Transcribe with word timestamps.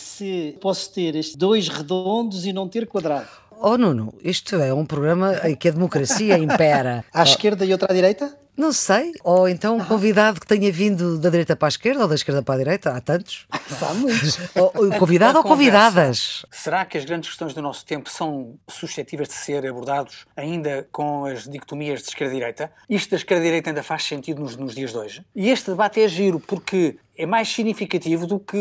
se 0.00 0.56
posso 0.60 0.92
ter 0.92 1.14
estes 1.16 1.36
dois 1.36 1.68
redondos 1.68 2.46
e 2.46 2.52
não 2.52 2.68
ter 2.68 2.86
quadrado. 2.86 3.28
Oh 3.60 3.78
Nuno, 3.78 4.12
isto 4.22 4.56
é 4.56 4.74
um 4.74 4.84
programa 4.84 5.40
em 5.44 5.54
que 5.54 5.68
a 5.68 5.70
democracia 5.70 6.36
impera. 6.38 7.04
À 7.12 7.22
esquerda 7.22 7.64
e 7.64 7.72
outra 7.72 7.90
à 7.90 7.94
direita? 7.94 8.36
Não 8.56 8.72
sei. 8.72 9.12
Ou 9.24 9.48
então 9.48 9.76
um 9.76 9.84
convidado 9.84 10.40
que 10.40 10.46
tenha 10.46 10.70
vindo 10.70 11.18
da 11.18 11.28
direita 11.28 11.56
para 11.56 11.66
a 11.66 11.70
esquerda 11.70 12.02
ou 12.02 12.08
da 12.08 12.14
esquerda 12.14 12.42
para 12.42 12.54
a 12.54 12.58
direita. 12.58 12.90
Há 12.90 13.00
tantos. 13.00 13.46
Há 13.82 13.94
muitos. 13.94 14.38
Ou, 14.54 14.70
convidado 14.98 15.38
A 15.38 15.40
ou 15.40 15.46
convidadas. 15.46 16.46
Será 16.50 16.84
que 16.84 16.96
as 16.96 17.04
grandes 17.04 17.30
questões 17.30 17.52
do 17.52 17.60
nosso 17.60 17.84
tempo 17.84 18.08
são 18.08 18.54
suscetíveis 18.68 19.28
de 19.28 19.34
ser 19.34 19.66
abordados 19.66 20.26
ainda 20.36 20.86
com 20.92 21.24
as 21.24 21.44
dicotomias 21.48 22.02
de 22.02 22.08
esquerda-direita? 22.10 22.70
Isto 22.88 23.10
da 23.10 23.16
esquerda-direita 23.16 23.70
ainda 23.70 23.82
faz 23.82 24.04
sentido 24.04 24.40
nos, 24.40 24.56
nos 24.56 24.74
dias 24.74 24.92
de 24.92 24.98
hoje? 24.98 25.24
E 25.34 25.50
este 25.50 25.70
debate 25.70 26.00
é 26.00 26.08
giro 26.08 26.38
porque 26.38 26.96
é 27.16 27.26
mais 27.26 27.48
significativo 27.48 28.26
do 28.26 28.40
que 28.40 28.58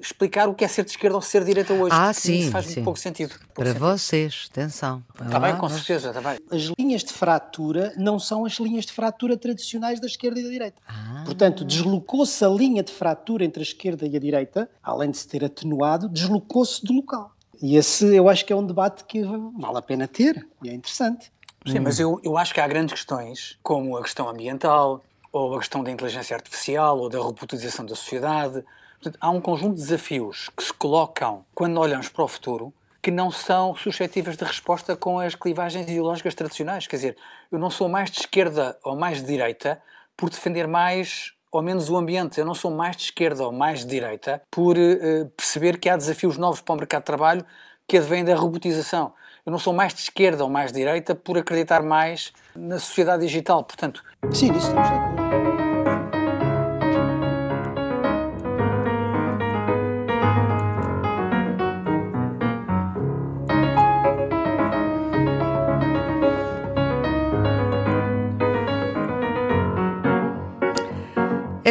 explicar 0.00 0.48
o 0.48 0.54
que 0.54 0.64
é 0.64 0.68
ser 0.68 0.84
de 0.84 0.90
esquerda 0.90 1.16
ou 1.16 1.22
ser 1.22 1.40
de 1.40 1.46
direita 1.46 1.72
hoje. 1.72 1.94
Uhum. 1.94 2.02
Ah, 2.02 2.06
porque 2.06 2.20
sim, 2.20 2.38
Isso 2.40 2.50
faz 2.50 2.66
sim. 2.66 2.72
muito 2.74 2.84
pouco 2.84 2.98
sentido. 2.98 3.30
Pouco 3.30 3.54
Para 3.54 3.66
sentido. 3.66 3.80
vocês, 3.80 4.48
atenção. 4.50 5.02
Está 5.22 5.38
bem, 5.38 5.56
com 5.56 5.68
certeza, 5.68 6.08
está 6.08 6.20
bem. 6.20 6.38
As 6.50 6.62
linhas 6.78 7.04
de 7.04 7.12
fratura 7.12 7.92
não 7.96 8.18
são 8.18 8.44
as 8.44 8.54
linhas 8.54 8.84
de 8.84 8.92
fratura 8.92 9.36
tradicionais 9.36 10.00
da 10.00 10.06
esquerda 10.06 10.40
e 10.40 10.42
da 10.42 10.50
direita. 10.50 10.82
Ah. 10.88 11.22
Portanto, 11.24 11.64
deslocou-se 11.64 12.44
a 12.44 12.48
linha 12.48 12.82
de 12.82 12.92
fratura 12.92 13.44
entre 13.44 13.60
a 13.60 13.66
esquerda 13.66 14.06
e 14.06 14.16
a 14.16 14.20
direita, 14.20 14.68
além 14.82 15.10
de 15.10 15.18
se 15.18 15.28
ter 15.28 15.44
atenuado, 15.44 16.08
deslocou-se 16.08 16.84
do 16.84 16.92
local. 16.94 17.32
E 17.62 17.76
esse 17.76 18.04
eu 18.14 18.28
acho 18.28 18.44
que 18.44 18.52
é 18.52 18.56
um 18.56 18.66
debate 18.66 19.04
que 19.04 19.22
vale 19.22 19.78
a 19.78 19.82
pena 19.82 20.08
ter 20.08 20.46
e 20.62 20.68
é 20.68 20.74
interessante. 20.74 21.32
Sim, 21.66 21.80
mas 21.80 21.98
eu, 21.98 22.20
eu 22.22 22.36
acho 22.36 22.52
que 22.52 22.60
há 22.60 22.68
grandes 22.68 22.92
questões, 22.92 23.56
como 23.62 23.96
a 23.96 24.02
questão 24.02 24.28
ambiental, 24.28 25.02
ou 25.34 25.56
a 25.56 25.58
questão 25.58 25.82
da 25.82 25.90
inteligência 25.90 26.36
artificial, 26.36 26.96
ou 26.96 27.08
da 27.08 27.18
robotização 27.18 27.84
da 27.84 27.96
sociedade. 27.96 28.64
Portanto, 29.00 29.18
há 29.20 29.30
um 29.30 29.40
conjunto 29.40 29.74
de 29.74 29.82
desafios 29.82 30.48
que 30.56 30.62
se 30.62 30.72
colocam 30.72 31.44
quando 31.52 31.78
olhamos 31.80 32.08
para 32.08 32.22
o 32.22 32.28
futuro 32.28 32.72
que 33.02 33.10
não 33.10 33.32
são 33.32 33.74
suscetíveis 33.74 34.36
de 34.36 34.44
resposta 34.44 34.96
com 34.96 35.18
as 35.18 35.34
clivagens 35.34 35.86
ideológicas 35.90 36.34
tradicionais. 36.34 36.86
Quer 36.86 36.96
dizer, 36.96 37.16
eu 37.50 37.58
não 37.58 37.68
sou 37.68 37.88
mais 37.88 38.12
de 38.12 38.20
esquerda 38.20 38.78
ou 38.84 38.96
mais 38.96 39.18
de 39.18 39.26
direita 39.26 39.82
por 40.16 40.30
defender 40.30 40.68
mais 40.68 41.32
ou 41.50 41.60
menos 41.60 41.90
o 41.90 41.96
ambiente. 41.96 42.38
Eu 42.38 42.46
não 42.46 42.54
sou 42.54 42.70
mais 42.70 42.96
de 42.96 43.02
esquerda 43.02 43.44
ou 43.44 43.52
mais 43.52 43.80
de 43.80 43.86
direita 43.86 44.40
por 44.50 44.78
eh, 44.78 45.24
perceber 45.36 45.78
que 45.78 45.88
há 45.88 45.96
desafios 45.96 46.38
novos 46.38 46.60
para 46.60 46.74
o 46.74 46.78
mercado 46.78 47.02
de 47.02 47.06
trabalho 47.06 47.44
que 47.86 47.98
advêm 47.98 48.24
da 48.24 48.36
robotização. 48.36 49.12
Eu 49.44 49.50
não 49.50 49.58
sou 49.58 49.74
mais 49.74 49.92
de 49.92 50.00
esquerda 50.00 50.44
ou 50.44 50.48
mais 50.48 50.72
de 50.72 50.78
direita 50.78 51.14
por 51.14 51.36
acreditar 51.36 51.82
mais 51.82 52.32
na 52.56 52.78
sociedade 52.78 53.26
digital. 53.26 53.62
Portanto, 53.64 54.02
Sim, 54.32 54.50
nisso 54.52 54.68
estamos 54.68 54.88
de 54.88 54.94
acordo. 54.94 55.23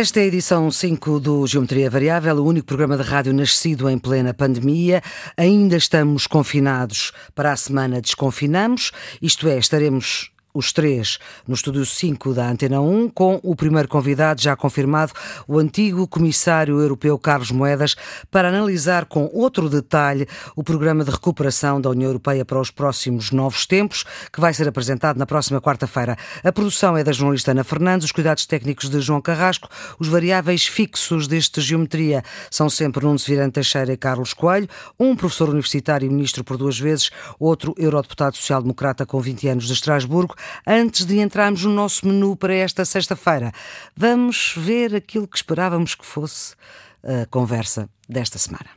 Esta 0.03 0.19
é 0.19 0.23
a 0.23 0.25
edição 0.25 0.69
5 0.69 1.17
do 1.21 1.47
Geometria 1.47 1.89
Variável, 1.89 2.35
o 2.35 2.45
único 2.45 2.67
programa 2.67 2.97
de 2.97 3.03
rádio 3.03 3.33
nascido 3.33 3.89
em 3.89 3.97
plena 3.97 4.33
pandemia. 4.33 5.01
Ainda 5.37 5.77
estamos 5.77 6.27
confinados. 6.27 7.13
Para 7.33 7.53
a 7.53 7.55
semana 7.55 8.01
desconfinamos, 8.01 8.91
isto 9.21 9.47
é, 9.47 9.57
estaremos 9.57 10.32
os 10.53 10.71
três 10.71 11.17
no 11.47 11.55
estúdio 11.55 11.85
5 11.85 12.33
da 12.33 12.49
Antena 12.49 12.79
1, 12.79 13.09
com 13.09 13.39
o 13.43 13.55
primeiro 13.55 13.87
convidado 13.87 14.41
já 14.41 14.55
confirmado, 14.55 15.13
o 15.47 15.57
antigo 15.57 16.07
comissário 16.07 16.79
europeu 16.79 17.17
Carlos 17.17 17.51
Moedas, 17.51 17.95
para 18.29 18.49
analisar 18.49 19.05
com 19.05 19.29
outro 19.33 19.69
detalhe 19.69 20.27
o 20.55 20.63
programa 20.63 21.03
de 21.03 21.11
recuperação 21.11 21.81
da 21.81 21.89
União 21.89 22.09
Europeia 22.09 22.45
para 22.45 22.59
os 22.59 22.69
próximos 22.69 23.31
novos 23.31 23.65
tempos, 23.65 24.03
que 24.31 24.39
vai 24.39 24.53
ser 24.53 24.67
apresentado 24.67 25.17
na 25.17 25.25
próxima 25.25 25.59
quarta-feira. 25.59 26.17
A 26.43 26.51
produção 26.51 26.95
é 26.95 27.03
da 27.03 27.11
jornalista 27.11 27.51
Ana 27.51 27.63
Fernandes, 27.63 28.05
os 28.05 28.11
cuidados 28.11 28.45
técnicos 28.45 28.89
de 28.89 29.01
João 29.01 29.21
Carrasco, 29.21 29.69
os 29.99 30.07
variáveis 30.07 30.67
fixos 30.67 31.27
deste 31.27 31.61
Geometria 31.61 32.23
são 32.51 32.69
sempre 32.69 33.03
Nuno 33.03 33.17
Severante 33.17 33.53
Teixeira 33.53 33.93
e 33.93 33.97
Carlos 33.97 34.33
Coelho, 34.33 34.67
um 34.99 35.15
professor 35.15 35.49
universitário 35.49 36.05
e 36.05 36.09
ministro 36.09 36.43
por 36.43 36.57
duas 36.57 36.79
vezes, 36.79 37.09
outro 37.39 37.73
eurodeputado 37.77 38.35
social-democrata 38.35 39.05
com 39.05 39.19
20 39.19 39.47
anos 39.47 39.65
de 39.65 39.73
Estrasburgo. 39.73 40.35
Antes 40.65 41.05
de 41.05 41.19
entrarmos 41.19 41.63
no 41.65 41.71
nosso 41.73 42.07
menu 42.07 42.35
para 42.35 42.53
esta 42.53 42.85
sexta-feira, 42.85 43.51
vamos 43.95 44.53
ver 44.57 44.95
aquilo 44.95 45.27
que 45.27 45.37
esperávamos 45.37 45.95
que 45.95 46.05
fosse 46.05 46.55
a 47.03 47.25
conversa 47.29 47.89
desta 48.07 48.37
semana. 48.37 48.69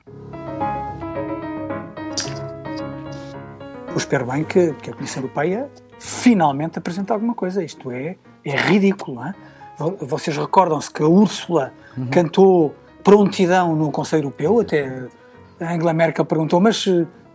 eu 3.91 3.97
espero 3.97 4.26
bem 4.26 4.44
que, 4.44 4.72
que 4.75 4.91
a 4.91 4.93
Comissão 4.93 5.22
Europeia 5.22 5.71
finalmente 5.99 6.78
apresente 6.78 7.10
alguma 7.12 7.34
coisa. 7.34 7.65
Isto 7.65 7.91
é, 7.91 8.16
é 8.44 8.56
ridículo. 8.56 9.16
Não 9.16 9.26
é? 9.28 9.34
Vo- 9.78 9.97
Vocês 10.03 10.37
recordam-se 10.37 10.91
que 10.91 11.03
a 11.03 11.06
Úrsula 11.06 11.72
cantou 12.10 12.75
prontidão 13.03 13.75
no 13.75 13.91
Conselho 13.91 14.25
Europeu, 14.25 14.60
até 14.60 15.09
a 15.60 15.72
Angela 15.72 15.94
Merkel 15.94 16.25
perguntou, 16.26 16.60
mas, 16.60 16.84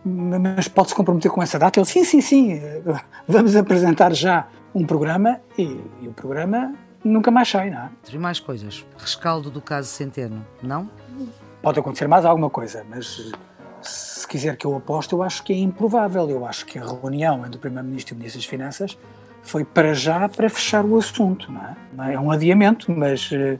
mas 0.04 0.68
pode-se 0.68 0.94
comprometer 0.94 1.30
com 1.30 1.42
essa 1.42 1.58
data? 1.58 1.78
Ele, 1.78 1.86
sim, 1.86 2.04
sim, 2.04 2.20
sim, 2.20 2.60
vamos 3.26 3.54
apresentar 3.56 4.12
já 4.14 4.46
um 4.74 4.84
programa 4.86 5.40
e, 5.56 5.80
e 6.00 6.08
o 6.08 6.12
programa 6.12 6.74
nunca 7.04 7.30
mais 7.30 7.48
sai, 7.48 7.70
não 7.70 7.78
é? 7.78 7.90
E 8.12 8.18
mais 8.18 8.40
coisas. 8.40 8.84
Rescaldo 8.96 9.50
do 9.50 9.60
caso 9.60 9.88
Centeno, 9.88 10.44
não? 10.62 10.88
Pode 11.60 11.78
acontecer 11.78 12.08
mais 12.08 12.24
alguma 12.24 12.50
coisa, 12.50 12.84
mas 12.88 13.32
se 13.82 14.26
quiser 14.26 14.56
que 14.56 14.64
eu 14.64 14.74
aposte, 14.76 15.12
eu 15.12 15.22
acho 15.22 15.42
que 15.42 15.52
é 15.52 15.56
improvável. 15.56 16.28
Eu 16.30 16.46
acho 16.46 16.64
que 16.64 16.78
a 16.78 16.84
reunião 16.84 17.44
entre 17.44 17.56
o 17.56 17.60
Primeiro-Ministro 17.60 18.14
e 18.14 18.16
o 18.16 18.18
Ministro 18.18 18.40
das 18.40 18.48
Finanças 18.48 18.98
foi 19.42 19.64
para 19.64 19.92
já 19.94 20.28
para 20.28 20.48
fechar 20.48 20.84
o 20.84 20.96
assunto. 20.96 21.50
Não 21.92 22.04
é? 22.04 22.14
É? 22.14 22.20
Um 22.20 22.30
adiamento, 22.30 22.90
mas 22.92 23.30
eh, 23.32 23.58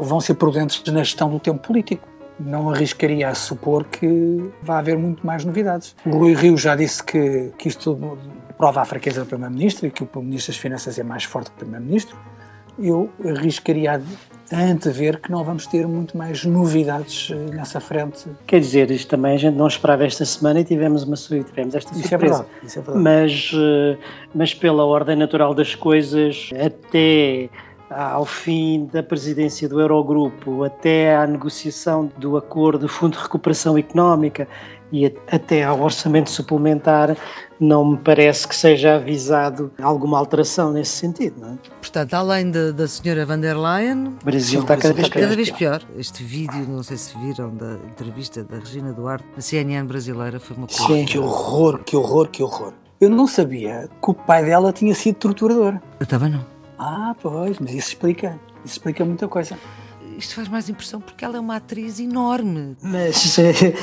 vão 0.00 0.20
ser 0.20 0.34
prudentes 0.34 0.82
na 0.92 1.02
gestão 1.02 1.30
do 1.30 1.38
tempo 1.38 1.58
político. 1.58 2.06
Não 2.38 2.70
arriscaria 2.70 3.28
a 3.28 3.34
supor 3.34 3.84
que 3.84 4.50
vai 4.62 4.78
haver 4.78 4.98
muito 4.98 5.26
mais 5.26 5.44
novidades. 5.44 5.96
O 6.04 6.10
Rui 6.10 6.34
Rio 6.34 6.56
já 6.56 6.76
disse 6.76 7.02
que, 7.02 7.52
que 7.56 7.68
isto 7.68 8.18
prova 8.58 8.82
a 8.82 8.84
fraqueza 8.84 9.20
do 9.20 9.26
Primeiro-Ministro 9.26 9.86
e 9.86 9.90
que 9.90 10.02
o 10.02 10.22
Ministro 10.22 10.52
das 10.52 10.60
Finanças 10.60 10.98
é 10.98 11.02
mais 11.02 11.24
forte 11.24 11.50
que 11.50 11.56
o 11.56 11.58
Primeiro-Ministro. 11.60 12.16
Eu 12.78 13.10
arriscaria 13.24 14.02
a 14.52 14.60
antever 14.60 15.20
que 15.20 15.30
não 15.30 15.42
vamos 15.42 15.66
ter 15.66 15.86
muito 15.86 16.16
mais 16.16 16.44
novidades 16.44 17.30
eh, 17.32 17.54
nessa 17.54 17.80
frente. 17.80 18.26
Quer 18.46 18.60
dizer, 18.60 18.90
isto 18.90 19.08
também 19.08 19.34
a 19.34 19.38
gente 19.38 19.54
não 19.56 19.66
esperava 19.66 20.04
esta 20.04 20.24
semana 20.24 20.60
e 20.60 20.64
tivemos, 20.64 21.02
uma, 21.02 21.16
tivemos 21.16 21.74
esta 21.74 21.90
Isso 21.92 22.04
é 22.04 22.08
surpresa. 22.08 22.34
verdade. 22.34 22.66
Isso 22.66 22.78
é 22.78 22.82
verdade. 22.82 23.02
mas, 23.02 23.50
eh, 23.54 23.98
mas 24.34 24.54
pela 24.54 24.84
ordem 24.84 25.16
natural 25.16 25.54
das 25.54 25.74
coisas, 25.74 26.50
até 26.54 27.48
ao 27.90 28.24
fim 28.24 28.88
da 28.92 29.02
presidência 29.02 29.68
do 29.68 29.80
Eurogrupo, 29.80 30.64
até 30.64 31.16
à 31.16 31.26
negociação 31.26 32.10
do 32.18 32.36
acordo 32.36 32.80
do 32.80 32.88
Fundo 32.88 33.16
de 33.16 33.22
Recuperação 33.22 33.76
Económica 33.78 34.48
e 34.92 35.06
até 35.30 35.64
ao 35.64 35.80
orçamento 35.80 36.30
suplementar, 36.30 37.16
não 37.58 37.84
me 37.84 37.96
parece 37.96 38.46
que 38.46 38.54
seja 38.54 38.94
avisado 38.96 39.72
alguma 39.82 40.16
alteração 40.18 40.72
nesse 40.72 40.92
sentido. 40.92 41.40
Não 41.40 41.54
é? 41.54 41.58
Portanto, 41.80 42.14
além 42.14 42.50
de- 42.50 42.72
da 42.72 42.86
senhora 42.86 43.26
van 43.26 43.40
der 43.40 43.56
Leyen, 43.56 44.16
O 44.20 44.24
Brasil 44.24 44.60
está 44.60 44.76
cada 44.76 44.94
vez 44.94 45.06
está 45.08 45.14
cada 45.20 45.26
pior. 45.28 45.36
vez 45.36 45.50
pior. 45.50 45.82
Este 45.98 46.22
vídeo, 46.22 46.66
não 46.68 46.82
sei 46.84 46.96
se 46.96 47.16
viram, 47.18 47.50
da 47.56 47.72
entrevista 47.88 48.44
da 48.44 48.58
Regina 48.58 48.92
Duarte, 48.92 49.24
na 49.34 49.42
CNN 49.42 49.86
brasileira, 49.88 50.38
foi 50.38 50.56
uma 50.56 50.66
coisa. 50.68 50.86
Sim. 50.86 51.04
Que 51.04 51.18
horror, 51.18 51.80
que 51.84 51.96
horror, 51.96 52.28
que 52.28 52.42
horror. 52.42 52.72
Eu 53.00 53.10
não 53.10 53.26
sabia 53.26 53.88
que 54.02 54.10
o 54.10 54.14
pai 54.14 54.44
dela 54.44 54.72
tinha 54.72 54.94
sido 54.94 55.16
torturador. 55.16 55.78
Eu 55.98 56.06
também 56.06 56.30
não. 56.30 56.55
Ah, 56.78 57.14
pois, 57.20 57.58
mas 57.58 57.70
isso 57.70 57.88
explica. 57.88 58.38
Isso 58.64 58.74
explica 58.74 59.04
muita 59.04 59.28
coisa. 59.28 59.58
Isto 60.16 60.34
faz 60.34 60.48
mais 60.48 60.68
impressão 60.68 61.00
porque 61.00 61.24
ela 61.24 61.36
é 61.36 61.40
uma 61.40 61.56
atriz 61.56 62.00
enorme. 62.00 62.76
Mas 62.82 63.36
eh, 63.38 63.74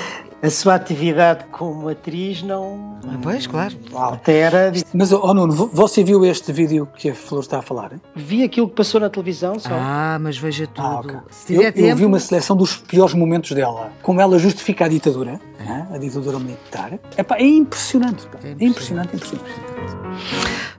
a 0.43 0.49
sua 0.49 0.75
atividade 0.75 1.45
como 1.51 1.87
atriz 1.87 2.43
não 2.43 2.99
Ah, 3.05 3.17
Pois, 3.21 3.47
claro. 3.47 3.75
altera. 3.93 4.71
Mas, 4.93 5.11
oh 5.11 5.33
Nuno, 5.33 5.53
vo- 5.53 5.69
você 5.73 6.03
viu 6.03 6.23
este 6.25 6.51
vídeo 6.51 6.87
que 6.95 7.09
a 7.09 7.15
Flor 7.15 7.41
está 7.41 7.59
a 7.59 7.61
falar? 7.61 7.93
hein? 7.93 8.01
Vi 8.15 8.43
aquilo 8.43 8.67
que 8.69 8.75
passou 8.75 8.99
na 9.01 9.09
televisão 9.09 9.57
só. 9.59 9.69
Ah, 9.71 10.17
mas 10.21 10.37
veja 10.37 10.67
tudo. 10.67 10.85
Ah, 10.85 10.99
ok. 10.99 11.15
Se 11.31 11.47
tiver 11.47 11.67
eu, 11.67 11.73
tempo. 11.73 11.87
eu 11.87 11.95
vi 11.95 12.05
uma 12.05 12.19
seleção 12.19 12.55
dos 12.55 12.75
piores 12.77 13.13
momentos 13.13 13.51
dela. 13.51 13.91
Como 14.01 14.19
ela 14.21 14.37
justifica 14.37 14.85
a 14.85 14.87
ditadura, 14.87 15.39
né? 15.59 15.87
a 15.93 15.97
ditadura 15.97 16.39
militar. 16.39 16.99
Epá, 17.17 17.37
é 17.37 17.43
impressionante. 17.45 18.27
É 18.43 18.49
É 18.63 18.65
impressionante, 18.67 19.13
é 19.13 19.15
impressionante. 19.15 19.51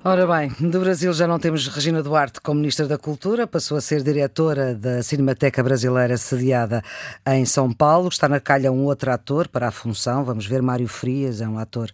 Ora 0.05 0.27
bem, 0.27 0.53
do 0.61 0.81
Brasil 0.81 1.13
já 1.15 1.27
não 1.27 1.39
temos 1.39 1.67
Regina 1.69 2.03
Duarte 2.03 2.41
como 2.41 2.61
Ministra 2.61 2.87
da 2.87 2.99
Cultura, 2.99 3.47
passou 3.47 3.77
a 3.77 3.81
ser 3.81 4.03
diretora 4.03 4.75
da 4.75 5.03
Cinemateca 5.03 5.63
Brasileira 5.63 6.17
sediada 6.19 6.83
em 7.27 7.45
São 7.47 7.73
Paulo. 7.73 8.09
Está 8.09 8.29
na 8.29 8.39
calha 8.39 8.71
um 8.71 8.85
outro 8.85 9.11
ator 9.11 9.49
para 9.55 9.69
a 9.69 9.71
função, 9.71 10.25
vamos 10.25 10.47
ver, 10.47 10.61
Mário 10.61 10.89
Frias, 10.89 11.41
é 11.41 11.47
um 11.47 11.59
ator 11.59 11.89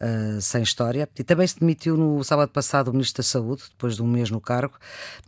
uh, 0.00 0.40
sem 0.40 0.62
história. 0.62 1.08
E 1.18 1.24
também 1.24 1.44
se 1.44 1.58
demitiu 1.58 1.96
no 1.96 2.22
sábado 2.22 2.50
passado 2.50 2.88
o 2.88 2.92
Ministro 2.92 3.22
da 3.22 3.28
Saúde, 3.28 3.64
depois 3.68 3.96
de 3.96 4.02
um 4.02 4.06
mês 4.06 4.30
no 4.30 4.40
cargo, 4.40 4.78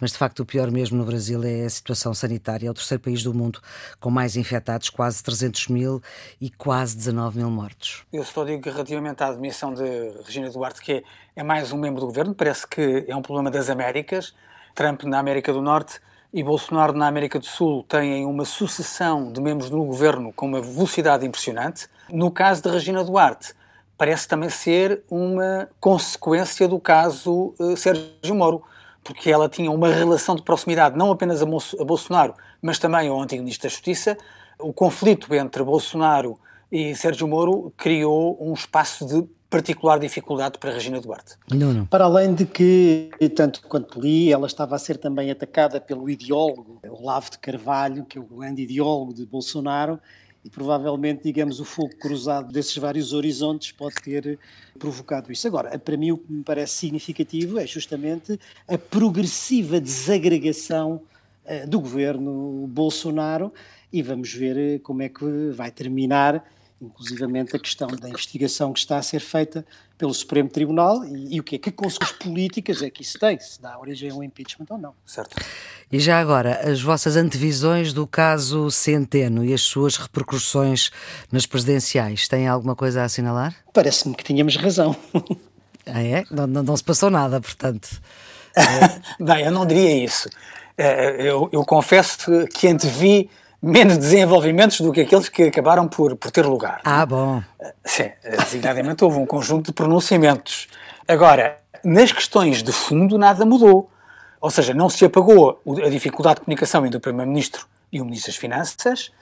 mas 0.00 0.12
de 0.12 0.18
facto 0.18 0.40
o 0.40 0.46
pior 0.46 0.70
mesmo 0.70 0.96
no 0.96 1.04
Brasil 1.04 1.42
é 1.42 1.64
a 1.64 1.70
situação 1.70 2.14
sanitária. 2.14 2.68
É 2.68 2.70
o 2.70 2.74
terceiro 2.74 3.02
país 3.02 3.24
do 3.24 3.34
mundo 3.34 3.60
com 3.98 4.10
mais 4.10 4.36
infectados, 4.36 4.88
quase 4.90 5.20
300 5.24 5.66
mil 5.66 6.00
e 6.40 6.48
quase 6.48 6.96
19 6.96 7.38
mil 7.38 7.50
mortos. 7.50 8.04
Eu 8.12 8.24
só 8.24 8.44
digo 8.44 8.62
que 8.62 8.70
relativamente 8.70 9.20
à 9.22 9.26
admissão 9.26 9.74
de 9.74 9.82
Regina 10.24 10.48
Duarte, 10.48 10.80
que 10.80 10.92
é 10.92 11.02
é 11.34 11.42
mais 11.42 11.72
um 11.72 11.78
membro 11.78 12.00
do 12.00 12.06
governo, 12.06 12.34
parece 12.34 12.66
que 12.66 13.06
é 13.08 13.16
um 13.16 13.22
problema 13.22 13.50
das 13.50 13.70
Américas. 13.70 14.34
Trump 14.74 15.02
na 15.04 15.18
América 15.18 15.52
do 15.52 15.62
Norte 15.62 15.98
e 16.32 16.42
Bolsonaro 16.42 16.94
na 16.94 17.06
América 17.06 17.38
do 17.38 17.44
Sul 17.44 17.84
têm 17.86 18.24
uma 18.24 18.44
sucessão 18.44 19.30
de 19.30 19.40
membros 19.40 19.68
do 19.68 19.84
governo 19.84 20.32
com 20.32 20.46
uma 20.46 20.62
velocidade 20.62 21.26
impressionante. 21.26 21.88
No 22.10 22.30
caso 22.30 22.62
de 22.62 22.70
Regina 22.70 23.04
Duarte, 23.04 23.54
parece 23.98 24.26
também 24.26 24.48
ser 24.48 25.02
uma 25.10 25.68
consequência 25.78 26.66
do 26.66 26.80
caso 26.80 27.54
uh, 27.58 27.76
Sérgio 27.76 28.34
Moro, 28.34 28.62
porque 29.04 29.30
ela 29.30 29.48
tinha 29.48 29.70
uma 29.70 29.88
relação 29.88 30.34
de 30.34 30.42
proximidade 30.42 30.96
não 30.96 31.12
apenas 31.12 31.42
a, 31.42 31.44
a 31.44 31.84
Bolsonaro, 31.84 32.34
mas 32.62 32.78
também 32.78 33.08
ao 33.08 33.20
antigo 33.20 33.42
Ministro 33.42 33.68
da 33.68 33.70
Justiça. 33.70 34.16
O 34.58 34.72
conflito 34.72 35.34
entre 35.34 35.62
Bolsonaro 35.62 36.38
e 36.70 36.94
Sérgio 36.94 37.28
Moro 37.28 37.72
criou 37.76 38.38
um 38.40 38.54
espaço 38.54 39.06
de 39.06 39.28
particular 39.52 39.98
dificuldade 40.00 40.58
para 40.58 40.72
Regina 40.72 40.98
Duarte. 40.98 41.34
Não, 41.50 41.74
não. 41.74 41.84
Para 41.84 42.06
além 42.06 42.34
de 42.34 42.46
que, 42.46 43.10
tanto 43.36 43.60
quanto 43.68 44.00
li, 44.00 44.32
ela 44.32 44.46
estava 44.46 44.74
a 44.74 44.78
ser 44.78 44.96
também 44.96 45.30
atacada 45.30 45.78
pelo 45.78 46.08
ideólogo 46.08 46.80
Olavo 46.88 47.30
de 47.30 47.38
Carvalho, 47.38 48.06
que 48.06 48.16
é 48.16 48.20
o 48.20 48.24
grande 48.24 48.62
ideólogo 48.62 49.12
de 49.12 49.26
Bolsonaro, 49.26 50.00
e 50.42 50.48
provavelmente, 50.48 51.22
digamos, 51.22 51.60
o 51.60 51.66
fogo 51.66 51.94
cruzado 51.98 52.50
desses 52.50 52.76
vários 52.78 53.12
horizontes 53.12 53.72
pode 53.72 53.96
ter 53.96 54.38
provocado 54.78 55.30
isso. 55.30 55.46
Agora, 55.46 55.78
para 55.78 55.98
mim 55.98 56.12
o 56.12 56.16
que 56.16 56.32
me 56.32 56.42
parece 56.42 56.74
significativo 56.74 57.58
é 57.58 57.66
justamente 57.66 58.40
a 58.66 58.78
progressiva 58.78 59.78
desagregação 59.78 61.02
uh, 61.44 61.68
do 61.68 61.78
governo 61.78 62.66
Bolsonaro 62.68 63.52
e 63.92 64.02
vamos 64.02 64.32
ver 64.32 64.56
eh, 64.56 64.78
como 64.78 65.02
é 65.02 65.10
que 65.10 65.50
vai 65.50 65.70
terminar 65.70 66.42
inclusivamente 66.82 67.54
a 67.54 67.58
questão 67.58 67.88
da 67.88 68.08
investigação 68.08 68.72
que 68.72 68.80
está 68.80 68.96
a 68.96 69.02
ser 69.02 69.20
feita 69.20 69.64
pelo 69.96 70.12
Supremo 70.12 70.48
Tribunal 70.48 71.04
e, 71.04 71.36
e 71.36 71.40
o 71.40 71.42
que 71.42 71.56
é 71.56 71.58
que 71.58 71.70
consequências 71.70 72.18
políticas 72.18 72.82
é 72.82 72.90
que 72.90 73.02
isso 73.02 73.18
tem, 73.18 73.38
se 73.38 73.60
dá 73.60 73.78
origem 73.78 74.10
a 74.10 74.14
um 74.14 74.22
impeachment 74.22 74.66
ou 74.70 74.78
não. 74.78 74.94
Certo. 75.06 75.36
E 75.90 76.00
já 76.00 76.18
agora, 76.18 76.60
as 76.68 76.80
vossas 76.82 77.16
antevisões 77.16 77.92
do 77.92 78.06
caso 78.06 78.70
Centeno 78.70 79.44
e 79.44 79.54
as 79.54 79.62
suas 79.62 79.96
repercussões 79.96 80.90
nas 81.30 81.46
presidenciais, 81.46 82.26
têm 82.26 82.48
alguma 82.48 82.74
coisa 82.74 83.02
a 83.02 83.04
assinalar? 83.04 83.54
Parece-me 83.72 84.14
que 84.14 84.24
tínhamos 84.24 84.56
razão. 84.56 84.96
Ah, 85.86 86.02
é? 86.02 86.24
Não, 86.30 86.46
não, 86.46 86.62
não 86.62 86.76
se 86.76 86.84
passou 86.84 87.10
nada, 87.10 87.40
portanto. 87.40 88.00
Bem, 89.18 89.44
eu 89.44 89.50
não 89.50 89.66
diria 89.66 90.04
isso. 90.04 90.28
É, 90.76 91.28
eu, 91.28 91.48
eu 91.52 91.64
confesso 91.64 92.46
que 92.54 92.68
antevi 92.68 93.28
menos 93.62 93.96
desenvolvimentos 93.96 94.80
do 94.80 94.92
que 94.92 95.02
aqueles 95.02 95.28
que 95.28 95.44
acabaram 95.44 95.86
por, 95.86 96.16
por 96.16 96.30
ter 96.30 96.44
lugar. 96.44 96.80
Ah, 96.84 97.06
bom. 97.06 97.42
Sim, 97.84 98.10
designadamente 98.24 99.04
houve 99.04 99.18
um 99.18 99.26
conjunto 99.26 99.66
de 99.66 99.72
pronunciamentos. 99.72 100.66
Agora, 101.06 101.58
nas 101.84 102.10
questões 102.10 102.62
de 102.62 102.72
fundo, 102.72 103.16
nada 103.16 103.44
mudou. 103.44 103.88
Ou 104.40 104.50
seja, 104.50 104.74
não 104.74 104.90
se 104.90 105.04
apagou 105.04 105.62
a 105.84 105.88
dificuldade 105.88 106.36
de 106.36 106.44
comunicação 106.44 106.84
entre 106.84 106.96
o 106.96 107.00
Primeiro-Ministro 107.00 107.66
e 107.92 108.00
o 108.00 108.04
Ministro 108.04 108.32
das 108.32 108.36
Finanças, 108.36 109.12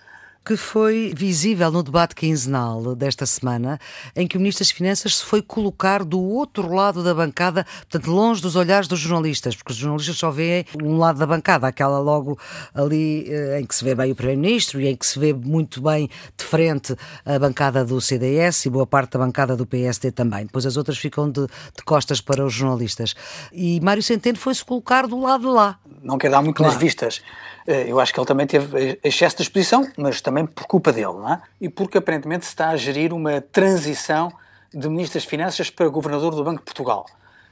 que 0.45 0.57
foi 0.57 1.13
visível 1.15 1.71
no 1.71 1.83
debate 1.83 2.15
quinzenal 2.15 2.95
desta 2.95 3.27
semana, 3.27 3.79
em 4.17 4.27
que 4.27 4.37
o 4.37 4.41
Ministro 4.41 4.65
das 4.65 4.71
Finanças 4.71 5.17
se 5.17 5.25
foi 5.25 5.43
colocar 5.43 6.03
do 6.03 6.21
outro 6.21 6.73
lado 6.73 7.05
da 7.05 7.15
bancada, 7.15 7.65
portanto, 7.65 8.11
longe 8.11 8.41
dos 8.41 8.57
olhares 8.57 8.89
dos 8.89 8.99
jornalistas, 8.99 9.55
porque 9.55 9.73
os 9.73 9.79
jornalistas 9.79 10.17
só 10.17 10.31
veem 10.31 10.65
um 10.83 10.97
lado 10.97 11.19
da 11.19 11.27
bancada, 11.27 11.67
aquela 11.67 11.99
logo 11.99 12.39
ali 12.75 13.27
eh, 13.29 13.61
em 13.61 13.67
que 13.67 13.75
se 13.75 13.85
vê 13.85 13.95
bem 13.95 14.13
o 14.13 14.15
Primeiro-Ministro 14.15 14.81
e 14.81 14.89
em 14.89 14.97
que 14.97 15.07
se 15.07 15.19
vê 15.19 15.33
muito 15.33 15.83
bem 15.83 16.09
de 16.37 16.45
frente 16.45 16.97
a 17.25 17.39
bancada 17.39 17.85
do 17.85 18.01
CDS 18.01 18.67
e 18.67 18.71
boa 18.71 18.87
parte 18.87 19.13
da 19.13 19.19
bancada 19.19 19.57
do 19.57 19.67
PSD 19.67 20.11
também. 20.11 20.47
Depois 20.47 20.65
as 20.65 20.77
outras 20.77 20.99
ficam 20.99 21.31
de, 21.31 21.43
de 21.43 21.85
costas 21.85 22.21
para 22.21 22.45
os 22.45 22.53
jornalistas. 22.53 23.15
E 23.53 23.81
Mário 23.81 24.03
Centeno 24.03 24.39
foi-se 24.39 24.65
colocar 24.65 25.07
do 25.07 25.21
lado 25.21 25.43
de 25.43 25.55
lá. 25.55 25.79
Não 26.03 26.17
quer 26.17 26.31
dar 26.31 26.43
muito 26.43 26.57
claro. 26.57 26.73
nas 26.73 26.81
vistas. 26.81 27.23
Eh, 27.67 27.91
eu 27.91 28.01
acho 28.01 28.13
que 28.13 28.21
ele 28.21 28.27
também 28.27 28.47
teve 28.47 28.99
excesso 29.03 29.37
de 29.37 29.43
exposição, 29.43 29.91
mas 29.97 30.21
também 30.21 30.47
por 30.47 30.67
culpa 30.67 30.93
dele, 30.93 31.13
não 31.13 31.33
é? 31.33 31.43
E 31.61 31.69
porque 31.69 31.99
aparentemente 31.99 32.45
se 32.45 32.51
está 32.51 32.71
a 32.71 32.77
gerir 32.77 33.13
uma 33.13 33.41
transição 33.41 34.33
de 34.73 34.89
Ministro 34.89 35.19
das 35.19 35.25
Finanças 35.25 35.71
para 35.71 35.89
Governador 35.89 36.35
do 36.35 36.45
Banco 36.45 36.59
de 36.59 36.65
Portugal. 36.65 37.07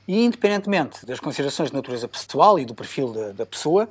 E 0.07 0.25
independentemente 0.25 1.05
das 1.05 1.21
considerações 1.21 1.71
de 1.71 1.77
natureza 1.77 2.09
pessoal 2.09 2.59
e 2.59 2.65
do 2.65 2.75
perfil 2.75 3.13
da, 3.13 3.33
da 3.33 3.47
pessoa, 3.47 3.89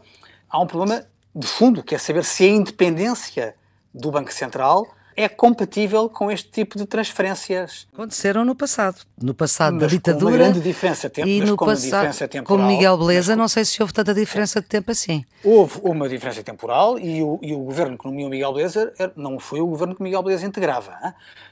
há 0.49 0.59
um 0.59 0.65
problema 0.65 1.05
de 1.35 1.45
fundo, 1.45 1.83
que 1.83 1.93
é 1.93 1.97
saber 1.97 2.23
se 2.23 2.43
a 2.43 2.47
independência 2.47 3.55
do 3.93 4.09
Banco 4.09 4.33
Central 4.33 4.87
é 5.17 5.27
compatível 5.27 6.07
com 6.07 6.31
este 6.31 6.47
tipo 6.51 6.77
de 6.77 6.85
transferências. 6.85 7.87
Aconteceram 7.91 8.45
no 8.45 8.53
passado. 8.53 9.01
No 9.19 9.33
passado 9.33 9.73
mas 9.73 9.81
da 9.81 9.87
ditadura. 9.87 10.25
Com 10.25 10.27
uma 10.29 10.37
grande 10.37 10.59
diferença 10.59 11.09
tempo, 11.09 11.27
e 11.27 11.41
no 11.41 11.57
passado, 11.57 12.43
Com 12.45 12.59
Miguel 12.59 12.95
Beleza, 12.99 13.35
não 13.35 13.47
sei 13.47 13.65
se 13.65 13.81
houve 13.81 13.91
tanta 13.91 14.13
diferença 14.13 14.61
de 14.61 14.67
tempo 14.67 14.91
assim. 14.91 15.25
Houve 15.43 15.79
uma 15.81 16.07
diferença 16.07 16.43
temporal 16.43 16.99
e 16.99 17.23
o, 17.23 17.39
e 17.41 17.51
o 17.51 17.57
governo 17.57 17.97
que 17.97 18.05
nomeou 18.05 18.29
Miguel 18.29 18.53
Beleza 18.53 18.93
não 19.15 19.39
foi 19.39 19.59
o 19.59 19.65
governo 19.65 19.95
que 19.95 20.03
Miguel 20.03 20.21
Beleza 20.21 20.45
integrava. 20.45 20.95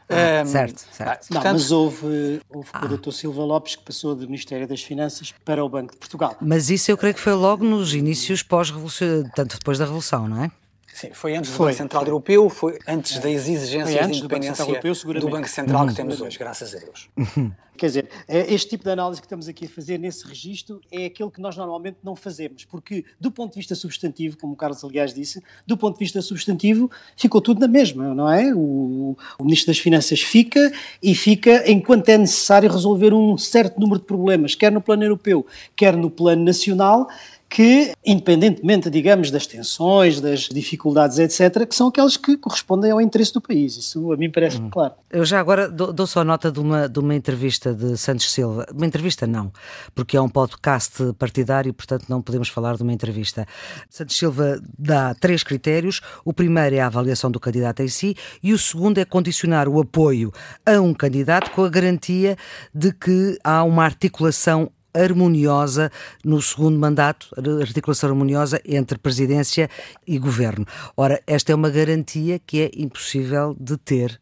Ah, 0.07 0.43
um, 0.43 0.45
certo, 0.45 0.85
certo. 0.91 1.33
Não, 1.33 1.41
mas 1.41 1.71
houve, 1.71 2.39
houve 2.47 2.69
ah. 2.71 2.85
o 2.85 2.97
Dr. 2.97 3.11
Silva 3.11 3.43
Lopes 3.43 3.75
que 3.75 3.83
passou 3.83 4.13
do 4.13 4.27
Ministério 4.27 4.67
das 4.67 4.83
Finanças 4.83 5.33
para 5.43 5.65
o 5.65 5.67
Banco 5.67 5.93
de 5.93 5.97
Portugal. 5.97 6.37
Mas 6.39 6.69
isso 6.69 6.91
eu 6.91 6.97
creio 6.97 7.15
que 7.15 7.19
foi 7.19 7.33
logo 7.33 7.65
nos 7.65 7.95
inícios 7.95 8.43
pós-revolução, 8.43 9.27
tanto 9.35 9.57
depois 9.57 9.79
da 9.79 9.85
Revolução, 9.85 10.27
não 10.27 10.43
é? 10.43 10.51
Sim, 10.95 11.09
foi 11.11 11.35
antes 11.35 11.51
foi, 11.51 11.57
do 11.57 11.67
Banco 11.67 11.77
Central 11.77 12.03
foi. 12.03 12.09
Europeu, 12.09 12.49
foi 12.49 12.79
antes 12.87 13.19
das 13.19 13.49
exigências 13.49 14.07
de 14.07 14.17
independência 14.17 14.63
do 14.63 14.71
Banco 14.71 14.95
Central, 14.95 15.19
do 15.19 15.29
Banco 15.29 15.49
Central 15.49 15.81
uhum. 15.81 15.87
que 15.89 15.93
temos 15.93 16.21
hoje, 16.21 16.39
graças 16.39 16.73
a 16.73 16.79
Deus. 16.79 17.09
Uhum. 17.17 17.51
Quer 17.77 17.87
dizer, 17.87 18.09
é, 18.25 18.53
este 18.53 18.69
tipo 18.69 18.85
de 18.85 18.89
análise 18.91 19.19
que 19.19 19.25
estamos 19.25 19.49
aqui 19.49 19.65
a 19.65 19.67
fazer 19.67 19.97
nesse 19.97 20.25
registro 20.25 20.79
é 20.89 21.07
aquele 21.07 21.29
que 21.29 21.41
nós 21.41 21.57
normalmente 21.57 21.97
não 22.01 22.15
fazemos, 22.15 22.63
porque 22.63 23.03
do 23.19 23.29
ponto 23.29 23.51
de 23.51 23.59
vista 23.59 23.75
substantivo, 23.75 24.37
como 24.37 24.53
o 24.53 24.55
Carlos 24.55 24.83
aliás 24.83 25.13
disse, 25.13 25.43
do 25.67 25.75
ponto 25.75 25.95
de 25.95 25.99
vista 25.99 26.21
substantivo 26.21 26.89
ficou 27.17 27.41
tudo 27.41 27.59
na 27.59 27.67
mesma, 27.67 28.15
não 28.15 28.31
é? 28.31 28.53
O, 28.55 29.17
o 29.37 29.43
Ministro 29.43 29.67
das 29.67 29.79
Finanças 29.79 30.21
fica 30.21 30.71
e 31.03 31.13
fica 31.13 31.69
enquanto 31.69 32.07
é 32.07 32.17
necessário 32.17 32.71
resolver 32.71 33.13
um 33.13 33.37
certo 33.37 33.79
número 33.79 33.99
de 33.99 34.05
problemas, 34.05 34.55
quer 34.55 34.71
no 34.71 34.79
plano 34.79 35.03
europeu, 35.03 35.45
quer 35.75 35.97
no 35.97 36.09
plano 36.09 36.45
nacional, 36.45 37.09
que, 37.49 37.93
independentemente, 38.05 38.89
digamos, 38.89 39.31
das 39.31 39.47
tensões, 39.47 40.19
das 40.19 40.41
dificuldades, 40.41 41.19
etc., 41.19 41.65
que 41.65 41.75
são 41.75 41.87
aquelas 41.87 42.17
que 42.17 42.37
correspondem 42.37 42.91
ao 42.91 42.99
interesse 42.99 43.33
do 43.33 43.41
país. 43.41 43.77
Isso 43.77 44.11
a 44.11 44.17
mim 44.17 44.29
parece 44.29 44.57
hum. 44.57 44.69
claro. 44.69 44.93
Eu 45.09 45.23
já 45.23 45.39
agora 45.39 45.69
dou, 45.69 45.93
dou, 45.93 46.07
só 46.07 46.23
nota 46.23 46.51
de 46.51 46.59
uma, 46.59 46.89
de 46.89 46.99
uma 46.99 47.15
entrevista 47.15 47.73
de 47.73 47.97
Santos 47.97 48.31
Silva. 48.31 48.65
Uma 48.73 48.85
entrevista 48.85 49.25
não, 49.25 49.51
porque 49.93 50.17
é 50.17 50.21
um 50.21 50.29
podcast 50.29 51.13
partidário, 51.13 51.73
portanto 51.73 52.05
não 52.09 52.21
podemos 52.21 52.49
falar 52.49 52.75
de 52.75 52.83
uma 52.83 52.91
entrevista. 52.91 53.45
Santos 53.89 54.17
Silva 54.17 54.59
dá 54.77 55.13
três 55.15 55.43
critérios. 55.43 56.01
O 56.25 56.33
primeiro 56.33 56.75
é 56.75 56.81
a 56.81 56.87
avaliação 56.87 57.31
do 57.31 57.39
candidato 57.39 57.81
em 57.81 57.87
si 57.87 58.15
e 58.43 58.53
o 58.53 58.59
segundo 58.59 58.97
é 58.97 59.05
condicionar 59.05 59.69
o 59.69 59.79
apoio 59.79 60.31
a 60.65 60.79
um 60.81 60.93
candidato 60.93 61.51
com 61.51 61.63
a 61.63 61.69
garantia 61.69 62.35
de 62.73 62.91
que 62.91 63.37
há 63.43 63.63
uma 63.63 63.85
articulação 63.85 64.69
harmoniosa 64.95 65.91
no 66.23 66.41
segundo 66.41 66.79
mandato, 66.79 67.27
articulação 67.61 68.09
harmoniosa 68.09 68.61
entre 68.65 68.97
presidência 68.97 69.69
e 70.07 70.17
governo. 70.17 70.65
Ora, 70.95 71.21
esta 71.27 71.51
é 71.51 71.55
uma 71.55 71.69
garantia 71.69 72.39
que 72.39 72.61
é 72.61 72.71
impossível 72.75 73.55
de 73.59 73.77
ter 73.77 74.19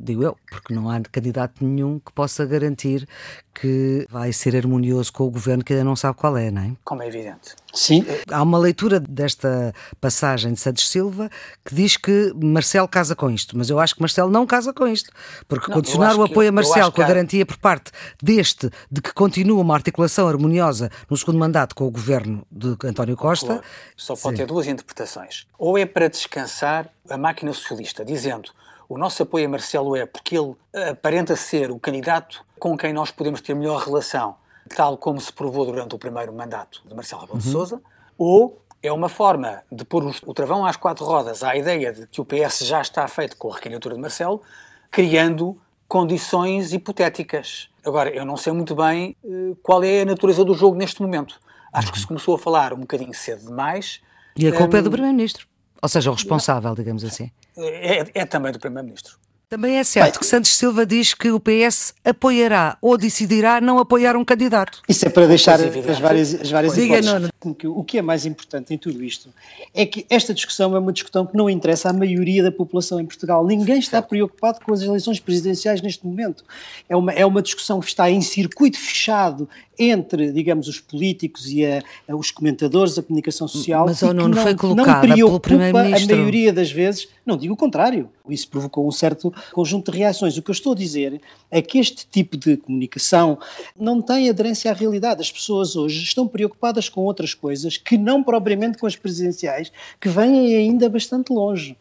digo 0.00 0.22
eu, 0.22 0.36
porque 0.50 0.74
não 0.74 0.90
há 0.90 1.00
candidato 1.00 1.64
nenhum 1.64 1.98
que 1.98 2.12
possa 2.12 2.46
garantir 2.46 3.06
que 3.54 4.06
vai 4.08 4.32
ser 4.32 4.56
harmonioso 4.56 5.12
com 5.12 5.24
o 5.24 5.30
governo 5.30 5.62
que 5.62 5.72
ainda 5.72 5.84
não 5.84 5.94
sabe 5.94 6.16
qual 6.16 6.36
é, 6.36 6.50
não 6.50 6.62
é? 6.62 6.72
Como 6.84 7.02
é 7.02 7.08
evidente. 7.08 7.54
Sim. 7.74 8.04
Há 8.30 8.42
uma 8.42 8.58
leitura 8.58 8.98
desta 8.98 9.74
passagem 10.00 10.52
de 10.54 10.60
Santos 10.60 10.88
Silva 10.88 11.28
que 11.64 11.74
diz 11.74 11.96
que 11.96 12.32
Marcelo 12.34 12.88
casa 12.88 13.14
com 13.14 13.30
isto, 13.30 13.56
mas 13.58 13.68
eu 13.68 13.78
acho 13.78 13.94
que 13.94 14.00
Marcelo 14.00 14.30
não 14.30 14.46
casa 14.46 14.72
com 14.72 14.86
isto, 14.88 15.12
porque 15.46 15.68
não, 15.68 15.76
condicionar 15.76 16.16
o 16.16 16.22
apoio 16.22 16.48
a 16.48 16.52
Marcelo 16.52 16.90
com 16.90 17.02
a 17.02 17.06
garantia 17.06 17.44
por 17.44 17.58
parte 17.58 17.92
deste 18.22 18.70
de 18.90 19.02
que 19.02 19.12
continua 19.12 19.60
uma 19.60 19.74
articulação 19.74 20.26
harmoniosa 20.26 20.90
no 21.08 21.16
segundo 21.16 21.38
mandato 21.38 21.74
com 21.74 21.86
o 21.86 21.90
governo 21.90 22.46
de 22.50 22.76
António 22.84 23.16
Costa. 23.16 23.46
Claro. 23.46 23.62
Só 23.96 24.16
pode 24.16 24.36
sim. 24.36 24.42
ter 24.42 24.46
duas 24.46 24.66
interpretações. 24.66 25.46
Ou 25.58 25.76
é 25.76 25.84
para 25.84 26.08
descansar 26.08 26.88
a 27.08 27.18
máquina 27.18 27.52
socialista, 27.52 28.04
dizendo 28.04 28.50
o 28.94 28.98
nosso 28.98 29.22
apoio 29.22 29.46
a 29.46 29.48
Marcelo 29.48 29.96
é 29.96 30.04
porque 30.04 30.36
ele 30.36 30.54
aparenta 30.90 31.36
ser 31.36 31.70
o 31.70 31.78
candidato 31.78 32.44
com 32.58 32.76
quem 32.76 32.92
nós 32.92 33.10
podemos 33.10 33.40
ter 33.40 33.54
melhor 33.54 33.82
relação 33.82 34.36
tal 34.74 34.96
como 34.96 35.20
se 35.20 35.32
provou 35.32 35.66
durante 35.66 35.94
o 35.94 35.98
primeiro 35.98 36.32
mandato 36.32 36.82
de 36.86 36.94
Marcelo 36.94 37.22
Rebelo 37.22 37.38
de 37.38 37.46
uhum. 37.46 37.52
Sousa, 37.52 37.82
ou 38.16 38.62
é 38.82 38.90
uma 38.90 39.08
forma 39.08 39.62
de 39.70 39.84
pôr 39.84 40.04
o 40.26 40.34
travão 40.34 40.64
às 40.64 40.76
quatro 40.76 41.04
rodas 41.04 41.42
à 41.42 41.56
ideia 41.56 41.92
de 41.92 42.06
que 42.06 42.20
o 42.20 42.24
PS 42.24 42.60
já 42.60 42.80
está 42.80 43.06
feito 43.08 43.36
com 43.36 43.50
a 43.50 43.54
recandidatura 43.54 43.94
de 43.94 44.00
Marcelo, 44.00 44.42
criando 44.90 45.58
condições 45.86 46.72
hipotéticas. 46.72 47.68
Agora, 47.84 48.10
eu 48.10 48.24
não 48.24 48.36
sei 48.36 48.52
muito 48.52 48.74
bem 48.74 49.16
uh, 49.24 49.56
qual 49.62 49.82
é 49.82 50.02
a 50.02 50.04
natureza 50.04 50.44
do 50.44 50.54
jogo 50.54 50.76
neste 50.76 51.02
momento. 51.02 51.38
Acho 51.72 51.92
que 51.92 51.98
se 51.98 52.06
começou 52.06 52.34
a 52.34 52.38
falar 52.38 52.72
um 52.72 52.80
bocadinho 52.80 53.14
cedo 53.14 53.46
demais. 53.46 54.00
E 54.36 54.46
a 54.46 54.52
culpa 54.52 54.76
um, 54.76 54.80
é 54.80 54.82
do 54.82 54.90
Primeiro-Ministro. 54.90 55.46
Ou 55.82 55.88
seja, 55.88 56.10
o 56.10 56.14
responsável, 56.14 56.74
digamos 56.74 57.04
assim. 57.04 57.30
É, 57.56 58.06
é 58.14 58.26
também 58.26 58.52
do 58.52 58.58
Primeiro-Ministro. 58.58 59.18
Também 59.50 59.78
é 59.78 59.82
certo 59.82 60.12
Bem, 60.12 60.20
que 60.20 60.26
Santos 60.26 60.56
Silva 60.56 60.86
diz 60.86 61.12
que 61.12 61.32
o 61.32 61.40
PS 61.40 61.92
apoiará 62.04 62.78
ou 62.80 62.96
decidirá 62.96 63.60
não 63.60 63.80
apoiar 63.80 64.14
um 64.14 64.24
candidato. 64.24 64.80
Isso 64.88 65.04
é 65.04 65.10
para 65.10 65.26
deixar 65.26 65.60
as 65.60 65.98
várias, 65.98 66.34
as 66.40 66.48
várias 66.48 66.74
Diga, 66.74 67.00
hipóteses. 67.00 67.32
Não. 67.44 67.72
O 67.76 67.82
que 67.82 67.98
é 67.98 68.02
mais 68.02 68.24
importante 68.24 68.72
em 68.72 68.78
tudo 68.78 69.02
isto 69.02 69.28
é 69.74 69.84
que 69.84 70.06
esta 70.08 70.32
discussão 70.32 70.76
é 70.76 70.78
uma 70.78 70.92
discussão 70.92 71.26
que 71.26 71.36
não 71.36 71.50
interessa 71.50 71.90
à 71.90 71.92
maioria 71.92 72.44
da 72.44 72.52
população 72.52 73.00
em 73.00 73.04
Portugal. 73.04 73.44
Ninguém 73.44 73.80
está 73.80 74.00
preocupado 74.00 74.60
com 74.64 74.72
as 74.72 74.82
eleições 74.82 75.18
presidenciais 75.18 75.82
neste 75.82 76.06
momento. 76.06 76.44
É 76.88 76.94
uma, 76.94 77.10
é 77.12 77.26
uma 77.26 77.42
discussão 77.42 77.80
que 77.80 77.88
está 77.88 78.08
em 78.08 78.20
circuito 78.20 78.78
fechado 78.78 79.48
entre, 79.80 80.30
digamos, 80.30 80.68
os 80.68 80.78
políticos 80.78 81.50
e 81.50 81.64
a, 81.64 81.82
a, 82.06 82.14
os 82.14 82.30
comentadores, 82.30 82.98
a 82.98 83.02
comunicação 83.02 83.48
social, 83.48 83.86
Mas, 83.86 84.02
oh, 84.02 84.12
não, 84.12 84.28
não 84.28 84.42
foi 84.42 84.54
colocada 84.54 85.06
não 85.08 85.14
pelo 85.16 85.40
Primeiro-Ministro. 85.40 86.14
A 86.14 86.18
maioria 86.18 86.52
das 86.52 86.70
vezes, 86.70 87.08
não 87.24 87.36
digo 87.36 87.54
o 87.54 87.56
contrário, 87.56 88.10
isso 88.28 88.48
provocou 88.48 88.86
um 88.86 88.92
certo 88.92 89.32
conjunto 89.52 89.90
de 89.90 89.98
reações. 89.98 90.36
O 90.36 90.42
que 90.42 90.50
eu 90.50 90.52
estou 90.52 90.72
a 90.72 90.76
dizer 90.76 91.20
é 91.50 91.62
que 91.62 91.78
este 91.78 92.06
tipo 92.06 92.36
de 92.36 92.58
comunicação 92.58 93.38
não 93.78 94.02
tem 94.02 94.28
aderência 94.28 94.70
à 94.70 94.74
realidade. 94.74 95.22
As 95.22 95.32
pessoas 95.32 95.74
hoje 95.74 96.02
estão 96.02 96.28
preocupadas 96.28 96.88
com 96.88 97.00
outras 97.02 97.32
coisas 97.32 97.76
que 97.78 97.96
não 97.96 98.22
propriamente 98.22 98.76
com 98.76 98.86
as 98.86 98.96
presidenciais, 98.96 99.72
que 99.98 100.08
vêm 100.08 100.54
ainda 100.54 100.88
bastante 100.88 101.32
longe. 101.32 101.76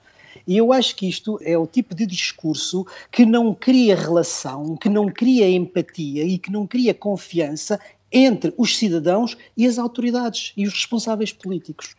E 0.49 0.57
eu 0.57 0.73
acho 0.73 0.95
que 0.95 1.07
isto 1.07 1.39
é 1.43 1.55
o 1.55 1.67
tipo 1.67 1.93
de 1.93 2.07
discurso 2.07 2.83
que 3.11 3.23
não 3.23 3.53
cria 3.53 3.95
relação, 3.95 4.75
que 4.75 4.89
não 4.89 5.07
cria 5.07 5.47
empatia 5.47 6.23
e 6.23 6.39
que 6.39 6.51
não 6.51 6.65
cria 6.65 6.91
confiança 6.91 7.79
entre 8.11 8.51
os 8.57 8.75
cidadãos 8.75 9.37
e 9.55 9.67
as 9.67 9.77
autoridades 9.77 10.51
e 10.57 10.65
os 10.65 10.73
responsáveis 10.73 11.31
políticos. 11.31 11.95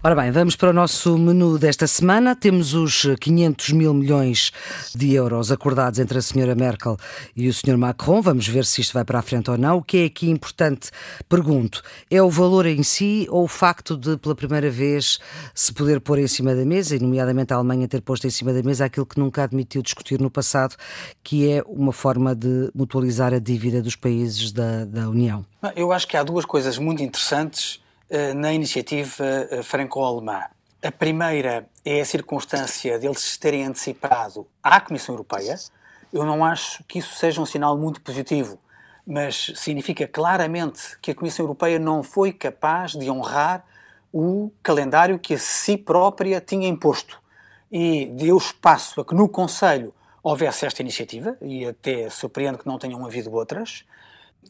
Ora 0.00 0.14
bem, 0.14 0.30
vamos 0.30 0.54
para 0.54 0.70
o 0.70 0.72
nosso 0.72 1.18
menu 1.18 1.58
desta 1.58 1.84
semana. 1.88 2.36
Temos 2.36 2.72
os 2.72 3.04
500 3.20 3.72
mil 3.72 3.92
milhões 3.92 4.52
de 4.94 5.12
euros 5.12 5.50
acordados 5.50 5.98
entre 5.98 6.18
a 6.18 6.22
senhora 6.22 6.54
Merkel 6.54 6.96
e 7.34 7.48
o 7.48 7.52
senhor 7.52 7.76
Macron. 7.76 8.22
Vamos 8.22 8.46
ver 8.46 8.64
se 8.64 8.80
isto 8.80 8.94
vai 8.94 9.04
para 9.04 9.18
a 9.18 9.22
frente 9.22 9.50
ou 9.50 9.58
não. 9.58 9.78
O 9.78 9.82
que 9.82 9.98
é 9.98 10.04
aqui 10.04 10.30
importante, 10.30 10.92
pergunto, 11.28 11.82
é 12.08 12.22
o 12.22 12.30
valor 12.30 12.64
em 12.66 12.80
si 12.84 13.26
ou 13.28 13.42
o 13.42 13.48
facto 13.48 13.96
de, 13.96 14.16
pela 14.18 14.36
primeira 14.36 14.70
vez, 14.70 15.18
se 15.52 15.72
poder 15.72 16.00
pôr 16.00 16.20
em 16.20 16.28
cima 16.28 16.54
da 16.54 16.64
mesa, 16.64 16.94
e 16.94 17.00
nomeadamente 17.00 17.52
a 17.52 17.56
Alemanha 17.56 17.88
ter 17.88 18.00
posto 18.00 18.24
em 18.24 18.30
cima 18.30 18.52
da 18.52 18.62
mesa 18.62 18.84
aquilo 18.84 19.04
que 19.04 19.18
nunca 19.18 19.42
admitiu 19.42 19.82
discutir 19.82 20.20
no 20.20 20.30
passado, 20.30 20.76
que 21.24 21.50
é 21.50 21.60
uma 21.66 21.92
forma 21.92 22.36
de 22.36 22.70
mutualizar 22.72 23.34
a 23.34 23.40
dívida 23.40 23.82
dos 23.82 23.96
países 23.96 24.52
da, 24.52 24.84
da 24.84 25.08
União? 25.08 25.44
Eu 25.74 25.90
acho 25.90 26.06
que 26.06 26.16
há 26.16 26.22
duas 26.22 26.44
coisas 26.44 26.78
muito 26.78 27.02
interessantes 27.02 27.80
na 28.34 28.52
iniciativa 28.52 29.24
eh, 29.24 29.62
franco-alemã. 29.62 30.44
A 30.82 30.92
primeira 30.92 31.68
é 31.84 32.00
a 32.00 32.04
circunstância 32.04 32.98
deles 32.98 33.20
se 33.20 33.38
terem 33.38 33.64
antecipado 33.64 34.46
à 34.62 34.80
Comissão 34.80 35.14
Europeia. 35.14 35.56
Eu 36.12 36.24
não 36.24 36.44
acho 36.44 36.84
que 36.84 37.00
isso 37.00 37.14
seja 37.16 37.40
um 37.40 37.46
sinal 37.46 37.76
muito 37.76 38.00
positivo, 38.00 38.58
mas 39.06 39.52
significa 39.56 40.06
claramente 40.06 40.98
que 41.02 41.10
a 41.10 41.14
Comissão 41.14 41.44
Europeia 41.44 41.78
não 41.78 42.02
foi 42.02 42.32
capaz 42.32 42.92
de 42.92 43.10
honrar 43.10 43.64
o 44.12 44.50
calendário 44.62 45.18
que 45.18 45.34
a 45.34 45.38
si 45.38 45.76
própria 45.76 46.40
tinha 46.40 46.68
imposto 46.68 47.20
e 47.70 48.06
deu 48.06 48.36
espaço 48.36 49.00
a 49.00 49.04
que 49.04 49.14
no 49.14 49.28
Conselho 49.28 49.92
houvesse 50.22 50.66
esta 50.66 50.82
iniciativa, 50.82 51.36
e 51.40 51.64
até 51.64 52.10
surpreendo 52.10 52.58
que 52.58 52.66
não 52.66 52.78
tenham 52.78 53.04
havido 53.04 53.32
outras. 53.32 53.84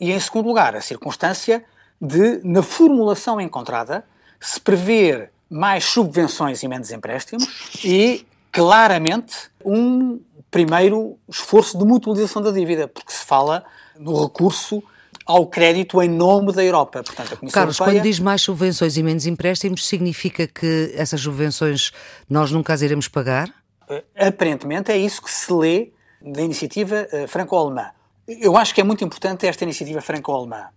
E, 0.00 0.12
em 0.12 0.20
segundo 0.20 0.46
lugar, 0.46 0.74
a 0.74 0.80
circunstância 0.80 1.64
de, 2.00 2.40
na 2.44 2.62
formulação 2.62 3.40
encontrada, 3.40 4.04
se 4.40 4.60
prever 4.60 5.30
mais 5.50 5.84
subvenções 5.84 6.62
e 6.62 6.68
menos 6.68 6.90
empréstimos 6.90 7.48
e, 7.84 8.26
claramente, 8.52 9.50
um 9.64 10.20
primeiro 10.50 11.18
esforço 11.28 11.76
de 11.78 11.84
mutualização 11.84 12.42
da 12.42 12.50
dívida, 12.50 12.88
porque 12.88 13.12
se 13.12 13.24
fala 13.24 13.64
no 13.98 14.22
recurso 14.22 14.82
ao 15.26 15.46
crédito 15.46 16.00
em 16.02 16.08
nome 16.08 16.52
da 16.52 16.64
Europa. 16.64 17.02
Portanto, 17.02 17.34
a 17.34 17.36
Comissão 17.36 17.60
Carlos, 17.60 17.78
Europeia... 17.78 17.98
quando 17.98 18.04
diz 18.04 18.18
mais 18.18 18.42
subvenções 18.42 18.96
e 18.96 19.02
menos 19.02 19.26
empréstimos, 19.26 19.86
significa 19.86 20.46
que 20.46 20.92
essas 20.94 21.20
subvenções 21.20 21.92
nós 22.28 22.50
nunca 22.50 22.72
as 22.72 22.80
iremos 22.80 23.08
pagar? 23.08 23.48
Uh, 23.88 24.02
aparentemente 24.16 24.90
é 24.90 24.96
isso 24.96 25.22
que 25.22 25.30
se 25.30 25.52
lê 25.52 25.92
da 26.22 26.42
iniciativa 26.42 27.06
uh, 27.12 27.28
franco-alemã. 27.28 27.90
Eu 28.26 28.56
acho 28.56 28.74
que 28.74 28.80
é 28.80 28.84
muito 28.84 29.04
importante 29.04 29.46
esta 29.46 29.64
iniciativa 29.64 30.00
franco-alemã 30.00 30.68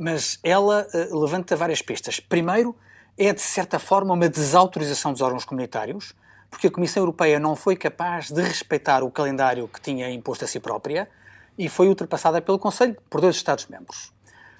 mas 0.00 0.38
ela 0.42 0.86
uh, 0.94 1.20
levanta 1.20 1.54
várias 1.54 1.82
pistas. 1.82 2.18
Primeiro, 2.18 2.74
é 3.18 3.34
de 3.34 3.40
certa 3.42 3.78
forma 3.78 4.14
uma 4.14 4.30
desautorização 4.30 5.12
dos 5.12 5.20
órgãos 5.20 5.44
comunitários, 5.44 6.14
porque 6.48 6.68
a 6.68 6.70
Comissão 6.70 7.02
Europeia 7.02 7.38
não 7.38 7.54
foi 7.54 7.76
capaz 7.76 8.30
de 8.30 8.40
respeitar 8.40 9.02
o 9.02 9.10
calendário 9.10 9.68
que 9.68 9.78
tinha 9.78 10.10
imposto 10.10 10.46
a 10.46 10.48
si 10.48 10.58
própria 10.58 11.06
e 11.58 11.68
foi 11.68 11.86
ultrapassada 11.86 12.40
pelo 12.40 12.58
Conselho 12.58 12.96
por 13.10 13.20
dois 13.20 13.36
Estados-membros. 13.36 14.10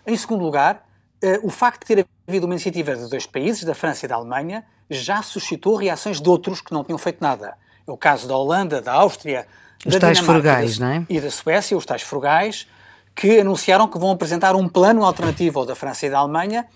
Em 0.06 0.14
segundo 0.14 0.44
lugar, 0.44 0.87
uh, 1.25 1.47
o 1.47 1.49
facto 1.49 1.87
de 1.87 1.94
ter 1.94 2.06
havido 2.28 2.44
uma 2.44 2.54
iniciativa 2.54 2.94
de 2.94 3.09
dois 3.09 3.25
países, 3.25 3.64
da 3.64 3.75
França 3.75 4.04
e 4.04 4.09
da 4.11 4.16
Alemanha, 4.16 4.62
já 4.90 5.23
suscitou 5.23 5.75
reações 5.75 6.20
de 6.20 6.28
outros 6.28 6.61
que 6.61 6.73
não 6.73 6.85
tinham 6.85 6.99
feito 6.99 7.23
nada. 7.23 7.56
É 7.87 7.90
o 7.90 7.97
caso 7.97 8.28
da 8.28 8.37
Holanda, 8.37 8.82
da 8.82 8.92
Áustria, 8.92 9.47
os 9.87 9.94
da 9.94 10.12
Dinamarca 10.12 10.23
frugais, 10.23 10.78
da, 10.78 10.87
não 10.87 10.92
é? 10.92 11.06
e 11.09 11.18
da 11.18 11.30
Suécia, 11.30 11.75
os 11.78 11.87
tais 11.87 12.02
frugais, 12.02 12.66
que 13.14 13.40
anunciaram 13.40 13.88
que 13.88 13.99
vão 13.99 14.11
apresentar 14.11 14.55
um 14.57 14.69
plano 14.69 15.05
alternativo 15.05 15.61
ao 15.61 15.67
da 15.67 15.75
França 15.75 16.07
e 16.07 16.11
da 16.11 16.19
Alemanha 16.19 16.67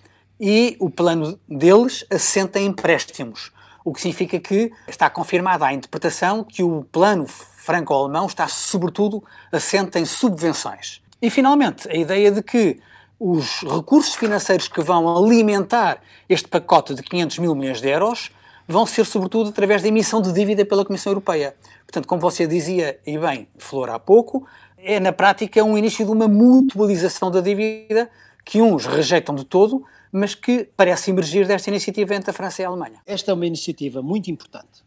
e 0.41 0.77
o 0.81 0.91
plano 0.91 1.39
deles 1.49 2.05
assenta 2.11 2.59
em 2.59 2.67
empréstimos, 2.67 3.53
o 3.85 3.93
que 3.93 4.01
significa 4.01 4.39
que 4.39 4.73
está 4.89 5.09
confirmada 5.09 5.67
a 5.67 5.73
interpretação 5.73 6.43
que 6.45 6.63
o 6.63 6.85
plano 6.91 7.27
franco-alemão 7.27 8.27
está 8.27 8.49
sobretudo 8.49 9.23
assenta 9.51 9.99
em 9.99 10.05
subvenções. 10.05 11.01
E 11.23 11.31
finalmente, 11.31 11.89
a 11.89 11.97
ideia 11.97 12.31
de 12.31 12.43
que 12.43 12.81
os 13.19 13.63
recursos 13.63 14.15
financeiros 14.15 14.69
que 14.69 14.83
vão 14.83 15.17
alimentar 15.17 16.01
este 16.29 16.49
pacote 16.49 16.95
de 16.95 17.03
500 17.03 17.39
mil 17.39 17.55
milhões 17.55 17.81
de 17.81 17.89
euros 17.89 18.31
vão 18.67 18.85
ser 18.85 19.05
sobretudo 19.05 19.51
através 19.51 19.83
da 19.83 19.89
emissão 19.89 20.21
de 20.21 20.33
dívida 20.33 20.65
pela 20.65 20.85
Comissão 20.85 21.11
Europeia. 21.13 21.55
Portanto, 21.87 22.09
como 22.09 22.21
você 22.21 22.47
dizia, 22.47 22.99
e 23.07 23.19
bem, 23.19 23.49
Flor, 23.59 23.91
há 23.91 23.99
pouco, 23.99 24.47
é 24.85 25.01
na 25.01 25.13
prática 25.13 25.65
um 25.65 25.77
início 25.77 26.05
de 26.05 26.11
uma 26.11 26.29
mutualização 26.29 27.31
da 27.31 27.41
dívida 27.41 28.11
que 28.45 28.61
uns 28.61 28.85
rejeitam 28.85 29.35
de 29.35 29.45
todo, 29.45 29.83
mas 30.13 30.35
que 30.35 30.69
parece 30.77 31.11
emergir 31.11 31.47
desta 31.47 31.71
iniciativa 31.71 32.15
entre 32.15 32.31
a 32.31 32.33
França 32.33 32.63
e 32.63 32.65
a 32.65 32.69
Alemanha. 32.69 33.01
Esta 33.07 33.31
é 33.31 33.35
uma 33.35 33.47
iniciativa 33.47 34.03
muito 34.03 34.31
importante. 34.31 34.85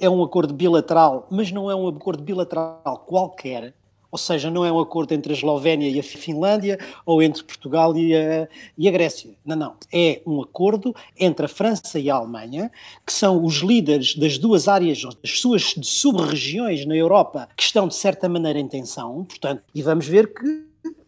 É 0.00 0.10
um 0.10 0.22
acordo 0.22 0.52
bilateral, 0.52 1.26
mas 1.30 1.50
não 1.50 1.70
é 1.70 1.74
um 1.74 1.88
acordo 1.88 2.22
bilateral 2.22 3.04
qualquer, 3.06 3.72
ou 4.10 4.18
seja, 4.18 4.50
não 4.50 4.64
é 4.64 4.72
um 4.72 4.80
acordo 4.80 5.12
entre 5.12 5.32
a 5.32 5.36
Eslovénia 5.36 5.88
e 5.88 5.98
a 5.98 6.02
Finlândia 6.02 6.78
ou 7.04 7.22
entre 7.22 7.42
Portugal 7.42 7.96
e 7.96 8.14
a, 8.14 8.48
e 8.76 8.88
a 8.88 8.90
Grécia. 8.90 9.30
Não, 9.44 9.56
não. 9.56 9.74
É 9.92 10.20
um 10.26 10.40
acordo 10.40 10.94
entre 11.18 11.46
a 11.46 11.48
França 11.48 11.98
e 11.98 12.10
a 12.10 12.14
Alemanha, 12.14 12.70
que 13.04 13.12
são 13.12 13.44
os 13.44 13.56
líderes 13.56 14.14
das 14.14 14.38
duas 14.38 14.68
áreas, 14.68 15.02
das 15.02 15.38
suas 15.38 15.74
sub-regiões 15.82 16.86
na 16.86 16.96
Europa, 16.96 17.48
que 17.56 17.62
estão 17.62 17.88
de 17.88 17.94
certa 17.94 18.28
maneira 18.28 18.58
em 18.58 18.68
tensão, 18.68 19.24
portanto, 19.24 19.62
e 19.74 19.82
vamos 19.82 20.06
ver 20.06 20.32
que, 20.32 20.64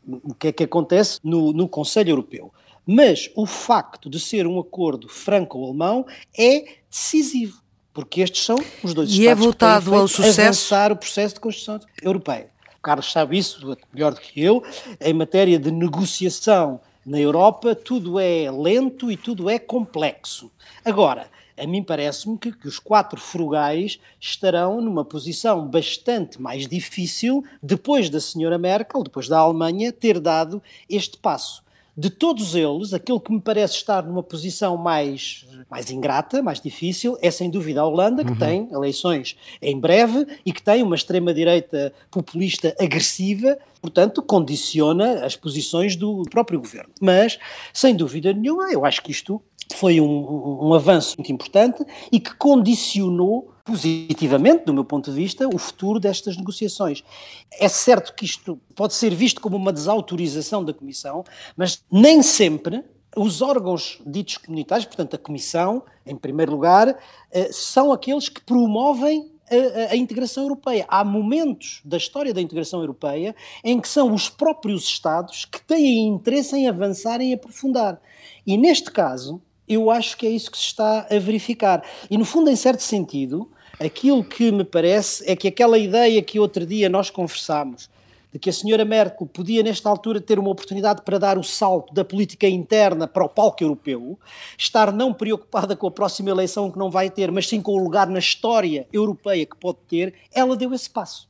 o 0.06 0.34
que 0.34 0.48
é 0.48 0.52
que 0.52 0.64
acontece 0.64 1.18
no, 1.22 1.52
no 1.52 1.68
Conselho 1.68 2.10
Europeu. 2.10 2.52
Mas 2.86 3.30
o 3.36 3.44
facto 3.44 4.08
de 4.08 4.18
ser 4.18 4.46
um 4.46 4.58
acordo 4.58 5.08
franco-alemão 5.08 6.06
é 6.36 6.64
decisivo 6.90 7.62
porque 7.98 8.20
estes 8.20 8.44
são 8.44 8.56
os 8.80 8.94
dois 8.94 9.10
e 9.10 9.22
Estados 9.22 9.30
é 9.30 9.34
votado 9.34 9.90
que 9.90 9.96
ao 9.96 10.06
sucesso 10.06 10.40
avançar 10.40 10.92
o 10.92 10.96
processo 10.96 11.34
de 11.34 11.40
Constituição 11.40 11.80
Europeia. 12.00 12.48
Carlos 12.82 13.10
sabe 13.10 13.38
isso 13.38 13.76
melhor 13.92 14.14
do 14.14 14.20
que 14.20 14.42
eu, 14.42 14.62
em 15.00 15.12
matéria 15.12 15.58
de 15.58 15.70
negociação 15.70 16.80
na 17.04 17.18
Europa, 17.18 17.74
tudo 17.74 18.18
é 18.20 18.50
lento 18.50 19.10
e 19.10 19.16
tudo 19.16 19.48
é 19.48 19.58
complexo. 19.58 20.50
Agora, 20.84 21.28
a 21.58 21.66
mim 21.66 21.82
parece-me 21.82 22.38
que, 22.38 22.52
que, 22.52 22.68
os 22.68 22.78
quatro 22.78 23.20
frugais 23.20 23.98
estarão 24.20 24.80
numa 24.80 25.04
posição 25.04 25.66
bastante 25.66 26.40
mais 26.40 26.68
difícil 26.68 27.44
depois 27.62 28.08
da 28.08 28.20
senhora 28.20 28.58
Merkel, 28.58 29.02
depois 29.02 29.26
da 29.26 29.38
Alemanha, 29.38 29.92
ter 29.92 30.20
dado 30.20 30.62
este 30.88 31.16
passo. 31.16 31.64
De 31.98 32.10
todos 32.10 32.54
eles, 32.54 32.94
aquele 32.94 33.18
que 33.18 33.32
me 33.32 33.40
parece 33.40 33.74
estar 33.74 34.04
numa 34.04 34.22
posição 34.22 34.76
mais, 34.76 35.44
mais 35.68 35.90
ingrata, 35.90 36.40
mais 36.40 36.60
difícil, 36.60 37.18
é 37.20 37.28
sem 37.28 37.50
dúvida 37.50 37.80
a 37.80 37.84
Holanda, 37.84 38.24
que 38.24 38.30
uhum. 38.30 38.38
tem 38.38 38.68
eleições 38.70 39.36
em 39.60 39.80
breve 39.80 40.24
e 40.46 40.52
que 40.52 40.62
tem 40.62 40.80
uma 40.80 40.94
extrema-direita 40.94 41.92
populista 42.08 42.72
agressiva, 42.78 43.58
portanto, 43.82 44.22
condiciona 44.22 45.24
as 45.24 45.34
posições 45.34 45.96
do 45.96 46.22
próprio 46.30 46.60
governo. 46.60 46.90
Mas, 47.00 47.36
sem 47.72 47.96
dúvida 47.96 48.32
nenhuma, 48.32 48.70
eu 48.70 48.84
acho 48.84 49.02
que 49.02 49.10
isto 49.10 49.42
foi 49.74 50.00
um, 50.00 50.68
um, 50.68 50.74
avanço 50.74 51.16
muito 51.18 51.32
importante 51.32 51.84
e 52.12 52.20
que 52.20 52.32
condicionou 52.36 53.52
positivamente, 53.68 54.64
do 54.64 54.72
meu 54.72 54.82
ponto 54.82 55.10
de 55.10 55.16
vista, 55.16 55.46
o 55.46 55.58
futuro 55.58 56.00
destas 56.00 56.38
negociações. 56.38 57.04
É 57.52 57.68
certo 57.68 58.14
que 58.14 58.24
isto 58.24 58.58
pode 58.74 58.94
ser 58.94 59.14
visto 59.14 59.42
como 59.42 59.58
uma 59.58 59.70
desautorização 59.70 60.64
da 60.64 60.72
Comissão, 60.72 61.22
mas 61.54 61.84
nem 61.92 62.22
sempre 62.22 62.82
os 63.14 63.42
órgãos 63.42 64.00
ditos 64.06 64.38
comunitários, 64.38 64.86
portanto 64.86 65.16
a 65.16 65.18
Comissão, 65.18 65.82
em 66.06 66.16
primeiro 66.16 66.50
lugar, 66.50 66.98
eh, 67.30 67.50
são 67.52 67.92
aqueles 67.92 68.30
que 68.30 68.40
promovem 68.40 69.30
a, 69.50 69.92
a, 69.92 69.96
integração 69.96 70.44
europeia. 70.44 70.86
Há 70.88 71.04
momentos 71.04 71.82
da 71.84 71.98
história 71.98 72.32
da 72.32 72.40
integração 72.40 72.80
europeia 72.80 73.36
em 73.62 73.78
que 73.80 73.88
são 73.88 74.14
os 74.14 74.30
próprios 74.30 74.84
Estados 74.84 75.44
que 75.44 75.60
têm 75.60 76.08
interesse 76.08 76.56
em 76.56 76.68
avançar, 76.68 77.20
em 77.20 77.34
aprofundar. 77.34 78.00
E 78.46 78.56
neste 78.56 78.90
caso, 78.90 79.42
eu 79.68 79.90
acho 79.90 80.16
que 80.16 80.26
é 80.26 80.30
isso 80.30 80.50
que 80.50 80.56
se 80.56 80.64
está 80.64 81.06
a 81.10 81.18
verificar. 81.18 81.82
E, 82.10 82.16
no 82.16 82.24
fundo, 82.24 82.48
em 82.48 82.56
certo 82.56 82.82
sentido, 82.82 83.50
aquilo 83.80 84.24
que 84.24 84.50
me 84.50 84.64
parece 84.64 85.28
é 85.30 85.36
que 85.36 85.48
aquela 85.48 85.78
ideia 85.78 86.22
que 86.22 86.40
outro 86.40 86.66
dia 86.66 86.88
nós 86.88 87.10
conversámos, 87.10 87.88
de 88.32 88.38
que 88.38 88.50
a 88.50 88.52
senhora 88.52 88.84
Merkel 88.84 89.26
podia, 89.26 89.62
nesta 89.62 89.88
altura, 89.88 90.20
ter 90.20 90.38
uma 90.38 90.50
oportunidade 90.50 91.02
para 91.02 91.18
dar 91.18 91.38
o 91.38 91.42
salto 91.42 91.94
da 91.94 92.04
política 92.04 92.46
interna 92.46 93.06
para 93.06 93.24
o 93.24 93.28
palco 93.28 93.62
europeu, 93.62 94.18
estar 94.56 94.92
não 94.92 95.14
preocupada 95.14 95.74
com 95.74 95.86
a 95.86 95.90
próxima 95.90 96.30
eleição 96.30 96.70
que 96.70 96.78
não 96.78 96.90
vai 96.90 97.08
ter, 97.08 97.30
mas 97.30 97.48
sim 97.48 97.60
com 97.62 97.72
o 97.72 97.82
lugar 97.82 98.08
na 98.08 98.18
história 98.18 98.86
europeia 98.92 99.46
que 99.46 99.56
pode 99.56 99.78
ter, 99.88 100.14
ela 100.32 100.56
deu 100.56 100.74
esse 100.74 100.90
passo. 100.90 101.28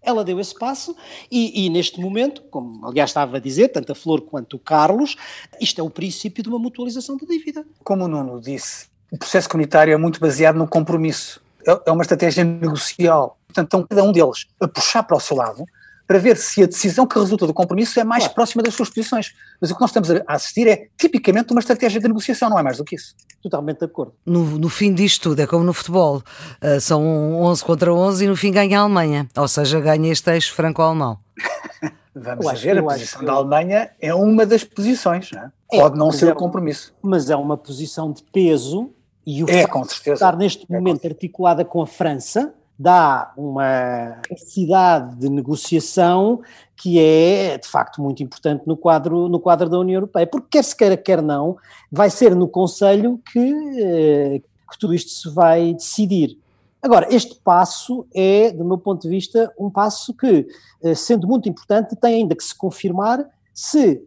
Ela 0.00 0.22
deu 0.22 0.38
esse 0.38 0.56
passo 0.56 0.94
e, 1.28 1.66
e, 1.66 1.68
neste 1.68 2.00
momento, 2.00 2.42
como 2.42 2.86
aliás 2.86 3.10
estava 3.10 3.38
a 3.38 3.40
dizer, 3.40 3.68
tanto 3.68 3.90
a 3.90 3.94
Flor 3.94 4.20
quanto 4.20 4.54
o 4.54 4.58
Carlos, 4.58 5.16
isto 5.60 5.80
é 5.80 5.84
o 5.84 5.90
princípio 5.90 6.44
de 6.44 6.48
uma 6.48 6.60
mutualização 6.60 7.16
da 7.16 7.26
dívida. 7.26 7.66
Como 7.82 8.04
o 8.04 8.08
Nuno 8.08 8.40
disse, 8.40 8.86
o 9.10 9.18
processo 9.18 9.48
comunitário 9.48 9.92
é 9.92 9.96
muito 9.96 10.20
baseado 10.20 10.54
no 10.54 10.68
compromisso. 10.68 11.44
É, 11.66 11.80
é 11.86 11.92
uma 11.92 12.02
estratégia 12.02 12.44
negocial. 12.44 13.38
Portanto, 13.46 13.66
estão 13.66 13.86
cada 13.86 14.02
um 14.02 14.12
deles 14.12 14.46
a 14.60 14.68
puxar 14.68 15.02
para 15.02 15.16
o 15.16 15.20
seu 15.20 15.36
lado 15.36 15.64
para 16.06 16.18
ver 16.18 16.36
se 16.36 16.62
a 16.62 16.66
decisão 16.66 17.06
que 17.06 17.18
resulta 17.18 17.46
do 17.46 17.52
compromisso 17.52 17.98
é 17.98 18.04
mais 18.04 18.24
claro. 18.24 18.34
próxima 18.34 18.62
das 18.62 18.74
suas 18.74 18.88
posições. 18.88 19.34
Mas 19.60 19.70
o 19.70 19.74
que 19.74 19.80
nós 19.80 19.90
estamos 19.90 20.10
a 20.10 20.22
assistir 20.28 20.68
é 20.68 20.88
tipicamente 20.96 21.50
uma 21.50 21.58
estratégia 21.58 22.00
de 22.00 22.06
negociação, 22.06 22.48
não 22.48 22.58
é 22.58 22.62
mais 22.62 22.76
do 22.76 22.84
que 22.84 22.94
isso. 22.94 23.14
Totalmente 23.42 23.78
de 23.80 23.86
acordo. 23.86 24.14
No, 24.24 24.44
no 24.58 24.68
fim 24.68 24.94
disto 24.94 25.30
tudo, 25.30 25.40
é 25.40 25.46
como 25.46 25.64
no 25.64 25.72
futebol: 25.72 26.18
uh, 26.18 26.80
são 26.80 27.40
11 27.42 27.64
contra 27.64 27.92
11 27.92 28.24
e 28.24 28.28
no 28.28 28.36
fim 28.36 28.52
ganha 28.52 28.78
a 28.78 28.82
Alemanha. 28.82 29.28
Ou 29.36 29.48
seja, 29.48 29.80
ganha 29.80 30.10
este 30.10 30.30
eixo 30.30 30.54
franco-alemão. 30.54 31.18
Vamos 32.14 32.62
ver, 32.62 32.78
a 32.78 32.82
posição 32.82 33.24
da 33.24 33.32
Alemanha 33.32 33.90
é 34.00 34.14
uma 34.14 34.46
das 34.46 34.64
posições, 34.64 35.30
não 35.32 35.42
é? 35.42 35.52
É, 35.70 35.80
Pode 35.80 35.98
não 35.98 36.10
ser 36.10 36.28
é, 36.28 36.32
o 36.32 36.34
compromisso. 36.34 36.94
Mas 37.02 37.28
é 37.28 37.36
uma 37.36 37.58
posição 37.58 38.10
de 38.10 38.22
peso 38.32 38.90
e 39.26 39.42
o 39.42 39.50
é, 39.50 39.64
estar 40.12 40.36
neste 40.36 40.66
é, 40.70 40.74
momento 40.74 41.04
articulada 41.06 41.64
com 41.64 41.82
a 41.82 41.86
França 41.86 42.54
dá 42.78 43.32
uma 43.36 44.18
capacidade 44.22 45.16
de 45.16 45.28
negociação 45.28 46.42
que 46.76 47.00
é, 47.00 47.56
de 47.56 47.66
facto, 47.66 48.02
muito 48.02 48.22
importante 48.22 48.64
no 48.66 48.76
quadro, 48.76 49.28
no 49.28 49.40
quadro 49.40 49.68
da 49.68 49.78
União 49.78 49.96
Europeia, 49.96 50.26
porque 50.26 50.48
quer 50.50 50.62
se 50.62 50.76
queira, 50.76 50.96
quer 50.96 51.22
não, 51.22 51.56
vai 51.90 52.10
ser 52.10 52.36
no 52.36 52.46
Conselho 52.46 53.18
que, 53.32 53.54
eh, 53.78 54.42
que 54.70 54.78
tudo 54.78 54.94
isto 54.94 55.10
se 55.10 55.30
vai 55.30 55.72
decidir. 55.72 56.38
Agora, 56.82 57.08
este 57.10 57.34
passo 57.42 58.06
é, 58.14 58.52
do 58.52 58.64
meu 58.64 58.76
ponto 58.76 59.02
de 59.02 59.08
vista, 59.08 59.50
um 59.58 59.70
passo 59.70 60.12
que, 60.12 60.46
eh, 60.82 60.94
sendo 60.94 61.26
muito 61.26 61.48
importante, 61.48 61.96
tem 61.96 62.16
ainda 62.16 62.36
que 62.36 62.44
se 62.44 62.54
confirmar 62.54 63.26
se 63.54 64.02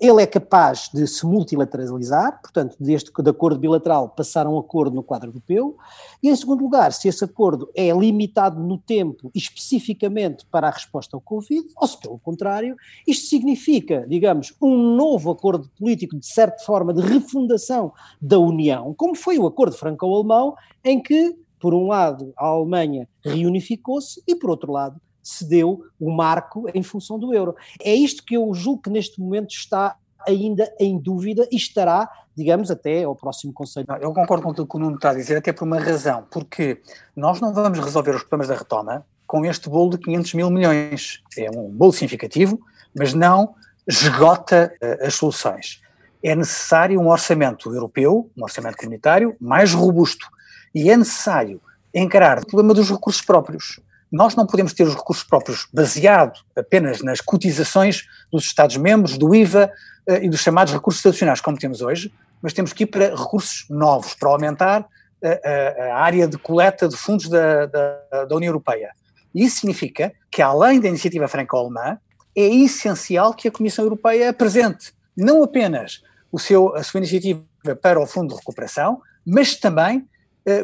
ele 0.00 0.22
é 0.22 0.26
capaz 0.26 0.88
de 0.92 1.06
se 1.06 1.26
multilateralizar, 1.26 2.40
portanto, 2.40 2.74
deste 2.80 3.12
de 3.12 3.30
acordo 3.30 3.60
bilateral 3.60 4.08
passar 4.08 4.46
a 4.46 4.50
um 4.50 4.58
acordo 4.58 4.96
no 4.96 5.02
quadro 5.02 5.28
europeu, 5.28 5.76
e 6.22 6.30
em 6.30 6.34
segundo 6.34 6.62
lugar, 6.62 6.92
se 6.92 7.06
esse 7.06 7.22
acordo 7.22 7.70
é 7.74 7.90
limitado 7.92 8.58
no 8.62 8.78
tempo 8.78 9.30
especificamente 9.34 10.46
para 10.46 10.68
a 10.68 10.70
resposta 10.70 11.16
ao 11.16 11.20
Covid, 11.20 11.68
ou 11.76 11.86
se 11.86 12.00
pelo 12.00 12.18
contrário, 12.18 12.76
isto 13.06 13.26
significa, 13.26 14.06
digamos, 14.08 14.54
um 14.60 14.96
novo 14.96 15.30
acordo 15.30 15.70
político 15.78 16.18
de 16.18 16.26
certa 16.26 16.64
forma 16.64 16.94
de 16.94 17.02
refundação 17.02 17.92
da 18.20 18.38
União, 18.38 18.94
como 18.94 19.14
foi 19.14 19.38
o 19.38 19.46
acordo 19.46 19.76
franco-alemão, 19.76 20.54
em 20.82 21.02
que, 21.02 21.36
por 21.60 21.74
um 21.74 21.88
lado, 21.88 22.32
a 22.38 22.46
Alemanha 22.46 23.06
reunificou-se 23.22 24.22
e, 24.26 24.34
por 24.34 24.48
outro 24.48 24.72
lado, 24.72 24.98
cedeu 25.30 25.84
o 25.98 26.10
marco 26.10 26.66
em 26.74 26.82
função 26.82 27.18
do 27.18 27.32
euro. 27.34 27.54
É 27.82 27.94
isto 27.94 28.24
que 28.24 28.36
eu 28.36 28.52
julgo 28.54 28.82
que 28.82 28.90
neste 28.90 29.20
momento 29.20 29.50
está 29.50 29.96
ainda 30.26 30.70
em 30.78 30.98
dúvida 30.98 31.48
e 31.50 31.56
estará, 31.56 32.08
digamos, 32.36 32.70
até 32.70 33.04
ao 33.04 33.16
próximo 33.16 33.52
Conselho. 33.52 33.86
Eu 34.00 34.12
concordo 34.12 34.44
com 34.44 34.50
aquilo 34.50 34.66
que 34.66 34.76
o 34.76 34.78
Nuno 34.78 34.96
está 34.96 35.10
a 35.10 35.14
dizer, 35.14 35.36
até 35.36 35.52
por 35.52 35.64
uma 35.64 35.78
razão, 35.78 36.26
porque 36.30 36.80
nós 37.16 37.40
não 37.40 37.52
vamos 37.52 37.78
resolver 37.78 38.14
os 38.14 38.22
problemas 38.22 38.48
da 38.48 38.54
retoma 38.54 39.04
com 39.26 39.44
este 39.44 39.68
bolo 39.68 39.90
de 39.90 39.98
500 39.98 40.34
mil 40.34 40.50
milhões. 40.50 41.22
É 41.36 41.50
um 41.50 41.70
bolo 41.70 41.92
significativo, 41.92 42.60
mas 42.94 43.14
não 43.14 43.54
esgota 43.86 44.72
uh, 44.82 45.06
as 45.06 45.14
soluções. 45.14 45.80
É 46.22 46.34
necessário 46.34 47.00
um 47.00 47.08
orçamento 47.08 47.72
europeu, 47.72 48.30
um 48.36 48.42
orçamento 48.42 48.76
comunitário, 48.76 49.36
mais 49.40 49.72
robusto. 49.72 50.26
E 50.74 50.90
é 50.90 50.96
necessário 50.96 51.60
encarar 51.94 52.38
o 52.38 52.46
problema 52.46 52.74
dos 52.74 52.90
recursos 52.90 53.22
próprios 53.22 53.80
nós 54.10 54.34
não 54.34 54.46
podemos 54.46 54.72
ter 54.72 54.84
os 54.84 54.94
recursos 54.94 55.24
próprios 55.24 55.68
baseado 55.72 56.40
apenas 56.56 57.00
nas 57.00 57.20
cotizações 57.20 58.06
dos 58.32 58.44
Estados-membros, 58.44 59.16
do 59.16 59.34
IVA 59.34 59.70
uh, 60.08 60.14
e 60.14 60.28
dos 60.28 60.40
chamados 60.40 60.72
recursos 60.72 61.02
tradicionais, 61.02 61.40
como 61.40 61.58
temos 61.58 61.80
hoje, 61.80 62.12
mas 62.42 62.52
temos 62.52 62.72
que 62.72 62.84
ir 62.84 62.86
para 62.86 63.14
recursos 63.14 63.66
novos, 63.68 64.14
para 64.14 64.30
aumentar 64.30 64.86
a, 65.22 65.28
a, 65.28 65.92
a 65.92 65.98
área 65.98 66.26
de 66.26 66.38
coleta 66.38 66.88
de 66.88 66.96
fundos 66.96 67.28
da, 67.28 67.66
da, 67.66 68.24
da, 68.28 68.36
União 68.36 68.48
Europeia. 68.48 68.90
E 69.34 69.44
isso 69.44 69.60
significa 69.60 70.12
que, 70.30 70.42
além 70.42 70.80
da 70.80 70.88
iniciativa 70.88 71.28
franco-alemã, 71.28 71.98
é 72.34 72.46
essencial 72.46 73.34
que 73.34 73.48
a 73.48 73.50
Comissão 73.50 73.84
Europeia 73.84 74.30
apresente 74.30 74.92
não 75.16 75.42
apenas 75.42 76.02
o 76.32 76.38
seu, 76.38 76.74
a 76.74 76.82
sua 76.82 76.98
iniciativa 76.98 77.42
para 77.82 78.00
o 78.00 78.06
Fundo 78.06 78.28
de 78.28 78.36
Recuperação, 78.36 79.02
mas 79.26 79.56
também 79.56 79.98
eh, 79.98 80.04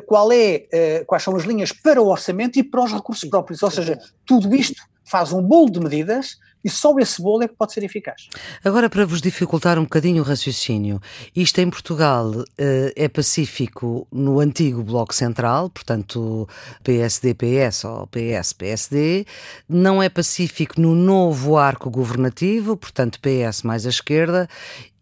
qual 0.07 0.31
é, 0.33 0.67
eh, 0.73 1.05
quais 1.07 1.23
são 1.23 1.37
as 1.37 1.45
linhas 1.45 1.73
para 1.73 2.01
o 2.01 2.09
orçamento 2.09 2.59
e 2.59 2.63
para 2.63 2.83
os 2.83 2.93
recursos 2.93 3.29
próprios. 3.29 3.63
Ou 3.63 3.71
seja, 3.71 3.99
tudo 4.25 4.55
isto 4.55 4.83
faz 5.05 5.33
um 5.33 5.43
bolo 5.43 5.71
de 5.71 5.81
medidas 5.81 6.37
e 6.67 6.69
só 6.69 6.99
esse 6.99 7.23
bolo 7.23 7.45
é 7.45 7.49
que 7.49 7.55
pode 7.55 7.73
ser 7.73 7.85
eficaz. 7.85 8.29
Agora, 8.65 8.91
para 8.91 9.07
vos 9.07 9.21
dificultar 9.21 9.79
um 9.79 9.85
bocadinho 9.85 10.21
o 10.21 10.27
raciocínio, 10.27 11.01
isto 11.35 11.61
em 11.61 11.71
Portugal 11.71 12.33
eh, 12.59 12.93
é 12.97 13.09
pacífico 13.09 14.05
no 14.11 14.41
antigo 14.41 14.83
Bloco 14.83 15.15
Central, 15.15 15.71
portanto 15.71 16.49
PSD-PS 16.83 17.85
ou 17.85 18.09
PS-PSD, 18.09 19.25
não 19.69 20.03
é 20.03 20.09
pacífico 20.09 20.81
no 20.81 20.97
novo 20.97 21.57
arco 21.57 21.89
governativo, 21.89 22.77
portanto 22.77 23.21
PS 23.21 23.63
mais 23.63 23.87
a 23.87 23.91
esquerda, 23.91 24.49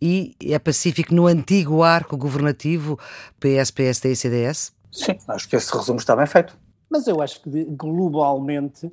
e 0.03 0.37
é 0.43 0.59
pacífico 0.59 1.15
no 1.15 1.27
antigo 1.27 1.83
arco 1.83 2.15
governativo 2.15 2.99
PS, 3.41 3.71
PSD 3.71 4.13
e 4.13 4.17
CDS? 4.17 4.73
Sim, 4.93 5.17
acho 5.29 5.49
que 5.49 5.57
esse 5.57 5.75
resumo 5.75 5.99
está 5.99 6.15
bem 6.15 6.27
feito. 6.27 6.55
Mas 6.91 7.07
eu 7.07 7.23
acho 7.23 7.41
que 7.41 7.65
globalmente, 7.65 8.93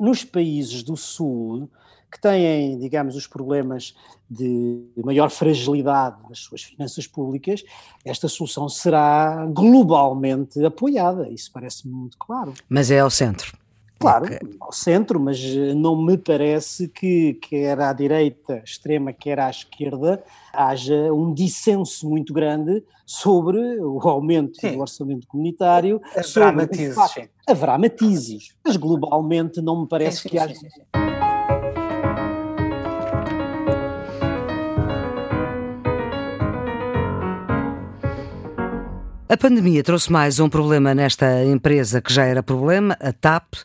nos 0.00 0.24
países 0.24 0.82
do 0.82 0.96
Sul, 0.96 1.70
que 2.10 2.20
têm, 2.20 2.78
digamos, 2.78 3.16
os 3.16 3.26
problemas 3.26 3.94
de 4.30 4.82
maior 5.04 5.30
fragilidade 5.30 6.16
das 6.28 6.38
suas 6.38 6.62
finanças 6.62 7.06
públicas, 7.06 7.64
esta 8.04 8.28
solução 8.28 8.68
será 8.68 9.46
globalmente 9.46 10.64
apoiada. 10.64 11.28
Isso 11.28 11.50
parece 11.52 11.88
muito 11.88 12.16
claro. 12.18 12.52
Mas 12.68 12.90
é 12.90 13.00
ao 13.00 13.10
centro. 13.10 13.56
Claro, 13.98 14.26
okay. 14.26 14.38
ao 14.60 14.72
centro, 14.72 15.18
mas 15.18 15.40
eh, 15.42 15.74
não 15.74 16.00
me 16.00 16.16
parece 16.16 16.86
que 16.86 17.34
quer 17.34 17.80
à 17.80 17.92
direita 17.92 18.62
extrema, 18.64 19.12
quer 19.12 19.40
à 19.40 19.50
esquerda, 19.50 20.22
haja 20.52 21.12
um 21.12 21.34
dissenso 21.34 22.08
muito 22.08 22.32
grande 22.32 22.84
sobre 23.04 23.58
o 23.80 23.98
aumento 24.08 24.60
sim. 24.60 24.74
do 24.74 24.80
orçamento 24.80 25.26
comunitário. 25.26 26.00
Haverá 26.16 26.52
matizes, 26.52 26.96
Haverá 27.44 27.76
matizes, 27.78 28.54
mas 28.64 28.76
globalmente 28.76 29.60
não 29.60 29.80
me 29.80 29.88
parece 29.88 30.18
sim, 30.18 30.22
sim, 30.22 30.28
que 30.28 30.38
haja. 30.38 31.07
A 39.30 39.36
pandemia 39.36 39.82
trouxe 39.82 40.10
mais 40.10 40.40
um 40.40 40.48
problema 40.48 40.94
nesta 40.94 41.44
empresa 41.44 42.00
que 42.00 42.10
já 42.10 42.24
era 42.24 42.42
problema, 42.42 42.96
a 42.98 43.12
TAP, 43.12 43.56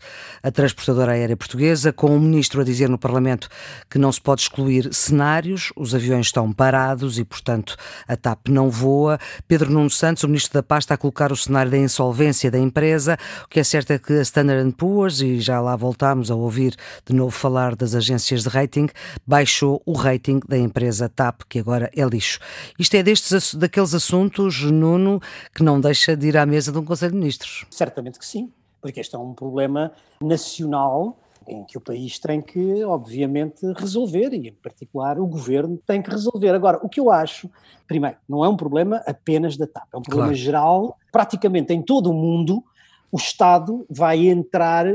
a 0.43 0.51
transportadora 0.51 1.13
aérea 1.13 1.37
portuguesa, 1.37 1.93
com 1.93 2.13
o 2.13 2.19
ministro 2.19 2.59
a 2.59 2.65
dizer 2.65 2.89
no 2.89 2.97
Parlamento 2.97 3.47
que 3.89 3.97
não 3.97 4.11
se 4.11 4.19
pode 4.19 4.41
excluir 4.41 4.93
cenários, 4.93 5.71
os 5.77 5.95
aviões 5.95 6.25
estão 6.25 6.51
parados 6.51 7.17
e, 7.17 7.23
portanto, 7.23 7.77
a 8.05 8.17
TAP 8.17 8.49
não 8.49 8.69
voa. 8.69 9.17
Pedro 9.47 9.71
Nuno 9.71 9.89
Santos, 9.89 10.25
o 10.25 10.27
ministro 10.27 10.53
da 10.53 10.61
pasta, 10.61 10.95
a 10.95 10.97
colocar 10.97 11.31
o 11.31 11.37
cenário 11.37 11.71
da 11.71 11.77
insolvência 11.77 12.51
da 12.51 12.59
empresa. 12.59 13.17
O 13.45 13.47
que 13.47 13.61
é 13.61 13.63
certo 13.63 13.91
é 13.91 13.97
que 13.97 14.11
a 14.11 14.21
Standard 14.21 14.69
Poor's, 14.73 15.21
e 15.21 15.39
já 15.39 15.61
lá 15.61 15.77
voltámos 15.77 16.29
a 16.29 16.35
ouvir 16.35 16.75
de 17.05 17.15
novo 17.15 17.31
falar 17.31 17.73
das 17.73 17.95
agências 17.95 18.43
de 18.43 18.49
rating, 18.49 18.89
baixou 19.25 19.81
o 19.85 19.93
rating 19.93 20.41
da 20.45 20.57
empresa 20.57 21.07
TAP, 21.07 21.43
que 21.47 21.57
agora 21.57 21.89
é 21.95 22.03
lixo. 22.03 22.39
Isto 22.77 22.95
é 22.95 23.03
destes, 23.03 23.55
daqueles 23.55 23.93
assuntos, 23.93 24.61
Nuno, 24.63 25.21
que 25.53 25.63
não 25.63 25.79
deixa 25.79 26.17
de 26.17 26.27
ir 26.27 26.37
à 26.37 26.45
mesa 26.45 26.71
de 26.71 26.77
um 26.77 26.85
Conselho 26.85 27.11
de 27.11 27.17
Ministros. 27.17 27.65
Certamente 27.69 28.17
que 28.17 28.25
sim, 28.25 28.51
porque 28.81 28.99
este 28.99 29.15
é 29.15 29.19
um 29.19 29.33
problema 29.33 29.91
nacional 30.21 31.17
em 31.47 31.63
que 31.65 31.77
o 31.77 31.81
país 31.81 32.17
tem 32.19 32.41
que, 32.41 32.83
obviamente, 32.85 33.65
resolver 33.75 34.33
e, 34.33 34.47
em 34.47 34.53
particular, 34.53 35.19
o 35.19 35.27
governo 35.27 35.77
tem 35.85 36.01
que 36.01 36.09
resolver. 36.09 36.49
Agora, 36.49 36.79
o 36.81 36.89
que 36.89 36.99
eu 36.99 37.11
acho, 37.11 37.49
primeiro, 37.87 38.17
não 38.27 38.43
é 38.43 38.49
um 38.49 38.55
problema 38.55 39.03
apenas 39.05 39.57
da 39.57 39.67
TAP, 39.67 39.87
é 39.93 39.97
um 39.97 40.01
problema 40.01 40.29
claro. 40.29 40.41
geral, 40.41 40.97
praticamente 41.11 41.73
em 41.73 41.81
todo 41.81 42.09
o 42.09 42.13
mundo, 42.13 42.63
o 43.11 43.17
Estado 43.17 43.85
vai 43.89 44.27
entrar 44.27 44.85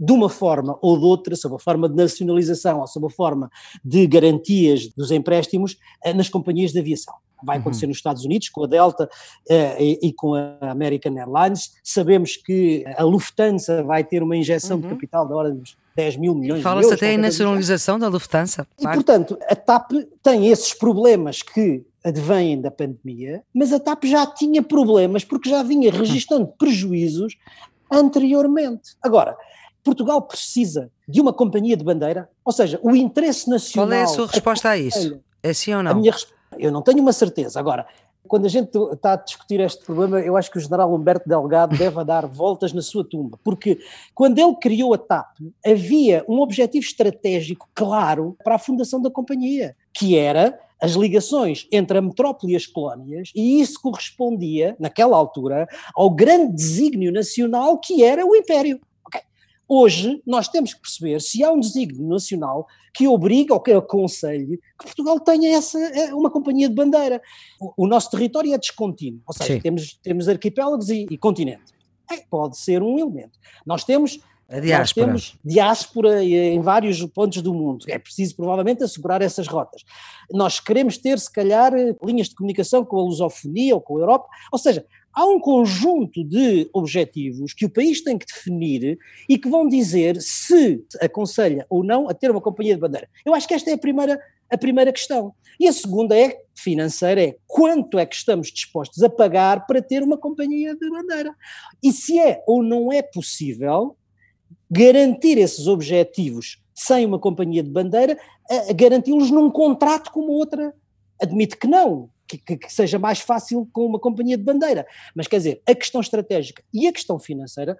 de 0.00 0.12
uma 0.12 0.28
forma 0.28 0.78
ou 0.80 0.98
de 0.98 1.04
outra, 1.04 1.36
sob 1.36 1.56
a 1.56 1.58
forma 1.58 1.88
de 1.88 1.94
nacionalização 1.94 2.80
ou 2.80 2.86
sob 2.86 3.06
a 3.06 3.10
forma 3.10 3.50
de 3.84 4.06
garantias 4.06 4.88
dos 4.88 5.10
empréstimos, 5.10 5.76
eh, 6.02 6.12
nas 6.12 6.28
companhias 6.28 6.72
de 6.72 6.80
aviação 6.80 7.14
vai 7.44 7.56
uhum. 7.56 7.62
acontecer 7.62 7.86
uhum. 7.86 7.90
nos 7.90 7.98
Estados 7.98 8.24
Unidos 8.24 8.48
com 8.48 8.64
a 8.64 8.66
Delta 8.66 9.04
uh, 9.04 9.82
e, 9.82 9.98
e, 10.02 10.12
com 10.12 10.34
a 10.34 10.70
American 10.70 11.16
Airlines. 11.16 11.72
Sabemos 11.82 12.36
que 12.36 12.84
a 12.96 13.02
Lufthansa 13.04 13.82
vai 13.82 14.04
ter 14.04 14.22
uma 14.22 14.36
injeção 14.36 14.76
uhum. 14.76 14.82
de 14.82 14.88
capital 14.88 15.28
da 15.28 15.34
ordem 15.34 15.56
dos 15.56 15.76
10 15.96 16.16
mil 16.16 16.34
milhões 16.34 16.62
Fala 16.62 16.80
de 16.80 16.86
euros. 16.86 16.98
Fala-se 16.98 17.04
até 17.04 17.14
em 17.14 17.18
nacionalização 17.18 17.98
da 17.98 18.08
Lufthansa. 18.08 18.66
E, 18.78 18.82
portanto, 18.84 19.38
a 19.48 19.54
TAP 19.54 19.92
tem 20.22 20.48
esses 20.48 20.72
problemas 20.74 21.42
que 21.42 21.84
advêm 22.04 22.60
da 22.60 22.70
pandemia, 22.70 23.42
mas 23.54 23.72
a 23.72 23.78
TAP 23.78 24.04
já 24.04 24.26
tinha 24.26 24.62
problemas 24.62 25.24
porque 25.24 25.48
já 25.48 25.62
vinha 25.62 25.90
registrando 25.92 26.46
prejuízos 26.58 27.36
anteriormente. 27.90 28.96
Agora, 29.02 29.36
Portugal 29.84 30.22
precisa 30.22 30.90
de 31.06 31.20
uma 31.20 31.32
companhia 31.32 31.76
de 31.76 31.84
bandeira, 31.84 32.28
ou 32.44 32.52
seja, 32.52 32.78
o 32.82 32.94
interesse 32.94 33.48
nacional. 33.48 33.88
Qual 33.88 33.98
é 33.98 34.02
a 34.02 34.06
sua 34.06 34.26
resposta 34.26 34.68
a, 34.68 34.72
a 34.72 34.78
isso? 34.78 35.20
É 35.42 35.52
sim 35.52 35.74
ou 35.74 35.82
não? 35.82 35.90
A 35.90 35.94
minha 35.94 36.12
resposta 36.12 36.41
eu 36.58 36.70
não 36.70 36.82
tenho 36.82 37.00
uma 37.00 37.12
certeza. 37.12 37.58
Agora, 37.58 37.86
quando 38.28 38.46
a 38.46 38.48
gente 38.48 38.70
está 38.92 39.14
a 39.14 39.16
discutir 39.16 39.60
este 39.60 39.84
problema, 39.84 40.20
eu 40.20 40.36
acho 40.36 40.50
que 40.50 40.58
o 40.58 40.60
general 40.60 40.94
Humberto 40.94 41.28
Delgado 41.28 41.76
deve 41.76 42.04
dar 42.04 42.26
voltas 42.26 42.72
na 42.72 42.80
sua 42.80 43.04
tumba, 43.04 43.38
porque 43.42 43.78
quando 44.14 44.38
ele 44.38 44.54
criou 44.56 44.94
a 44.94 44.98
TAP, 44.98 45.38
havia 45.64 46.24
um 46.28 46.40
objetivo 46.40 46.84
estratégico 46.84 47.68
claro 47.74 48.36
para 48.44 48.54
a 48.54 48.58
fundação 48.58 49.00
da 49.00 49.10
companhia, 49.10 49.76
que 49.92 50.16
era 50.16 50.58
as 50.80 50.92
ligações 50.92 51.68
entre 51.70 51.98
a 51.98 52.02
metrópole 52.02 52.52
e 52.52 52.56
as 52.56 52.66
colónias, 52.66 53.30
e 53.34 53.60
isso 53.60 53.80
correspondia, 53.80 54.76
naquela 54.80 55.16
altura, 55.16 55.68
ao 55.94 56.10
grande 56.10 56.54
desígnio 56.54 57.12
nacional 57.12 57.78
que 57.78 58.02
era 58.02 58.26
o 58.26 58.34
Império. 58.34 58.80
Hoje, 59.74 60.20
nós 60.26 60.48
temos 60.48 60.74
que 60.74 60.82
perceber 60.82 61.18
se 61.22 61.42
há 61.42 61.50
um 61.50 61.58
desígnio 61.58 62.06
nacional 62.06 62.66
que 62.92 63.08
obriga 63.08 63.54
ou 63.54 63.60
que 63.60 63.72
aconselhe 63.72 64.58
que 64.78 64.84
Portugal 64.84 65.18
tenha 65.18 65.56
essa, 65.56 65.78
é, 65.78 66.12
uma 66.12 66.30
companhia 66.30 66.68
de 66.68 66.74
bandeira. 66.74 67.22
O, 67.58 67.84
o 67.84 67.86
nosso 67.86 68.10
território 68.10 68.52
é 68.52 68.58
descontínuo, 68.58 69.22
ou 69.26 69.32
seja, 69.32 69.58
temos, 69.62 69.98
temos 70.02 70.28
arquipélagos 70.28 70.90
e, 70.90 71.06
e 71.10 71.16
continentes. 71.16 71.72
É, 72.10 72.18
pode 72.18 72.58
ser 72.58 72.82
um 72.82 72.98
elemento. 72.98 73.38
Nós 73.64 73.82
temos 73.82 74.20
a 74.46 74.60
diáspora. 74.60 74.78
Nós 74.78 74.92
temos 74.92 75.38
diáspora 75.42 76.22
em 76.22 76.60
vários 76.60 77.02
pontos 77.06 77.40
do 77.40 77.54
mundo. 77.54 77.86
É 77.88 77.98
preciso, 77.98 78.36
provavelmente, 78.36 78.84
assegurar 78.84 79.22
essas 79.22 79.48
rotas. 79.48 79.82
Nós 80.30 80.60
queremos 80.60 80.98
ter, 80.98 81.18
se 81.18 81.32
calhar, 81.32 81.72
linhas 82.04 82.28
de 82.28 82.34
comunicação 82.34 82.84
com 82.84 82.98
a 82.98 83.02
lusofonia 83.02 83.74
ou 83.74 83.80
com 83.80 83.96
a 83.96 84.00
Europa. 84.00 84.28
Ou 84.52 84.58
seja, 84.58 84.84
há 85.12 85.24
um 85.26 85.38
conjunto 85.38 86.24
de 86.24 86.68
objetivos 86.72 87.52
que 87.52 87.66
o 87.66 87.70
país 87.70 88.00
tem 88.02 88.16
que 88.16 88.26
definir 88.26 88.98
e 89.28 89.38
que 89.38 89.48
vão 89.48 89.68
dizer 89.68 90.20
se 90.20 90.84
aconselha 91.00 91.66
ou 91.68 91.84
não 91.84 92.08
a 92.08 92.14
ter 92.14 92.30
uma 92.30 92.40
companhia 92.40 92.74
de 92.74 92.80
bandeira. 92.80 93.08
Eu 93.24 93.34
acho 93.34 93.46
que 93.46 93.54
esta 93.54 93.70
é 93.70 93.74
a 93.74 93.78
primeira, 93.78 94.20
a 94.50 94.58
primeira 94.58 94.92
questão. 94.92 95.34
E 95.60 95.68
a 95.68 95.72
segunda 95.72 96.16
é 96.18 96.40
financeira, 96.54 97.22
é 97.22 97.36
quanto 97.46 97.98
é 97.98 98.06
que 98.06 98.14
estamos 98.14 98.50
dispostos 98.50 99.02
a 99.02 99.10
pagar 99.10 99.66
para 99.66 99.82
ter 99.82 100.02
uma 100.02 100.16
companhia 100.16 100.74
de 100.74 100.88
bandeira. 100.88 101.34
E 101.82 101.92
se 101.92 102.18
é 102.18 102.42
ou 102.46 102.62
não 102.62 102.92
é 102.92 103.02
possível 103.02 103.96
garantir 104.70 105.36
esses 105.38 105.66
objetivos 105.66 106.62
sem 106.74 107.04
uma 107.04 107.18
companhia 107.18 107.62
de 107.62 107.70
bandeira, 107.70 108.18
garanti-los 108.74 109.30
num 109.30 109.50
contrato 109.50 110.10
como 110.10 110.32
outra. 110.32 110.74
Admito 111.20 111.58
que 111.58 111.66
não, 111.66 112.10
que, 112.26 112.38
que, 112.38 112.56
que, 112.56 112.72
seja 112.72 112.98
mais 112.98 113.20
fácil 113.20 113.68
com 113.72 113.86
uma 113.86 113.98
companhia 113.98 114.36
de 114.36 114.44
bandeira. 114.44 114.86
Mas 115.14 115.26
quer 115.26 115.38
dizer, 115.38 115.62
a 115.66 115.74
questão 115.74 116.00
estratégica 116.00 116.62
e 116.72 116.86
a 116.86 116.92
questão 116.92 117.18
financeira 117.18 117.76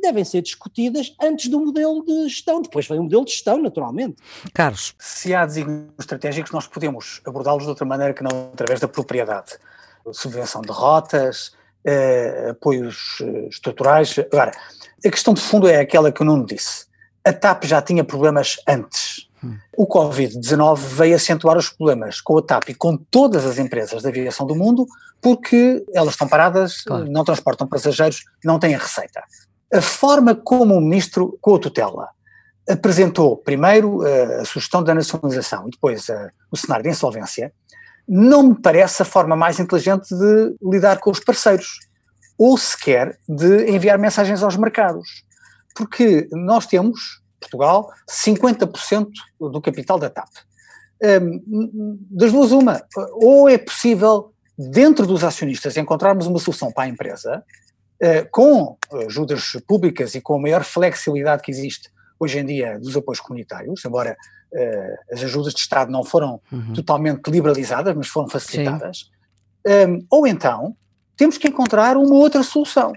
devem 0.00 0.24
ser 0.24 0.42
discutidas 0.42 1.14
antes 1.20 1.48
do 1.48 1.60
modelo 1.60 2.04
de 2.04 2.28
gestão. 2.28 2.60
Depois 2.60 2.86
vem 2.86 2.98
o 2.98 3.04
modelo 3.04 3.24
de 3.24 3.32
gestão, 3.32 3.60
naturalmente. 3.60 4.16
Carlos. 4.52 4.94
Se 4.98 5.34
há 5.34 5.46
desígnios 5.46 5.90
estratégicos, 5.98 6.52
nós 6.52 6.66
podemos 6.66 7.20
abordá-los 7.24 7.64
de 7.64 7.68
outra 7.68 7.84
maneira 7.84 8.12
que 8.12 8.22
não 8.22 8.50
através 8.52 8.80
da 8.80 8.88
propriedade. 8.88 9.52
Subvenção 10.12 10.60
de 10.62 10.70
rotas, 10.70 11.52
eh, 11.84 12.48
apoios 12.50 13.18
eh, 13.20 13.48
estruturais. 13.48 14.16
Agora, 14.32 14.52
a 15.04 15.10
questão 15.10 15.34
de 15.34 15.40
fundo 15.40 15.68
é 15.68 15.80
aquela 15.80 16.12
que 16.12 16.22
o 16.22 16.24
Nuno 16.24 16.46
disse. 16.46 16.86
A 17.24 17.32
TAP 17.32 17.64
já 17.64 17.82
tinha 17.82 18.04
problemas 18.04 18.56
antes 18.68 19.28
o 19.76 19.86
Covid-19 19.86 20.78
veio 20.78 21.16
acentuar 21.16 21.56
os 21.56 21.68
problemas 21.68 22.20
com 22.20 22.38
a 22.38 22.42
TAP 22.42 22.70
e 22.70 22.74
com 22.74 22.96
todas 22.96 23.44
as 23.44 23.58
empresas 23.58 24.02
de 24.02 24.08
aviação 24.08 24.46
do 24.46 24.54
mundo, 24.54 24.86
porque 25.20 25.84
elas 25.92 26.14
estão 26.14 26.28
paradas, 26.28 26.82
claro. 26.82 27.10
não 27.10 27.24
transportam 27.24 27.66
passageiros, 27.66 28.24
não 28.44 28.58
têm 28.58 28.76
receita. 28.76 29.22
A 29.72 29.80
forma 29.80 30.34
como 30.34 30.74
o 30.74 30.80
ministro, 30.80 31.36
com 31.40 31.56
a 31.56 31.58
tutela, 31.58 32.08
apresentou 32.68 33.36
primeiro 33.36 34.02
uh, 34.02 34.40
a 34.40 34.44
sugestão 34.44 34.82
da 34.82 34.94
nacionalização 34.94 35.68
e 35.68 35.70
depois 35.70 36.08
uh, 36.08 36.30
o 36.50 36.56
cenário 36.56 36.84
de 36.84 36.90
insolvência, 36.90 37.52
não 38.08 38.42
me 38.44 38.54
parece 38.54 39.02
a 39.02 39.04
forma 39.04 39.36
mais 39.36 39.58
inteligente 39.58 40.08
de 40.14 40.56
lidar 40.62 40.98
com 40.98 41.10
os 41.10 41.20
parceiros, 41.20 41.80
ou 42.38 42.56
sequer 42.56 43.18
de 43.28 43.70
enviar 43.70 43.98
mensagens 43.98 44.42
aos 44.42 44.56
mercados. 44.56 45.24
Porque 45.74 46.28
nós 46.32 46.66
temos 46.66 47.20
Portugal, 47.48 47.90
50% 48.08 49.08
do 49.40 49.60
capital 49.60 49.98
da 49.98 50.10
TAP. 50.10 50.28
Um, 51.02 51.98
das 52.10 52.32
duas, 52.32 52.52
uma, 52.52 52.82
ou 53.12 53.48
é 53.48 53.58
possível, 53.58 54.32
dentro 54.58 55.06
dos 55.06 55.22
acionistas, 55.22 55.76
encontrarmos 55.76 56.26
uma 56.26 56.38
solução 56.38 56.72
para 56.72 56.84
a 56.84 56.88
empresa, 56.88 57.44
uh, 58.02 58.28
com 58.30 58.76
ajudas 59.06 59.52
públicas 59.66 60.14
e 60.14 60.20
com 60.20 60.34
a 60.34 60.40
maior 60.40 60.64
flexibilidade 60.64 61.42
que 61.42 61.50
existe 61.50 61.90
hoje 62.18 62.38
em 62.38 62.46
dia 62.46 62.78
dos 62.78 62.96
apoios 62.96 63.20
comunitários, 63.20 63.84
embora 63.84 64.16
uh, 64.52 65.14
as 65.14 65.22
ajudas 65.22 65.52
de 65.52 65.60
Estado 65.60 65.90
não 65.90 66.02
foram 66.02 66.40
uhum. 66.50 66.72
totalmente 66.72 67.28
liberalizadas, 67.30 67.94
mas 67.94 68.08
foram 68.08 68.28
facilitadas, 68.28 69.10
um, 69.66 70.06
ou 70.10 70.26
então 70.26 70.74
temos 71.16 71.36
que 71.38 71.48
encontrar 71.48 71.96
uma 71.96 72.14
outra 72.14 72.42
solução. 72.42 72.92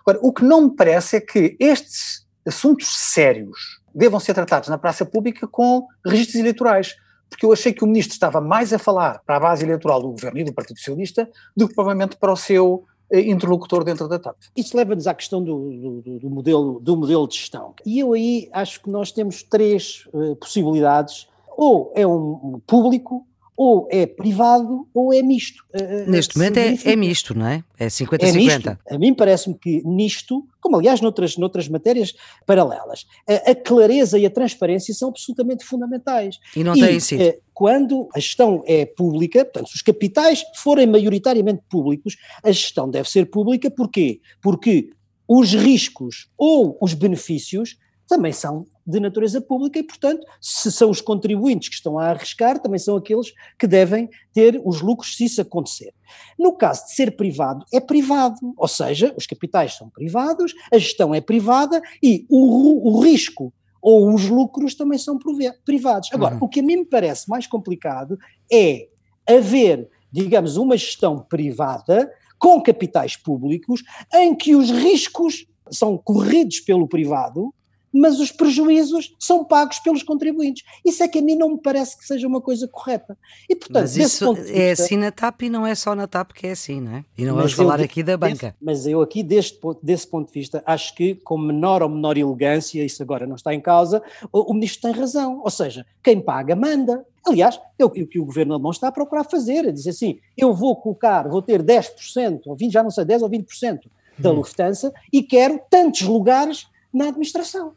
Agora, 0.00 0.18
o 0.22 0.32
que 0.32 0.44
não 0.44 0.62
me 0.62 0.76
parece 0.76 1.16
é 1.16 1.20
que 1.20 1.56
estes 1.58 2.26
assuntos 2.46 2.88
sérios 3.12 3.80
devam 3.94 4.18
ser 4.18 4.34
tratados 4.34 4.68
na 4.68 4.78
praça 4.78 5.04
pública 5.04 5.46
com 5.46 5.86
registros 6.04 6.36
eleitorais. 6.36 6.96
Porque 7.28 7.46
eu 7.46 7.52
achei 7.52 7.72
que 7.72 7.82
o 7.82 7.86
ministro 7.86 8.14
estava 8.14 8.40
mais 8.40 8.72
a 8.72 8.78
falar 8.78 9.20
para 9.26 9.36
a 9.36 9.40
base 9.40 9.64
eleitoral 9.64 10.00
do 10.00 10.10
governo 10.10 10.38
e 10.38 10.44
do 10.44 10.52
Partido 10.52 10.78
Socialista 10.78 11.28
do 11.56 11.68
que 11.68 11.74
provavelmente 11.74 12.16
para 12.16 12.32
o 12.32 12.36
seu 12.36 12.84
eh, 13.10 13.20
interlocutor 13.20 13.82
dentro 13.84 14.08
da 14.08 14.18
TAP. 14.18 14.36
Isso 14.56 14.76
leva-nos 14.76 15.06
à 15.06 15.14
questão 15.14 15.42
do, 15.42 16.02
do, 16.02 16.18
do, 16.18 16.30
modelo, 16.30 16.80
do 16.80 16.96
modelo 16.96 17.26
de 17.26 17.36
gestão. 17.36 17.74
E 17.84 17.98
eu 17.98 18.12
aí 18.12 18.48
acho 18.52 18.80
que 18.82 18.90
nós 18.90 19.10
temos 19.10 19.42
três 19.42 20.06
uh, 20.12 20.36
possibilidades. 20.36 21.28
Ou 21.56 21.92
é 21.94 22.06
um 22.06 22.60
público, 22.66 23.26
ou 23.56 23.88
é 23.90 24.06
privado 24.06 24.88
ou 24.92 25.12
é 25.12 25.22
misto. 25.22 25.64
Eh, 25.72 25.80
eh, 25.80 26.10
Neste 26.10 26.36
momento 26.36 26.58
é, 26.58 26.76
é, 26.84 26.96
misto, 26.96 27.38
não 27.38 27.46
é? 27.46 27.62
É 27.78 27.86
50-50. 27.86 28.78
É 28.86 28.94
a 28.94 28.98
mim 28.98 29.14
parece-me 29.14 29.56
que 29.56 29.82
nisto, 29.84 30.46
como 30.60 30.76
aliás 30.76 31.00
noutras, 31.00 31.36
noutras 31.36 31.68
matérias 31.68 32.14
paralelas, 32.46 33.06
a, 33.28 33.52
a, 33.52 33.54
clareza 33.54 34.18
e 34.18 34.26
a 34.26 34.30
transparência 34.30 34.92
são 34.92 35.08
absolutamente 35.08 35.64
fundamentais. 35.64 36.38
E 36.56 36.64
não 36.64 36.74
tem 36.74 36.98
sido. 36.98 37.22
Eh, 37.22 37.38
quando 37.52 38.08
a 38.14 38.18
gestão 38.18 38.62
é 38.66 38.84
pública, 38.84 39.44
portanto, 39.44 39.68
se 39.68 39.76
os 39.76 39.82
capitais 39.82 40.42
forem 40.56 40.86
maioritariamente 40.86 41.62
públicos, 41.70 42.16
a 42.42 42.50
gestão 42.50 42.90
deve 42.90 43.08
ser 43.08 43.26
pública, 43.26 43.70
porquê? 43.70 44.20
Porque 44.42 44.90
os 45.28 45.54
riscos 45.54 46.28
ou 46.36 46.76
os 46.80 46.92
benefícios 46.92 47.76
também 48.06 48.32
são 48.32 48.66
de 48.86 49.00
natureza 49.00 49.40
pública 49.40 49.78
e, 49.78 49.82
portanto, 49.82 50.26
se 50.40 50.70
são 50.70 50.90
os 50.90 51.00
contribuintes 51.00 51.68
que 51.68 51.74
estão 51.74 51.98
a 51.98 52.10
arriscar, 52.10 52.60
também 52.60 52.78
são 52.78 52.96
aqueles 52.96 53.32
que 53.58 53.66
devem 53.66 54.08
ter 54.32 54.60
os 54.64 54.82
lucros 54.82 55.16
se 55.16 55.24
isso 55.24 55.40
acontecer. 55.40 55.94
No 56.38 56.52
caso 56.52 56.84
de 56.84 56.94
ser 56.94 57.16
privado, 57.16 57.64
é 57.72 57.80
privado, 57.80 58.36
ou 58.56 58.68
seja, 58.68 59.14
os 59.16 59.26
capitais 59.26 59.74
são 59.74 59.88
privados, 59.88 60.52
a 60.72 60.78
gestão 60.78 61.14
é 61.14 61.20
privada 61.20 61.80
e 62.02 62.26
o, 62.28 62.90
o 62.90 63.00
risco 63.00 63.52
ou 63.80 64.14
os 64.14 64.28
lucros 64.28 64.74
também 64.74 64.98
são 64.98 65.18
privados. 65.64 66.08
Agora, 66.12 66.36
uhum. 66.36 66.44
o 66.44 66.48
que 66.48 66.60
a 66.60 66.62
mim 66.62 66.76
me 66.76 66.84
parece 66.86 67.28
mais 67.28 67.46
complicado 67.46 68.18
é 68.50 68.88
haver, 69.28 69.88
digamos, 70.10 70.56
uma 70.56 70.76
gestão 70.76 71.18
privada 71.18 72.10
com 72.38 72.62
capitais 72.62 73.16
públicos 73.16 73.82
em 74.14 74.34
que 74.34 74.54
os 74.54 74.70
riscos 74.70 75.46
são 75.70 75.96
corridos 75.96 76.60
pelo 76.60 76.88
privado 76.88 77.54
mas 77.94 78.18
os 78.18 78.32
prejuízos 78.32 79.14
são 79.18 79.44
pagos 79.44 79.78
pelos 79.78 80.02
contribuintes. 80.02 80.64
Isso 80.84 81.02
é 81.02 81.08
que 81.08 81.20
a 81.20 81.22
mim 81.22 81.36
não 81.36 81.50
me 81.50 81.58
parece 81.58 81.96
que 81.96 82.04
seja 82.04 82.26
uma 82.26 82.40
coisa 82.40 82.66
correta. 82.66 83.16
E, 83.48 83.54
portanto, 83.54 83.82
mas 83.82 83.96
isso 83.96 84.36
é 84.48 84.72
assim 84.72 84.96
na 84.96 85.12
TAP 85.12 85.42
e 85.42 85.50
não 85.50 85.64
é 85.64 85.74
só 85.74 85.94
na 85.94 86.08
TAP 86.08 86.32
que 86.32 86.48
é 86.48 86.50
assim, 86.50 86.80
não 86.80 86.96
é? 86.96 87.04
E 87.16 87.24
não 87.24 87.36
vamos 87.36 87.52
falar 87.52 87.80
aqui 87.80 88.02
da 88.02 88.16
banca. 88.16 88.48
Desse, 88.48 88.56
mas 88.60 88.86
eu 88.86 89.00
aqui, 89.00 89.22
deste, 89.22 89.58
desse 89.82 90.06
ponto 90.08 90.26
de 90.26 90.34
vista, 90.34 90.62
acho 90.66 90.94
que 90.94 91.14
com 91.14 91.38
menor 91.38 91.82
ou 91.82 91.88
menor 91.88 92.16
elegância, 92.16 92.84
isso 92.84 93.02
agora 93.02 93.26
não 93.26 93.36
está 93.36 93.54
em 93.54 93.60
causa, 93.60 94.02
o, 94.32 94.50
o 94.50 94.54
ministro 94.54 94.90
tem 94.90 95.00
razão. 95.00 95.40
Ou 95.44 95.50
seja, 95.50 95.86
quem 96.02 96.20
paga 96.20 96.56
manda. 96.56 97.04
Aliás, 97.26 97.58
é 97.78 97.84
o 97.84 97.90
que 97.90 98.18
o 98.18 98.24
governo 98.24 98.52
alemão 98.54 98.70
está 98.70 98.88
a 98.88 98.92
procurar 98.92 99.24
fazer, 99.24 99.64
é 99.64 99.72
dizer 99.72 99.90
assim, 99.90 100.18
eu 100.36 100.52
vou 100.52 100.76
colocar, 100.76 101.26
vou 101.26 101.40
ter 101.40 101.62
10%, 101.62 102.42
ou 102.44 102.54
20%, 102.54 102.70
já 102.70 102.82
não 102.82 102.90
sei, 102.90 103.04
10% 103.04 103.22
ou 103.22 103.30
20% 103.30 103.80
da 104.18 104.30
hum. 104.30 104.34
Lufthansa 104.34 104.92
e 105.12 105.22
quero 105.22 105.60
tantos 105.70 106.02
lugares 106.02 106.66
na 106.92 107.08
administração. 107.08 107.72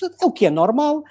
Portanto, 0.00 0.22
é 0.22 0.26
o 0.26 0.32
que 0.32 0.46
é 0.46 0.50
normal. 0.50 1.04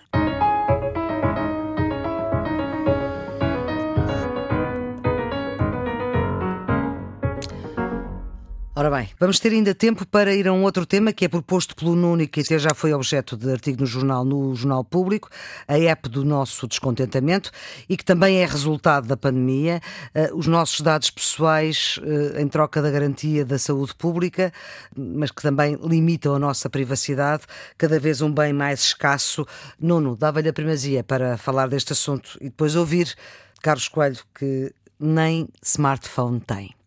Ora 8.79 8.89
bem, 8.89 9.09
vamos 9.19 9.41
ter 9.41 9.51
ainda 9.51 9.75
tempo 9.75 10.07
para 10.07 10.33
ir 10.33 10.47
a 10.47 10.53
um 10.53 10.63
outro 10.63 10.85
tema 10.85 11.11
que 11.11 11.25
é 11.25 11.27
proposto 11.27 11.75
pelo 11.75 11.97
Nuno 11.97 12.21
e 12.21 12.27
que 12.27 12.39
até 12.39 12.57
já 12.57 12.73
foi 12.73 12.93
objeto 12.93 13.35
de 13.35 13.51
artigo 13.51 13.81
no 13.81 13.85
jornal, 13.85 14.23
no 14.23 14.55
Jornal 14.55 14.85
Público, 14.85 15.27
a 15.67 15.77
app 15.77 16.07
do 16.07 16.23
nosso 16.23 16.65
descontentamento 16.65 17.51
e 17.89 17.97
que 17.97 18.05
também 18.05 18.37
é 18.37 18.45
resultado 18.45 19.05
da 19.05 19.17
pandemia, 19.17 19.81
uh, 20.15 20.33
os 20.33 20.47
nossos 20.47 20.79
dados 20.79 21.09
pessoais 21.09 21.99
uh, 22.01 22.39
em 22.39 22.47
troca 22.47 22.81
da 22.81 22.89
garantia 22.89 23.43
da 23.43 23.59
saúde 23.59 23.93
pública, 23.95 24.49
mas 24.95 25.29
que 25.29 25.41
também 25.41 25.77
limitam 25.83 26.33
a 26.33 26.39
nossa 26.39 26.69
privacidade, 26.69 27.43
cada 27.77 27.99
vez 27.99 28.21
um 28.21 28.31
bem 28.31 28.53
mais 28.53 28.79
escasso. 28.79 29.45
Nuno, 29.77 30.15
dava-lhe 30.15 30.47
a 30.47 30.53
primazia 30.53 31.03
para 31.03 31.37
falar 31.37 31.67
deste 31.67 31.91
assunto 31.91 32.37
e 32.39 32.45
depois 32.45 32.77
ouvir 32.77 33.13
Carlos 33.61 33.89
Coelho 33.89 34.19
que 34.33 34.73
nem 34.97 35.49
smartphone 35.61 36.39
tem. 36.39 36.78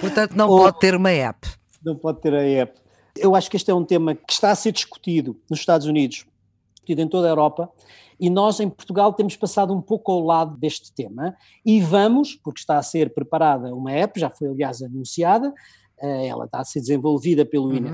Portanto, 0.00 0.32
não 0.32 0.48
Ou, 0.50 0.58
pode 0.58 0.78
ter 0.80 0.94
uma 0.94 1.10
app. 1.10 1.48
Não 1.84 1.96
pode 1.96 2.20
ter 2.20 2.34
a 2.34 2.42
app. 2.42 2.78
Eu 3.16 3.34
acho 3.34 3.50
que 3.50 3.56
este 3.56 3.70
é 3.70 3.74
um 3.74 3.84
tema 3.84 4.14
que 4.14 4.32
está 4.32 4.50
a 4.50 4.54
ser 4.54 4.72
discutido 4.72 5.40
nos 5.50 5.60
Estados 5.60 5.86
Unidos, 5.86 6.26
discutido 6.74 7.00
em 7.02 7.08
toda 7.08 7.26
a 7.26 7.30
Europa, 7.30 7.70
e 8.18 8.28
nós 8.28 8.60
em 8.60 8.68
Portugal 8.68 9.12
temos 9.14 9.34
passado 9.34 9.74
um 9.74 9.80
pouco 9.80 10.12
ao 10.12 10.20
lado 10.20 10.56
deste 10.58 10.92
tema 10.92 11.34
e 11.64 11.80
vamos, 11.80 12.34
porque 12.34 12.60
está 12.60 12.76
a 12.76 12.82
ser 12.82 13.14
preparada 13.14 13.74
uma 13.74 13.92
app, 13.92 14.20
já 14.20 14.28
foi 14.28 14.48
aliás 14.48 14.82
anunciada, 14.82 15.52
ela 16.02 16.46
está 16.46 16.60
a 16.60 16.64
ser 16.64 16.80
desenvolvida 16.80 17.44
pelo 17.44 17.66
uhum. 17.66 17.92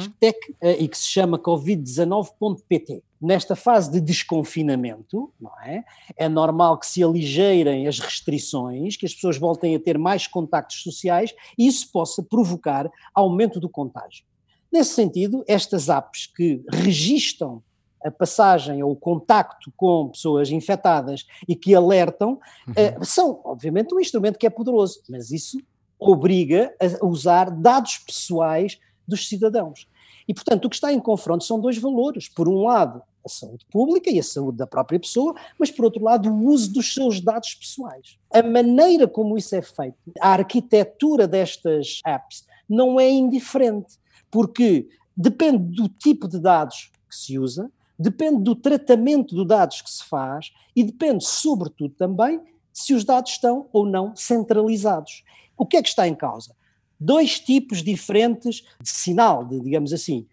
Eh, 0.60 0.82
e 0.82 0.88
que 0.88 0.96
se 0.96 1.08
chama 1.08 1.38
Covid-19.pt. 1.38 3.02
Nesta 3.20 3.56
fase 3.56 3.90
de 3.90 4.00
desconfinamento, 4.00 5.32
não 5.40 5.52
é? 5.60 5.84
É 6.16 6.28
normal 6.28 6.78
que 6.78 6.86
se 6.86 7.02
aligeirem 7.02 7.88
as 7.88 7.98
restrições, 7.98 8.96
que 8.96 9.06
as 9.06 9.14
pessoas 9.14 9.38
voltem 9.38 9.74
a 9.74 9.80
ter 9.80 9.98
mais 9.98 10.26
contactos 10.26 10.82
sociais 10.82 11.34
e 11.58 11.66
isso 11.66 11.90
possa 11.90 12.22
provocar 12.22 12.90
aumento 13.14 13.58
do 13.58 13.68
contágio. 13.68 14.24
Nesse 14.72 14.90
sentido, 14.90 15.44
estas 15.48 15.88
apps 15.88 16.26
que 16.26 16.62
registam 16.70 17.62
a 18.04 18.10
passagem 18.10 18.82
ou 18.82 18.92
o 18.92 18.96
contacto 18.96 19.72
com 19.76 20.10
pessoas 20.10 20.50
infectadas 20.50 21.26
e 21.48 21.56
que 21.56 21.74
alertam, 21.74 22.38
uhum. 22.68 23.00
uh, 23.00 23.04
são, 23.04 23.40
obviamente, 23.44 23.94
um 23.94 24.00
instrumento 24.00 24.38
que 24.38 24.46
é 24.46 24.50
poderoso, 24.50 25.02
mas 25.08 25.30
isso 25.30 25.58
obriga 25.98 26.74
a 26.80 27.06
usar 27.06 27.50
dados 27.50 27.98
pessoais 27.98 28.78
dos 29.06 29.28
cidadãos. 29.28 29.88
E, 30.28 30.34
portanto, 30.34 30.64
o 30.64 30.70
que 30.70 30.76
está 30.76 30.92
em 30.92 31.00
confronto 31.00 31.44
são 31.44 31.60
dois 31.60 31.78
valores. 31.78 32.28
Por 32.28 32.48
um 32.48 32.64
lado, 32.64 33.02
a 33.24 33.28
saúde 33.28 33.66
pública 33.70 34.10
e 34.10 34.18
a 34.18 34.22
saúde 34.22 34.58
da 34.58 34.66
própria 34.66 34.98
pessoa, 34.98 35.34
mas, 35.58 35.70
por 35.70 35.84
outro 35.84 36.02
lado, 36.02 36.30
o 36.30 36.46
uso 36.46 36.72
dos 36.72 36.92
seus 36.94 37.20
dados 37.20 37.54
pessoais. 37.54 38.18
A 38.32 38.42
maneira 38.42 39.06
como 39.06 39.36
isso 39.36 39.54
é 39.54 39.62
feito, 39.62 39.96
a 40.20 40.30
arquitetura 40.30 41.26
destas 41.26 42.00
apps, 42.06 42.44
não 42.68 42.98
é 42.98 43.08
indiferente, 43.08 43.98
porque 44.30 44.88
depende 45.16 45.74
do 45.74 45.88
tipo 45.88 46.28
de 46.28 46.38
dados 46.38 46.90
que 47.08 47.16
se 47.16 47.38
usa, 47.38 47.70
depende 47.98 48.42
do 48.42 48.54
tratamento 48.54 49.34
de 49.34 49.46
dados 49.46 49.80
que 49.80 49.90
se 49.90 50.04
faz 50.04 50.52
e 50.74 50.82
depende, 50.84 51.24
sobretudo, 51.24 51.94
também 51.94 52.40
se 52.72 52.92
os 52.92 53.04
dados 53.04 53.32
estão 53.32 53.68
ou 53.72 53.86
não 53.86 54.14
centralizados. 54.14 55.24
O 55.56 55.66
que 55.66 55.76
é 55.76 55.82
que 55.82 55.88
está 55.88 56.06
em 56.06 56.14
causa? 56.14 56.54
Dois 56.98 57.38
tipos 57.40 57.82
diferentes 57.82 58.64
de 58.80 58.88
sinal, 58.88 59.44
de, 59.44 59.60
digamos 59.60 59.92
assim. 59.92 60.26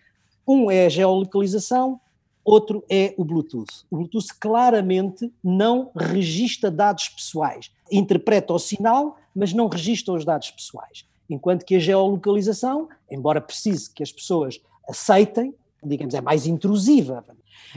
Um 0.47 0.69
é 0.69 0.85
a 0.85 0.89
geolocalização, 0.89 1.99
outro 2.43 2.83
é 2.89 3.13
o 3.17 3.23
Bluetooth. 3.23 3.85
O 3.89 3.97
Bluetooth 3.97 4.27
claramente 4.39 5.31
não 5.43 5.91
registra 5.95 6.69
dados 6.69 7.09
pessoais. 7.09 7.71
Interpreta 7.91 8.53
o 8.53 8.59
sinal, 8.59 9.17
mas 9.35 9.53
não 9.53 9.67
registra 9.67 10.13
os 10.13 10.25
dados 10.25 10.51
pessoais. 10.51 11.05
Enquanto 11.29 11.65
que 11.65 11.75
a 11.75 11.79
geolocalização, 11.79 12.89
embora 13.09 13.41
precise 13.41 13.89
que 13.89 14.03
as 14.03 14.11
pessoas 14.11 14.61
aceitem, 14.87 15.55
digamos, 15.85 16.13
é 16.13 16.21
mais 16.21 16.45
intrusiva. 16.45 17.23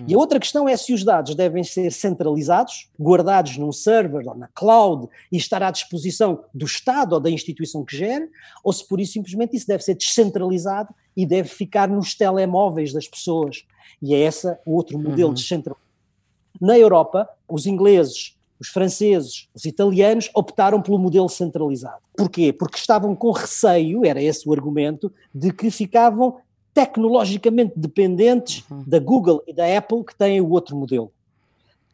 E 0.07 0.15
a 0.15 0.19
outra 0.19 0.39
questão 0.39 0.69
é 0.69 0.77
se 0.77 0.93
os 0.93 1.03
dados 1.03 1.35
devem 1.35 1.65
ser 1.65 1.91
centralizados, 1.91 2.91
guardados 3.01 3.57
num 3.57 3.73
server 3.73 4.27
ou 4.29 4.35
na 4.35 4.49
cloud 4.49 5.09
e 5.33 5.37
estar 5.37 5.63
à 5.63 5.71
disposição 5.71 6.45
do 6.53 6.67
Estado 6.67 7.15
ou 7.15 7.21
da 7.21 7.31
instituição 7.31 7.85
que 7.85 7.97
gere, 7.97 8.29
ou 8.63 8.73
se 8.73 8.87
por 8.87 9.01
isso 9.01 9.13
simplesmente 9.13 9.57
isso 9.57 9.67
deve 9.67 9.83
ser 9.83 9.95
descentralizado 9.95 10.95
e 11.17 11.25
deve 11.25 11.49
ficar 11.49 11.89
nos 11.89 12.15
telemóveis 12.15 12.93
das 12.93 13.09
pessoas. 13.09 13.65
E 14.03 14.15
é 14.15 14.19
esse 14.19 14.47
o 14.67 14.75
outro 14.75 14.99
modelo 14.99 15.29
uhum. 15.29 15.35
descentralizado. 15.35 15.87
Na 16.61 16.79
Europa, 16.79 17.29
os 17.49 17.67
ingleses 17.67 18.37
os 18.59 18.69
franceses, 18.69 19.49
os 19.55 19.65
italianos 19.65 20.31
optaram 20.35 20.81
pelo 20.81 20.99
modelo 20.99 21.29
centralizado. 21.29 22.01
Porquê? 22.17 22.53
Porque 22.53 22.79
estavam 22.79 23.15
com 23.15 23.31
receio, 23.31 24.05
era 24.05 24.23
esse 24.23 24.49
o 24.49 24.53
argumento, 24.53 25.13
de 25.35 25.53
que 25.53 25.71
ficavam 25.71 26.39
tecnologicamente 26.77 27.73
dependentes 27.75 28.63
uhum. 28.71 28.85
da 28.87 28.99
Google 28.99 29.43
e 29.47 29.55
da 29.55 29.65
Apple, 29.79 30.05
que 30.05 30.15
têm 30.15 30.43
o 30.43 30.51
outro 30.51 30.77
modelo. 30.77 31.11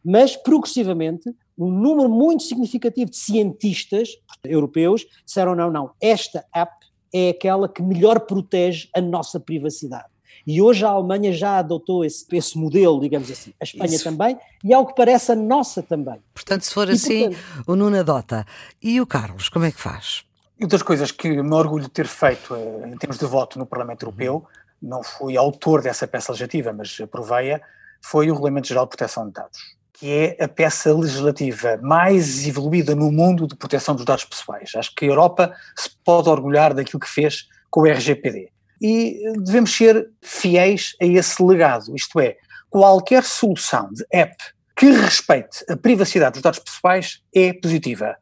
Mas, 0.05 0.35
progressivamente, 0.35 1.33
um 1.57 1.71
número 1.71 2.09
muito 2.09 2.43
significativo 2.43 3.09
de 3.09 3.17
cientistas 3.17 4.17
europeus 4.43 5.07
disseram: 5.25 5.55
não, 5.55 5.71
não, 5.71 5.93
esta 6.01 6.45
app 6.53 6.73
é 7.15 7.29
aquela 7.29 7.69
que 7.69 7.81
melhor 7.81 8.19
protege 8.21 8.89
a 8.93 9.01
nossa 9.01 9.39
privacidade. 9.39 10.07
E 10.45 10.61
hoje 10.61 10.85
a 10.85 10.89
Alemanha 10.89 11.33
já 11.33 11.59
adotou 11.59 12.05
esse, 12.05 12.27
esse 12.33 12.59
modelo, 12.59 13.01
digamos 13.01 13.31
assim. 13.31 13.53
A 13.61 13.65
Espanha 13.65 13.95
Isso. 13.95 14.03
também, 14.03 14.37
e 14.65 14.75
ao 14.75 14.85
que 14.85 14.97
parece 14.97 15.31
a 15.31 15.37
nossa 15.37 15.81
também. 15.81 16.19
Portanto, 16.35 16.63
se 16.63 16.75
for 16.75 16.89
e, 16.89 16.93
assim, 16.93 17.29
portanto, 17.29 17.65
o 17.69 17.77
Nuno 17.77 18.01
adota. 18.01 18.45
E 18.83 19.01
o 19.01 19.07
Carlos, 19.07 19.49
como 19.49 19.65
é 19.65 19.71
que 19.71 19.81
faz? 19.81 20.25
E 20.59 20.67
das 20.67 20.83
coisas 20.83 21.13
que 21.13 21.29
me 21.29 21.55
orgulho 21.55 21.85
de 21.85 21.91
ter 21.91 22.09
feito 22.09 22.57
eh, 22.57 22.91
em 22.93 22.97
termos 22.97 23.19
de 23.19 23.27
voto 23.27 23.57
no 23.57 23.67
Parlamento 23.67 24.03
Europeu 24.03 24.45
não 24.83 25.03
fui 25.03 25.37
autor 25.37 25.81
dessa 25.81 26.07
peça 26.07 26.33
legislativa, 26.33 26.73
mas 26.73 26.99
aprovei-a, 27.01 27.61
foi 28.03 28.29
o 28.29 28.35
Regulamento 28.35 28.67
Geral 28.67 28.85
de 28.85 28.91
Proteção 28.91 29.27
de 29.27 29.33
Dados, 29.33 29.59
que 29.93 30.11
é 30.11 30.45
a 30.45 30.49
peça 30.49 30.93
legislativa 30.93 31.79
mais 31.81 32.47
evoluída 32.47 32.95
no 32.95 33.13
mundo 33.13 33.47
de 33.47 33.55
proteção 33.55 33.95
dos 33.95 34.05
dados 34.05 34.25
pessoais. 34.25 34.73
Acho 34.75 34.95
que 34.95 35.05
a 35.05 35.09
Europa 35.09 35.55
se 35.77 35.91
pode 36.05 36.29
orgulhar 36.29 36.75
daquilo 36.75 36.99
que 36.99 37.09
fez 37.09 37.47
com 37.71 37.83
o 37.83 37.87
RGPD. 37.87 38.51
E 38.81 39.23
devemos 39.39 39.75
ser 39.75 40.11
fiéis 40.21 40.97
a 41.01 41.05
esse 41.05 41.41
legado, 41.41 41.95
isto 41.95 42.19
é, 42.19 42.37
qualquer 42.69 43.23
solução 43.23 43.89
de 43.93 44.05
app 44.11 44.37
que 44.75 44.91
respeite 44.91 45.65
a 45.71 45.77
privacidade 45.77 46.33
dos 46.33 46.43
dados 46.43 46.59
pessoais 46.59 47.23
é 47.33 47.53
positiva. 47.53 48.17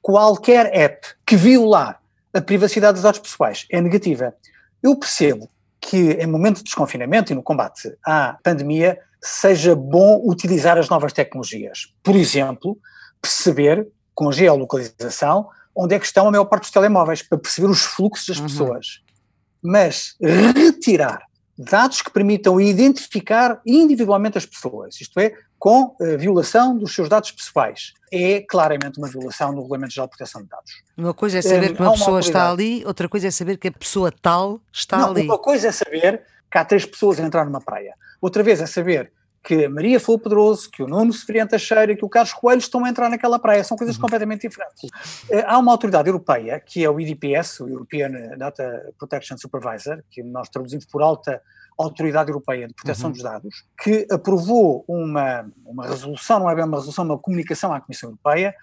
Qualquer 0.00 0.74
app 0.74 1.06
que 1.26 1.36
violar 1.36 2.00
a 2.32 2.40
privacidade 2.40 2.94
dos 2.94 3.02
dados 3.02 3.20
pessoais 3.20 3.66
é 3.70 3.80
negativa. 3.80 4.34
Eu 4.82 4.96
percebo 4.96 5.50
que 5.80 6.12
em 6.12 6.26
momento 6.26 6.58
de 6.58 6.64
desconfinamento 6.64 7.32
e 7.32 7.34
no 7.34 7.42
combate 7.42 7.96
à 8.04 8.36
pandemia 8.42 8.98
seja 9.20 9.74
bom 9.74 10.22
utilizar 10.24 10.78
as 10.78 10.88
novas 10.88 11.12
tecnologias. 11.12 11.92
Por 12.02 12.16
exemplo, 12.16 12.78
perceber 13.20 13.86
com 14.14 14.32
geolocalização 14.32 15.48
onde 15.76 15.94
é 15.94 15.98
que 15.98 16.06
estão 16.06 16.26
a 16.26 16.30
maior 16.30 16.46
parte 16.46 16.62
dos 16.62 16.70
telemóveis, 16.70 17.22
para 17.22 17.36
perceber 17.36 17.68
os 17.68 17.82
fluxos 17.82 18.26
das 18.26 18.38
uhum. 18.38 18.46
pessoas. 18.46 19.00
Mas 19.62 20.16
retirar 20.20 21.20
dados 21.58 22.00
que 22.00 22.10
permitam 22.10 22.60
identificar 22.60 23.60
individualmente 23.66 24.38
as 24.38 24.46
pessoas, 24.46 25.00
isto 25.00 25.20
é, 25.20 25.34
com 25.58 25.96
uh, 25.98 26.18
violação 26.18 26.76
dos 26.76 26.94
seus 26.94 27.08
dados 27.08 27.30
pessoais. 27.30 27.94
É 28.12 28.40
claramente 28.40 28.98
uma 28.98 29.08
violação 29.08 29.54
do 29.54 29.62
Regulamento 29.62 29.94
Geral 29.94 30.06
de 30.06 30.16
Proteção 30.16 30.42
de 30.42 30.48
Dados. 30.48 30.82
Uma 30.96 31.14
coisa 31.14 31.38
é 31.38 31.42
saber 31.42 31.74
que 31.74 31.80
uma, 31.80 31.90
uma 31.90 31.98
pessoa 31.98 32.20
está 32.20 32.50
ali, 32.50 32.84
outra 32.86 33.08
coisa 33.08 33.28
é 33.28 33.30
saber 33.30 33.56
que 33.56 33.68
a 33.68 33.72
pessoa 33.72 34.12
tal 34.12 34.60
está 34.72 34.98
Não, 34.98 35.10
ali. 35.10 35.22
Uma 35.22 35.38
coisa 35.38 35.68
é 35.68 35.72
saber 35.72 36.22
que 36.50 36.58
há 36.58 36.64
três 36.64 36.84
pessoas 36.84 37.18
a 37.18 37.22
entrar 37.22 37.44
numa 37.44 37.60
praia. 37.60 37.94
Outra 38.20 38.42
vez 38.42 38.60
é 38.60 38.66
saber 38.66 39.12
que 39.46 39.64
a 39.64 39.70
Maria 39.70 40.00
Flor 40.00 40.18
Pedroso, 40.18 40.68
que 40.68 40.82
o 40.82 40.88
Nuno 40.88 41.12
Severiano 41.12 41.48
Teixeira, 41.48 41.94
que 41.94 42.04
o 42.04 42.08
Carlos 42.08 42.32
Coelho 42.32 42.58
estão 42.58 42.84
a 42.84 42.88
entrar 42.88 43.08
naquela 43.08 43.38
praia. 43.38 43.62
São 43.62 43.76
coisas 43.76 43.94
uhum. 43.94 44.02
completamente 44.02 44.48
diferentes. 44.48 44.90
Eh, 45.30 45.44
há 45.46 45.56
uma 45.56 45.70
autoridade 45.70 46.08
europeia, 46.08 46.58
que 46.58 46.82
é 46.82 46.90
o 46.90 46.98
IDPS, 46.98 47.60
o 47.60 47.68
European 47.68 48.10
Data 48.36 48.92
Protection 48.98 49.38
Supervisor, 49.38 50.02
que 50.10 50.20
nós 50.20 50.48
traduzimos 50.48 50.84
por 50.84 51.00
alta 51.00 51.40
Autoridade 51.78 52.30
Europeia 52.30 52.68
de 52.68 52.74
Proteção 52.74 53.08
uhum. 53.08 53.12
dos 53.12 53.22
Dados, 53.22 53.64
que 53.82 54.06
aprovou 54.10 54.84
uma, 54.88 55.50
uma 55.64 55.86
resolução, 55.86 56.40
não 56.40 56.50
é 56.50 56.54
bem 56.54 56.64
uma 56.64 56.76
resolução, 56.76 57.04
uma 57.04 57.18
comunicação 57.18 57.72
à 57.72 57.80
Comissão 57.80 58.10
Europeia, 58.10 58.54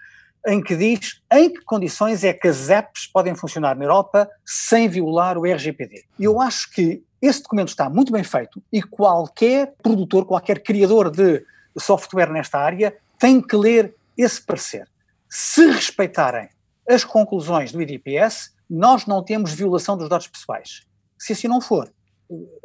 em 0.46 0.62
que 0.62 0.76
diz 0.76 1.22
em 1.32 1.50
que 1.50 1.62
condições 1.62 2.22
é 2.22 2.32
que 2.32 2.48
as 2.48 2.68
apps 2.68 3.06
podem 3.06 3.34
funcionar 3.34 3.76
na 3.76 3.84
Europa 3.84 4.28
sem 4.44 4.88
violar 4.88 5.38
o 5.38 5.46
RGPD. 5.46 6.04
E 6.18 6.24
eu 6.24 6.40
acho 6.40 6.70
que 6.70 7.02
esse 7.20 7.42
documento 7.42 7.68
está 7.68 7.88
muito 7.88 8.12
bem 8.12 8.22
feito 8.22 8.62
e 8.70 8.82
qualquer 8.82 9.74
produtor, 9.82 10.26
qualquer 10.26 10.62
criador 10.62 11.10
de 11.10 11.42
software 11.78 12.30
nesta 12.30 12.58
área 12.58 12.94
tem 13.18 13.40
que 13.40 13.56
ler 13.56 13.94
esse 14.16 14.44
parecer. 14.44 14.86
Se 15.28 15.66
respeitarem 15.70 16.48
as 16.88 17.02
conclusões 17.02 17.72
do 17.72 17.80
IDPS, 17.80 18.54
nós 18.68 19.06
não 19.06 19.24
temos 19.24 19.52
violação 19.52 19.96
dos 19.96 20.08
dados 20.08 20.26
pessoais. 20.26 20.86
Se 21.18 21.32
assim 21.32 21.48
não 21.48 21.60
for, 21.60 21.90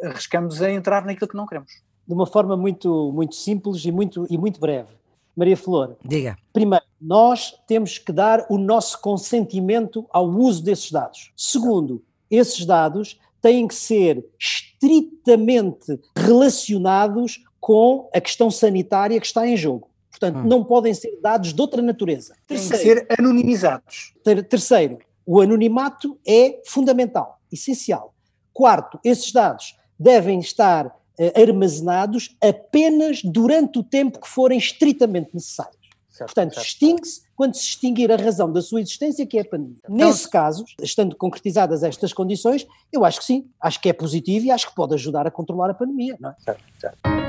arriscamos 0.04 0.62
a 0.62 0.72
entrar 0.72 1.06
naquilo 1.06 1.28
que 1.28 1.38
não 1.38 1.46
queremos. 1.46 1.72
De 2.08 2.14
uma 2.14 2.26
forma 2.26 2.58
muito, 2.58 3.12
muito 3.14 3.36
simples 3.36 3.84
e 3.86 3.92
muito, 3.92 4.26
e 4.30 4.38
muito 4.38 4.60
breve. 4.60 5.00
Maria 5.36 5.56
Flor. 5.56 5.96
Diga. 6.04 6.38
Primeiro, 6.52 6.84
nós 7.00 7.56
temos 7.66 7.98
que 7.98 8.12
dar 8.12 8.46
o 8.50 8.58
nosso 8.58 9.00
consentimento 9.00 10.06
ao 10.12 10.28
uso 10.28 10.62
desses 10.64 10.92
dados. 10.92 11.32
Segundo, 11.38 12.04
esses 12.30 12.66
dados 12.66 13.20
têm 13.42 13.68
que 13.68 13.76
ser 13.76 14.26
estritamente 14.38 16.00
relacionados 16.16 17.44
com 17.60 18.10
a 18.14 18.20
questão 18.20 18.52
sanitária 18.52 19.20
que 19.20 19.26
está 19.26 19.48
em 19.48 19.56
jogo. 19.56 19.90
Portanto, 20.10 20.40
hum. 20.40 20.48
não 20.48 20.64
podem 20.64 20.94
ser 20.94 21.18
dados 21.22 21.54
de 21.54 21.62
outra 21.62 21.82
natureza. 21.82 22.36
Têm 22.46 22.58
que 22.58 22.78
ser 22.78 23.08
anonimizados. 23.18 24.14
Ter, 24.24 24.44
terceiro, 24.44 24.98
o 25.26 25.40
anonimato 25.40 26.18
é 26.28 26.62
fundamental, 26.66 27.40
essencial. 27.52 28.14
Quarto, 28.60 29.00
esses 29.06 29.32
dados 29.32 29.78
devem 29.98 30.38
estar 30.42 30.88
uh, 30.88 31.42
armazenados 31.42 32.36
apenas 32.42 33.22
durante 33.24 33.80
o 33.80 33.84
tempo 33.84 34.20
que 34.20 34.28
forem 34.28 34.58
estritamente 34.58 35.30
necessários. 35.34 35.78
Certo, 36.10 36.34
Portanto, 36.36 36.60
extingue-se 36.60 37.22
quando 37.38 37.56
se 37.56 37.62
extinguir 37.62 38.12
a 38.12 38.18
razão 38.18 38.52
da 38.52 38.62
sua 38.62 38.82
existência, 38.82 39.26
que 39.26 39.38
é 39.38 39.42
a 39.44 39.46
pandemia. 39.46 39.78
Então, 39.82 39.96
Nesse 39.96 40.30
caso, 40.30 40.66
estando 40.82 41.16
concretizadas 41.16 41.84
estas 41.84 42.12
condições, 42.12 42.68
eu 42.92 43.06
acho 43.06 43.20
que 43.20 43.26
sim, 43.26 43.50
acho 43.62 43.80
que 43.80 43.88
é 43.88 43.94
positivo 43.94 44.48
e 44.48 44.52
acho 44.52 44.68
que 44.68 44.76
pode 44.76 44.94
ajudar 44.94 45.26
a 45.26 45.32
controlar 45.32 45.70
a 45.70 45.74
pandemia. 45.74 46.18
Não 46.20 46.32
é? 46.32 46.36
Certo, 46.44 46.64
certo. 46.78 47.29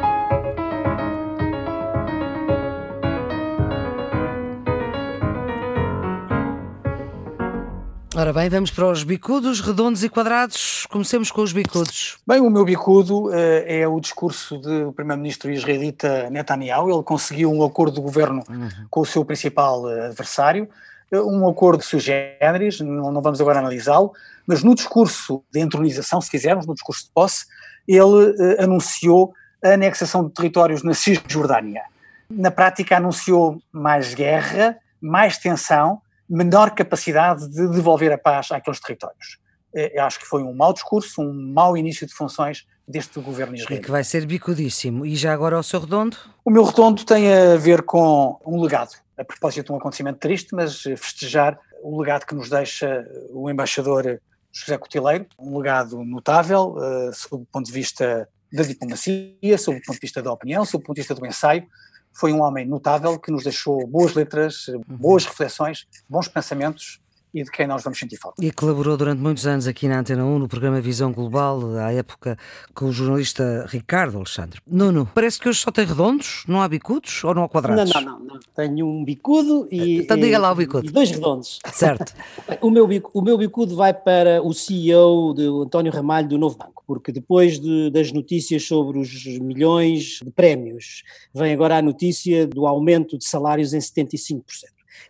Ora 8.21 8.35
bem, 8.35 8.51
vamos 8.51 8.71
para 8.71 8.87
os 8.87 9.03
bicudos, 9.03 9.63
redondos 9.63 10.05
e 10.05 10.09
quadrados. 10.11 10.85
Comecemos 10.91 11.31
com 11.31 11.41
os 11.41 11.55
bicudos. 11.55 12.19
Bem, 12.27 12.39
o 12.39 12.51
meu 12.51 12.67
bicudo 12.67 13.29
uh, 13.29 13.33
é 13.65 13.89
o 13.89 13.99
discurso 13.99 14.59
do 14.59 14.93
primeiro-ministro 14.93 15.51
israelita 15.51 16.29
Netanyahu. 16.29 16.91
Ele 16.93 17.03
conseguiu 17.03 17.51
um 17.51 17.65
acordo 17.65 17.95
de 17.95 18.03
governo 18.03 18.45
uhum. 18.47 18.69
com 18.91 19.01
o 19.01 19.07
seu 19.07 19.25
principal 19.25 19.85
uh, 19.85 20.03
adversário, 20.03 20.69
uh, 21.11 21.35
um 21.35 21.49
acordo 21.49 21.83
sui 21.83 21.99
generis, 21.99 22.79
não, 22.81 23.11
não 23.11 23.23
vamos 23.23 23.41
agora 23.41 23.59
analisá-lo, 23.59 24.13
mas 24.47 24.63
no 24.63 24.75
discurso 24.75 25.43
de 25.51 25.59
entronização, 25.59 26.21
se 26.21 26.31
quisermos, 26.31 26.67
no 26.67 26.75
discurso 26.75 27.05
de 27.05 27.11
posse, 27.15 27.47
ele 27.89 28.37
anunciou 28.59 29.33
a 29.65 29.71
anexação 29.71 30.27
de 30.27 30.35
territórios 30.35 30.83
na 30.83 30.93
Cisjordânia. 30.93 31.85
Na 32.29 32.51
prática, 32.51 32.99
anunciou 32.99 33.63
mais 33.73 34.13
guerra, 34.13 34.77
mais 35.01 35.39
tensão, 35.39 36.03
menor 36.31 36.71
capacidade 36.71 37.49
de 37.49 37.69
devolver 37.69 38.12
a 38.12 38.19
paz 38.19 38.53
àqueles 38.53 38.79
territórios. 38.81 39.38
Eh, 39.75 39.99
eu 39.99 40.05
acho 40.05 40.19
que 40.21 40.27
foi 40.27 40.43
um 40.43 40.55
mau 40.55 40.73
discurso, 40.73 41.21
um 41.21 41.33
mau 41.33 41.77
início 41.77 42.07
de 42.07 42.14
funções 42.14 42.66
deste 42.87 43.21
governo 43.21 43.55
israelita. 43.55 43.83
E 43.83 43.85
que 43.85 43.90
vai 43.90 44.05
ser 44.05 44.27
bicudíssimo. 44.27 45.05
E 45.05 45.16
já 45.16 45.33
agora 45.33 45.59
o 45.59 45.62
seu 45.62 45.81
redondo? 45.81 46.16
O 46.45 46.51
meu 46.51 46.64
redondo 46.64 47.05
tem 47.05 47.33
a 47.33 47.57
ver 47.57 47.83
com 47.83 48.38
um 48.47 48.61
legado. 48.61 48.93
A 49.19 49.25
propósito 49.25 49.66
de 49.66 49.73
um 49.73 49.77
acontecimento 49.77 50.19
triste, 50.19 50.55
mas 50.55 50.83
festejar 50.83 51.59
o 51.83 52.01
legado 52.01 52.25
que 52.25 52.35
nos 52.35 52.49
deixa 52.49 53.07
o 53.31 53.51
embaixador 53.51 54.21
José 54.53 54.77
Cotileiro, 54.79 55.27
um 55.38 55.59
legado 55.59 56.05
notável, 56.05 56.75
uh, 56.77 57.12
sob 57.14 57.43
o 57.43 57.47
ponto 57.47 57.66
de 57.66 57.73
vista 57.73 58.29
da 58.53 58.62
diplomacia, 58.62 59.59
sob 59.59 59.79
o 59.79 59.83
ponto 59.83 59.95
de 59.95 60.01
vista 60.01 60.23
da 60.23 60.33
opinião, 60.33 60.64
sob 60.64 60.83
o 60.83 60.87
ponto 60.87 60.97
de 60.97 61.03
vista 61.03 61.14
do 61.14 61.25
ensaio, 61.25 61.66
foi 62.12 62.33
um 62.33 62.40
homem 62.42 62.66
notável 62.66 63.18
que 63.18 63.31
nos 63.31 63.44
deixou 63.44 63.87
boas 63.87 64.14
letras, 64.14 64.68
uhum. 64.68 64.83
boas 64.88 65.25
reflexões, 65.25 65.87
bons 66.09 66.29
pensamentos 66.29 67.01
e 67.33 67.43
de 67.43 67.51
quem 67.51 67.66
nós 67.66 67.83
vamos 67.83 67.99
sentir 67.99 68.16
falta. 68.16 68.45
E 68.45 68.51
colaborou 68.51 68.97
durante 68.97 69.21
muitos 69.21 69.47
anos 69.47 69.66
aqui 69.66 69.88
na 69.88 70.01
Antena 70.01 70.25
1 70.25 70.38
no 70.38 70.49
programa 70.49 70.81
Visão 70.81 71.12
Global, 71.12 71.77
à 71.77 71.93
época 71.93 72.37
com 72.75 72.87
o 72.87 72.93
jornalista 72.93 73.66
Ricardo 73.69 74.16
Alexandre. 74.16 74.61
Nuno, 74.66 75.09
parece 75.14 75.38
que 75.38 75.49
hoje 75.49 75.61
só 75.61 75.71
tem 75.71 75.85
redondos, 75.85 76.45
não 76.49 76.61
há 76.61 76.69
bicudos 76.69 77.23
ou 77.25 77.35
não 77.35 77.45
há 77.45 77.49
quadrados? 77.49 77.93
Não, 77.93 78.01
não, 78.01 78.19
não. 78.19 78.27
não. 78.27 78.40
Tenho 78.55 78.87
um 78.87 79.05
bicudo 79.05 79.69
e. 79.71 79.99
Então 79.99 80.16
diga 80.16 80.38
lá 80.38 80.53
o 80.53 80.55
bicudo. 80.55 80.87
E 80.87 80.90
dois 80.90 81.11
redondos. 81.11 81.59
Certo. 81.73 82.12
o, 82.61 82.71
meu, 82.71 82.88
o 83.14 83.23
meu 83.23 83.38
bicudo 83.38 83.77
vai 83.77 83.95
para 83.95 84.43
o 84.43 84.53
CEO 84.53 85.35
de 85.35 85.47
António 85.47 85.93
Ramalho 85.93 86.29
do 86.29 86.38
Novo 86.38 86.57
Banco, 86.57 86.83
porque 86.87 87.12
depois 87.12 87.61
de, 87.61 87.90
das 87.90 88.12
notícias 88.12 88.64
sobre 88.64 88.99
os 88.99 89.25
milhões 89.38 90.21
de 90.23 90.31
prémios, 90.31 91.03
vem 91.35 91.53
agora 91.53 91.79
a 91.79 91.83
notícia 91.83 92.47
do 92.47 92.66
aumento 92.66 93.16
de 93.16 93.25
salários 93.25 93.73
em 93.73 93.79
75%. 93.79 94.43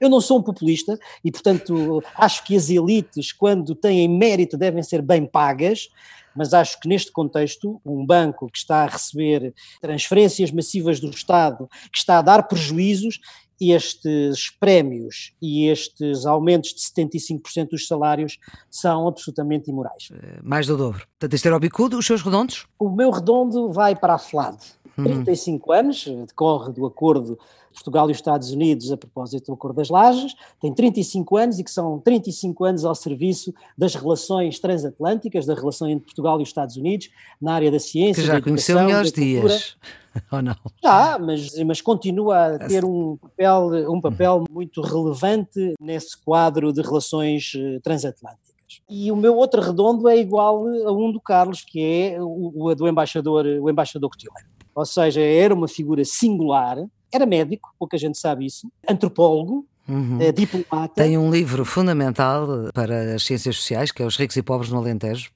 Eu 0.00 0.08
não 0.08 0.20
sou 0.20 0.38
um 0.38 0.42
populista 0.42 0.98
e, 1.24 1.30
portanto, 1.30 2.02
acho 2.16 2.44
que 2.44 2.56
as 2.56 2.70
elites, 2.70 3.32
quando 3.32 3.74
têm 3.74 4.08
mérito, 4.08 4.56
devem 4.56 4.82
ser 4.82 5.02
bem 5.02 5.26
pagas, 5.26 5.88
mas 6.34 6.54
acho 6.54 6.78
que 6.80 6.88
neste 6.88 7.10
contexto, 7.12 7.80
um 7.84 8.04
banco 8.04 8.48
que 8.50 8.58
está 8.58 8.84
a 8.84 8.86
receber 8.86 9.52
transferências 9.80 10.50
massivas 10.50 11.00
do 11.00 11.10
Estado, 11.10 11.68
que 11.90 11.98
está 11.98 12.18
a 12.18 12.22
dar 12.22 12.44
prejuízos, 12.44 13.20
estes 13.60 14.50
prémios 14.58 15.34
e 15.40 15.66
estes 15.66 16.24
aumentos 16.24 16.70
de 16.70 16.80
75% 16.80 17.70
dos 17.70 17.86
salários 17.86 18.38
são 18.70 19.06
absolutamente 19.06 19.70
imorais. 19.70 20.08
Eh, 20.10 20.40
mais 20.42 20.66
do 20.66 20.78
dobro. 20.78 21.06
Portanto, 21.18 21.34
este 21.34 21.46
era 21.46 21.56
o 21.56 21.60
bicudo, 21.60 21.98
os 21.98 22.06
seus 22.06 22.22
redondos? 22.22 22.66
O 22.78 22.88
meu 22.88 23.10
redondo 23.10 23.70
vai 23.70 23.94
para 23.94 24.14
a 24.14 24.18
FLAD. 24.18 24.58
35 24.96 25.70
hum. 25.70 25.74
anos, 25.74 26.04
decorre 26.26 26.72
do 26.72 26.86
acordo 26.86 27.38
Portugal 27.72 28.08
e 28.08 28.12
os 28.12 28.18
Estados 28.18 28.50
Unidos 28.50 28.90
a 28.92 28.96
propósito 28.96 29.46
do 29.46 29.52
Acordo 29.54 29.76
das 29.76 29.88
Lajes, 29.88 30.34
tem 30.60 30.72
35 30.72 31.36
anos 31.36 31.58
e 31.58 31.64
que 31.64 31.70
são 31.70 31.98
35 31.98 32.64
anos 32.64 32.84
ao 32.84 32.94
serviço 32.94 33.54
das 33.76 33.94
relações 33.94 34.58
transatlânticas, 34.58 35.46
da 35.46 35.54
relação 35.54 35.88
entre 35.88 36.04
Portugal 36.04 36.40
e 36.40 36.42
os 36.42 36.48
Estados 36.48 36.76
Unidos, 36.76 37.10
na 37.40 37.54
área 37.54 37.70
da 37.70 37.78
ciência, 37.78 38.22
que 38.22 38.26
já 38.26 38.34
da 38.34 38.42
conheceu 38.42 38.78
melhores 38.78 39.12
dias, 39.12 39.76
ou 40.30 40.42
não? 40.42 40.56
Já, 40.82 41.18
mas, 41.18 41.54
mas 41.64 41.80
continua 41.80 42.56
a 42.56 42.58
ter 42.58 42.84
um 42.84 43.16
papel, 43.16 43.90
um 43.90 44.00
papel 44.00 44.44
muito 44.50 44.80
relevante 44.80 45.74
nesse 45.80 46.16
quadro 46.22 46.72
de 46.72 46.82
relações 46.82 47.52
eh, 47.56 47.78
transatlânticas. 47.82 48.50
E 48.88 49.10
o 49.10 49.16
meu 49.16 49.36
outro 49.36 49.60
redondo 49.60 50.08
é 50.08 50.16
igual 50.16 50.66
a 50.66 50.92
um 50.92 51.10
do 51.10 51.20
Carlos, 51.20 51.62
que 51.62 51.80
é 51.82 52.22
o, 52.22 52.52
o 52.54 52.74
do 52.74 52.88
embaixador, 52.88 53.44
o 53.44 53.68
embaixador 53.68 54.10
Cotileiro. 54.10 54.48
Ou 54.74 54.86
seja, 54.86 55.20
era 55.20 55.54
uma 55.54 55.66
figura 55.66 56.04
singular, 56.04 56.78
era 57.12 57.26
médico, 57.26 57.74
pouca 57.78 57.98
gente 57.98 58.18
sabe 58.18 58.46
isso, 58.46 58.70
antropólogo, 58.88 59.66
Uhum. 59.88 60.20
É 60.20 60.30
diplomata. 60.30 61.02
Tem 61.02 61.18
um 61.18 61.30
livro 61.30 61.64
fundamental 61.64 62.70
para 62.72 63.16
as 63.16 63.24
ciências 63.24 63.56
sociais, 63.56 63.90
que 63.90 64.00
é 64.00 64.06
Os 64.06 64.16
Ricos 64.16 64.36
e 64.36 64.42
Pobres 64.42 64.70
no 64.70 64.78
Alentejo. 64.78 65.32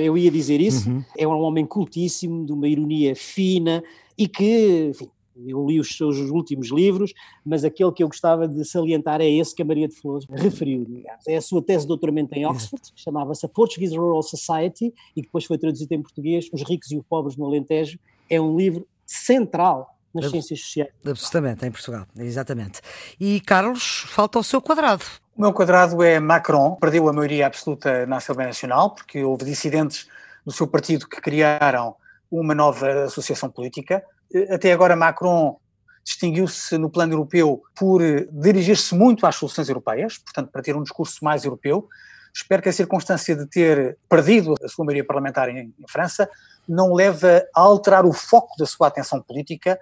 Eu 0.00 0.16
ia 0.16 0.30
dizer 0.30 0.62
isso. 0.62 0.88
Uhum. 0.88 1.04
É 1.16 1.28
um 1.28 1.38
homem 1.40 1.66
cultíssimo, 1.66 2.46
de 2.46 2.52
uma 2.52 2.66
ironia 2.66 3.14
fina 3.14 3.84
e 4.16 4.26
que, 4.26 4.88
enfim, 4.90 5.10
eu 5.46 5.66
li 5.66 5.78
os 5.78 5.96
seus 5.96 6.16
últimos 6.30 6.70
livros, 6.70 7.12
mas 7.44 7.64
aquele 7.64 7.92
que 7.92 8.02
eu 8.02 8.08
gostava 8.08 8.48
de 8.48 8.64
salientar 8.64 9.20
é 9.20 9.28
esse 9.28 9.54
que 9.54 9.62
a 9.62 9.64
Maria 9.64 9.86
de 9.86 9.94
Flores 9.94 10.26
referiu. 10.30 10.84
Digamos. 10.84 11.28
É 11.28 11.36
a 11.36 11.42
sua 11.42 11.62
tese 11.62 11.84
de 11.84 11.88
doutoramento 11.88 12.34
em 12.34 12.46
Oxford, 12.46 12.92
que 12.92 13.00
chamava-se 13.00 13.44
A 13.44 13.48
Portuguese 13.48 13.96
Rural 13.96 14.22
Society, 14.22 14.92
e 15.14 15.22
depois 15.22 15.44
foi 15.44 15.58
traduzido 15.58 15.92
em 15.94 16.02
português, 16.02 16.48
Os 16.52 16.62
Ricos 16.62 16.90
e 16.90 16.96
os 16.96 17.04
Pobres 17.04 17.36
no 17.36 17.44
Alentejo. 17.44 17.98
É 18.28 18.40
um 18.40 18.56
livro 18.56 18.86
central 19.06 19.97
nas 20.14 20.26
Ab 20.26 20.32
ciências 20.32 20.60
sociais. 20.60 20.90
Absolutamente, 21.04 21.66
em 21.66 21.70
Portugal, 21.70 22.06
exatamente. 22.16 22.80
E 23.18 23.40
Carlos, 23.40 24.04
falta 24.08 24.38
o 24.38 24.44
seu 24.44 24.60
quadrado. 24.60 25.04
O 25.36 25.42
meu 25.42 25.52
quadrado 25.52 26.02
é 26.02 26.18
Macron, 26.18 26.76
perdeu 26.76 27.08
a 27.08 27.12
maioria 27.12 27.46
absoluta 27.46 28.06
na 28.06 28.16
Assembleia 28.16 28.48
Nacional, 28.48 28.94
porque 28.94 29.22
houve 29.22 29.44
dissidentes 29.44 30.08
do 30.44 30.52
seu 30.52 30.66
partido 30.66 31.08
que 31.08 31.20
criaram 31.20 31.94
uma 32.30 32.54
nova 32.54 33.04
associação 33.04 33.50
política. 33.50 34.02
Até 34.50 34.72
agora, 34.72 34.96
Macron 34.96 35.58
distinguiu-se 36.04 36.76
no 36.78 36.88
plano 36.88 37.12
europeu 37.12 37.62
por 37.76 38.00
dirigir-se 38.32 38.94
muito 38.94 39.26
às 39.26 39.36
soluções 39.36 39.68
europeias, 39.68 40.18
portanto, 40.18 40.50
para 40.50 40.62
ter 40.62 40.74
um 40.74 40.82
discurso 40.82 41.22
mais 41.22 41.44
europeu. 41.44 41.86
Espero 42.34 42.62
que 42.62 42.68
a 42.68 42.72
circunstância 42.72 43.36
de 43.36 43.46
ter 43.46 43.98
perdido 44.08 44.54
a 44.62 44.68
sua 44.68 44.84
maioria 44.84 45.04
parlamentar 45.04 45.48
em, 45.48 45.74
em 45.78 45.88
França 45.88 46.28
não 46.68 46.94
leve 46.94 47.26
a 47.54 47.60
alterar 47.60 48.04
o 48.06 48.12
foco 48.12 48.56
da 48.58 48.66
sua 48.66 48.88
atenção 48.88 49.20
política 49.22 49.78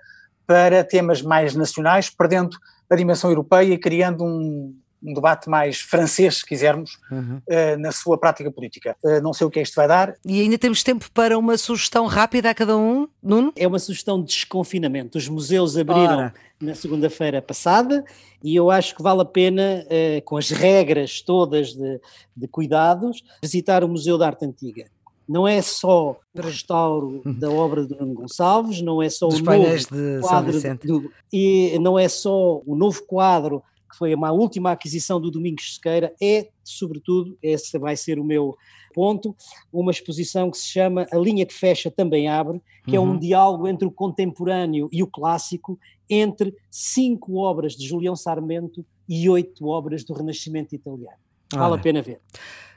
para 0.46 0.84
temas 0.84 1.22
mais 1.22 1.54
nacionais, 1.54 2.08
perdendo 2.08 2.56
a 2.88 2.94
dimensão 2.94 3.30
europeia 3.30 3.74
e 3.74 3.78
criando 3.78 4.24
um, 4.24 4.74
um 5.02 5.12
debate 5.12 5.48
mais 5.48 5.80
francês, 5.80 6.38
se 6.38 6.46
quisermos, 6.46 6.98
uhum. 7.10 7.40
uh, 7.48 7.78
na 7.78 7.92
sua 7.92 8.16
prática 8.18 8.50
política. 8.50 8.96
Uh, 9.02 9.20
não 9.20 9.32
sei 9.32 9.46
o 9.46 9.50
que 9.50 9.58
é 9.58 9.62
isto 9.62 9.74
vai 9.74 9.88
dar. 9.88 10.14
E 10.24 10.40
ainda 10.40 10.56
temos 10.56 10.82
tempo 10.82 11.10
para 11.12 11.38
uma 11.38 11.56
sugestão 11.58 12.06
rápida 12.06 12.50
a 12.50 12.54
cada 12.54 12.76
um, 12.76 13.08
Nuno? 13.22 13.52
É 13.56 13.66
uma 13.66 13.78
sugestão 13.78 14.20
de 14.20 14.26
desconfinamento. 14.26 15.18
Os 15.18 15.28
museus 15.28 15.76
abriram 15.76 16.18
Ora. 16.18 16.34
na 16.60 16.74
segunda-feira 16.74 17.42
passada 17.42 18.04
e 18.42 18.54
eu 18.54 18.70
acho 18.70 18.94
que 18.94 19.02
vale 19.02 19.22
a 19.22 19.24
pena, 19.24 19.84
uh, 19.84 20.22
com 20.24 20.36
as 20.36 20.50
regras 20.50 21.20
todas 21.20 21.72
de, 21.72 22.00
de 22.36 22.48
cuidados, 22.48 23.22
visitar 23.42 23.82
o 23.82 23.88
Museu 23.88 24.16
da 24.16 24.26
Arte 24.26 24.44
Antiga 24.44 24.86
não 25.28 25.46
é 25.46 25.60
só 25.60 26.20
o 26.34 26.40
restauro 26.40 27.22
da 27.24 27.50
obra 27.50 27.84
de 27.84 27.98
Nuno 27.98 28.14
Gonçalves, 28.14 28.80
não 28.80 29.02
é 29.02 29.10
só 29.10 29.28
Dos 29.28 29.40
o 29.40 29.44
novo 29.44 29.76
de 29.76 30.20
quadro 30.20 30.78
do, 30.84 31.10
e 31.32 31.78
não 31.80 31.98
é 31.98 32.08
só 32.08 32.60
o 32.64 32.76
novo 32.76 33.02
quadro 33.06 33.62
que 33.90 33.96
foi 33.96 34.12
a 34.12 34.32
última 34.32 34.72
aquisição 34.72 35.20
do 35.20 35.30
Domingos 35.30 35.76
Sequeira, 35.76 36.12
é, 36.20 36.48
sobretudo, 36.64 37.38
esse 37.42 37.78
vai 37.78 37.96
ser 37.96 38.18
o 38.18 38.24
meu 38.24 38.56
ponto, 38.92 39.34
uma 39.72 39.90
exposição 39.90 40.50
que 40.50 40.58
se 40.58 40.66
chama 40.66 41.06
A 41.12 41.16
Linha 41.16 41.46
que 41.46 41.54
Fecha 41.54 41.90
Também 41.90 42.28
Abre, 42.28 42.60
que 42.84 42.90
uhum. 42.90 42.96
é 42.96 43.00
um 43.00 43.10
uhum. 43.12 43.18
diálogo 43.18 43.68
entre 43.68 43.86
o 43.86 43.90
contemporâneo 43.90 44.88
e 44.90 45.02
o 45.02 45.06
clássico, 45.06 45.78
entre 46.08 46.54
cinco 46.70 47.36
obras 47.36 47.74
de 47.74 47.86
Julião 47.86 48.16
Sarmento 48.16 48.84
e 49.08 49.28
oito 49.28 49.66
obras 49.66 50.04
do 50.04 50.14
Renascimento 50.14 50.74
italiano. 50.74 51.18
Vale 51.52 51.74
a 51.74 51.78
pena 51.78 52.02
ver. 52.02 52.20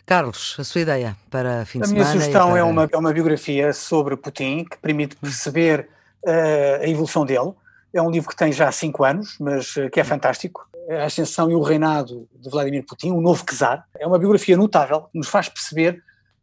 Carlos, 0.10 0.56
a 0.58 0.64
sua 0.64 0.82
ideia 0.82 1.16
para 1.30 1.64
fim 1.68 1.78
de 1.78 1.86
a 1.86 1.88
semana? 1.88 2.04
A 2.04 2.10
minha 2.10 2.20
sugestão 2.20 2.48
para... 2.50 2.58
é, 2.58 2.64
uma, 2.64 2.90
é 2.92 2.98
uma 2.98 3.14
biografia 3.14 3.72
sobre 3.72 4.18
Putin 4.18 4.66
que 4.66 4.76
permite 4.80 5.16
hum. 5.16 5.20
perceber 5.22 5.88
uh, 6.26 6.82
a 6.82 6.88
evolução 6.88 7.24
dele. 7.24 7.54
É 7.94 8.02
um 8.02 8.10
livro 8.10 8.28
que 8.28 8.36
tem 8.36 8.52
já 8.52 8.72
cinco 8.72 9.04
anos, 9.04 9.38
mas 9.40 9.76
uh, 9.76 9.88
que 9.88 10.00
é 10.00 10.04
fantástico 10.04 10.68
a 10.90 11.04
ascensão 11.04 11.52
e 11.52 11.54
o 11.54 11.62
reinado 11.62 12.28
de 12.34 12.50
Vladimir 12.50 12.84
Putin, 12.88 13.12
o 13.12 13.22
novo 13.22 13.46
czar. 13.46 13.86
É 14.00 14.08
uma 14.08 14.18
biografia 14.18 14.58
notável, 14.58 15.02
que 15.12 15.18
nos 15.20 15.28
faz 15.28 15.48
perceber 15.48 16.02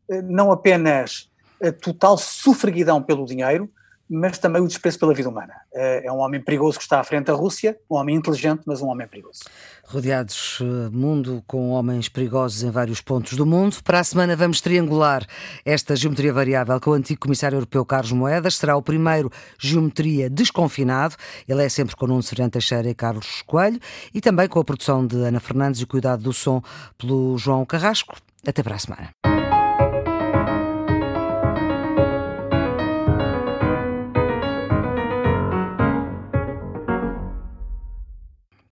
eh, 0.08 0.22
não 0.22 0.52
apenas 0.52 1.28
a 1.60 1.72
total 1.72 2.16
sufraguidão 2.16 3.02
pelo 3.02 3.26
dinheiro, 3.26 3.68
mas 4.08 4.38
também 4.38 4.62
o 4.62 4.66
desprezo 4.66 4.98
pela 4.98 5.12
vida 5.12 5.28
humana. 5.28 5.54
Eh, 5.74 6.06
é 6.06 6.12
um 6.12 6.18
homem 6.18 6.40
perigoso 6.40 6.78
que 6.78 6.84
está 6.84 7.00
à 7.00 7.04
frente 7.04 7.26
da 7.26 7.32
Rússia, 7.32 7.78
um 7.90 7.96
homem 7.96 8.16
inteligente, 8.16 8.62
mas 8.64 8.80
um 8.80 8.86
homem 8.86 9.06
perigoso. 9.06 9.40
Rodeados 9.84 10.58
eh, 10.60 10.90
mundo 10.90 11.42
com 11.46 11.70
homens 11.70 12.08
perigosos 12.08 12.62
em 12.62 12.70
vários 12.70 13.00
pontos 13.00 13.36
do 13.36 13.44
mundo. 13.44 13.76
Para 13.82 14.00
a 14.00 14.04
semana 14.04 14.36
vamos 14.36 14.60
triangular 14.60 15.26
esta 15.64 15.96
geometria 15.96 16.32
variável 16.32 16.80
com 16.80 16.90
o 16.90 16.94
antigo 16.94 17.20
comissário 17.20 17.56
europeu 17.56 17.84
Carlos 17.84 18.12
Moedas. 18.12 18.56
Será 18.56 18.76
o 18.76 18.82
primeiro 18.82 19.30
geometria 19.58 20.30
desconfinado. 20.30 21.16
Ele 21.48 21.64
é 21.64 21.68
sempre 21.68 21.96
com 21.96 22.06
Nuno 22.06 22.22
Serrano 22.22 22.50
Teixeira 22.50 22.88
e 22.88 22.94
Carlos 22.94 23.42
Coelho 23.46 23.80
e 24.14 24.20
também 24.20 24.48
com 24.48 24.60
a 24.60 24.64
produção 24.64 25.06
de 25.06 25.16
Ana 25.16 25.40
Fernandes 25.40 25.80
e 25.80 25.84
o 25.84 25.86
cuidado 25.86 26.22
do 26.22 26.32
som 26.32 26.62
pelo 26.96 27.36
João 27.38 27.64
Carrasco. 27.64 28.16
Até 28.46 28.62
para 28.62 28.76
a 28.76 28.78
semana. 28.78 29.15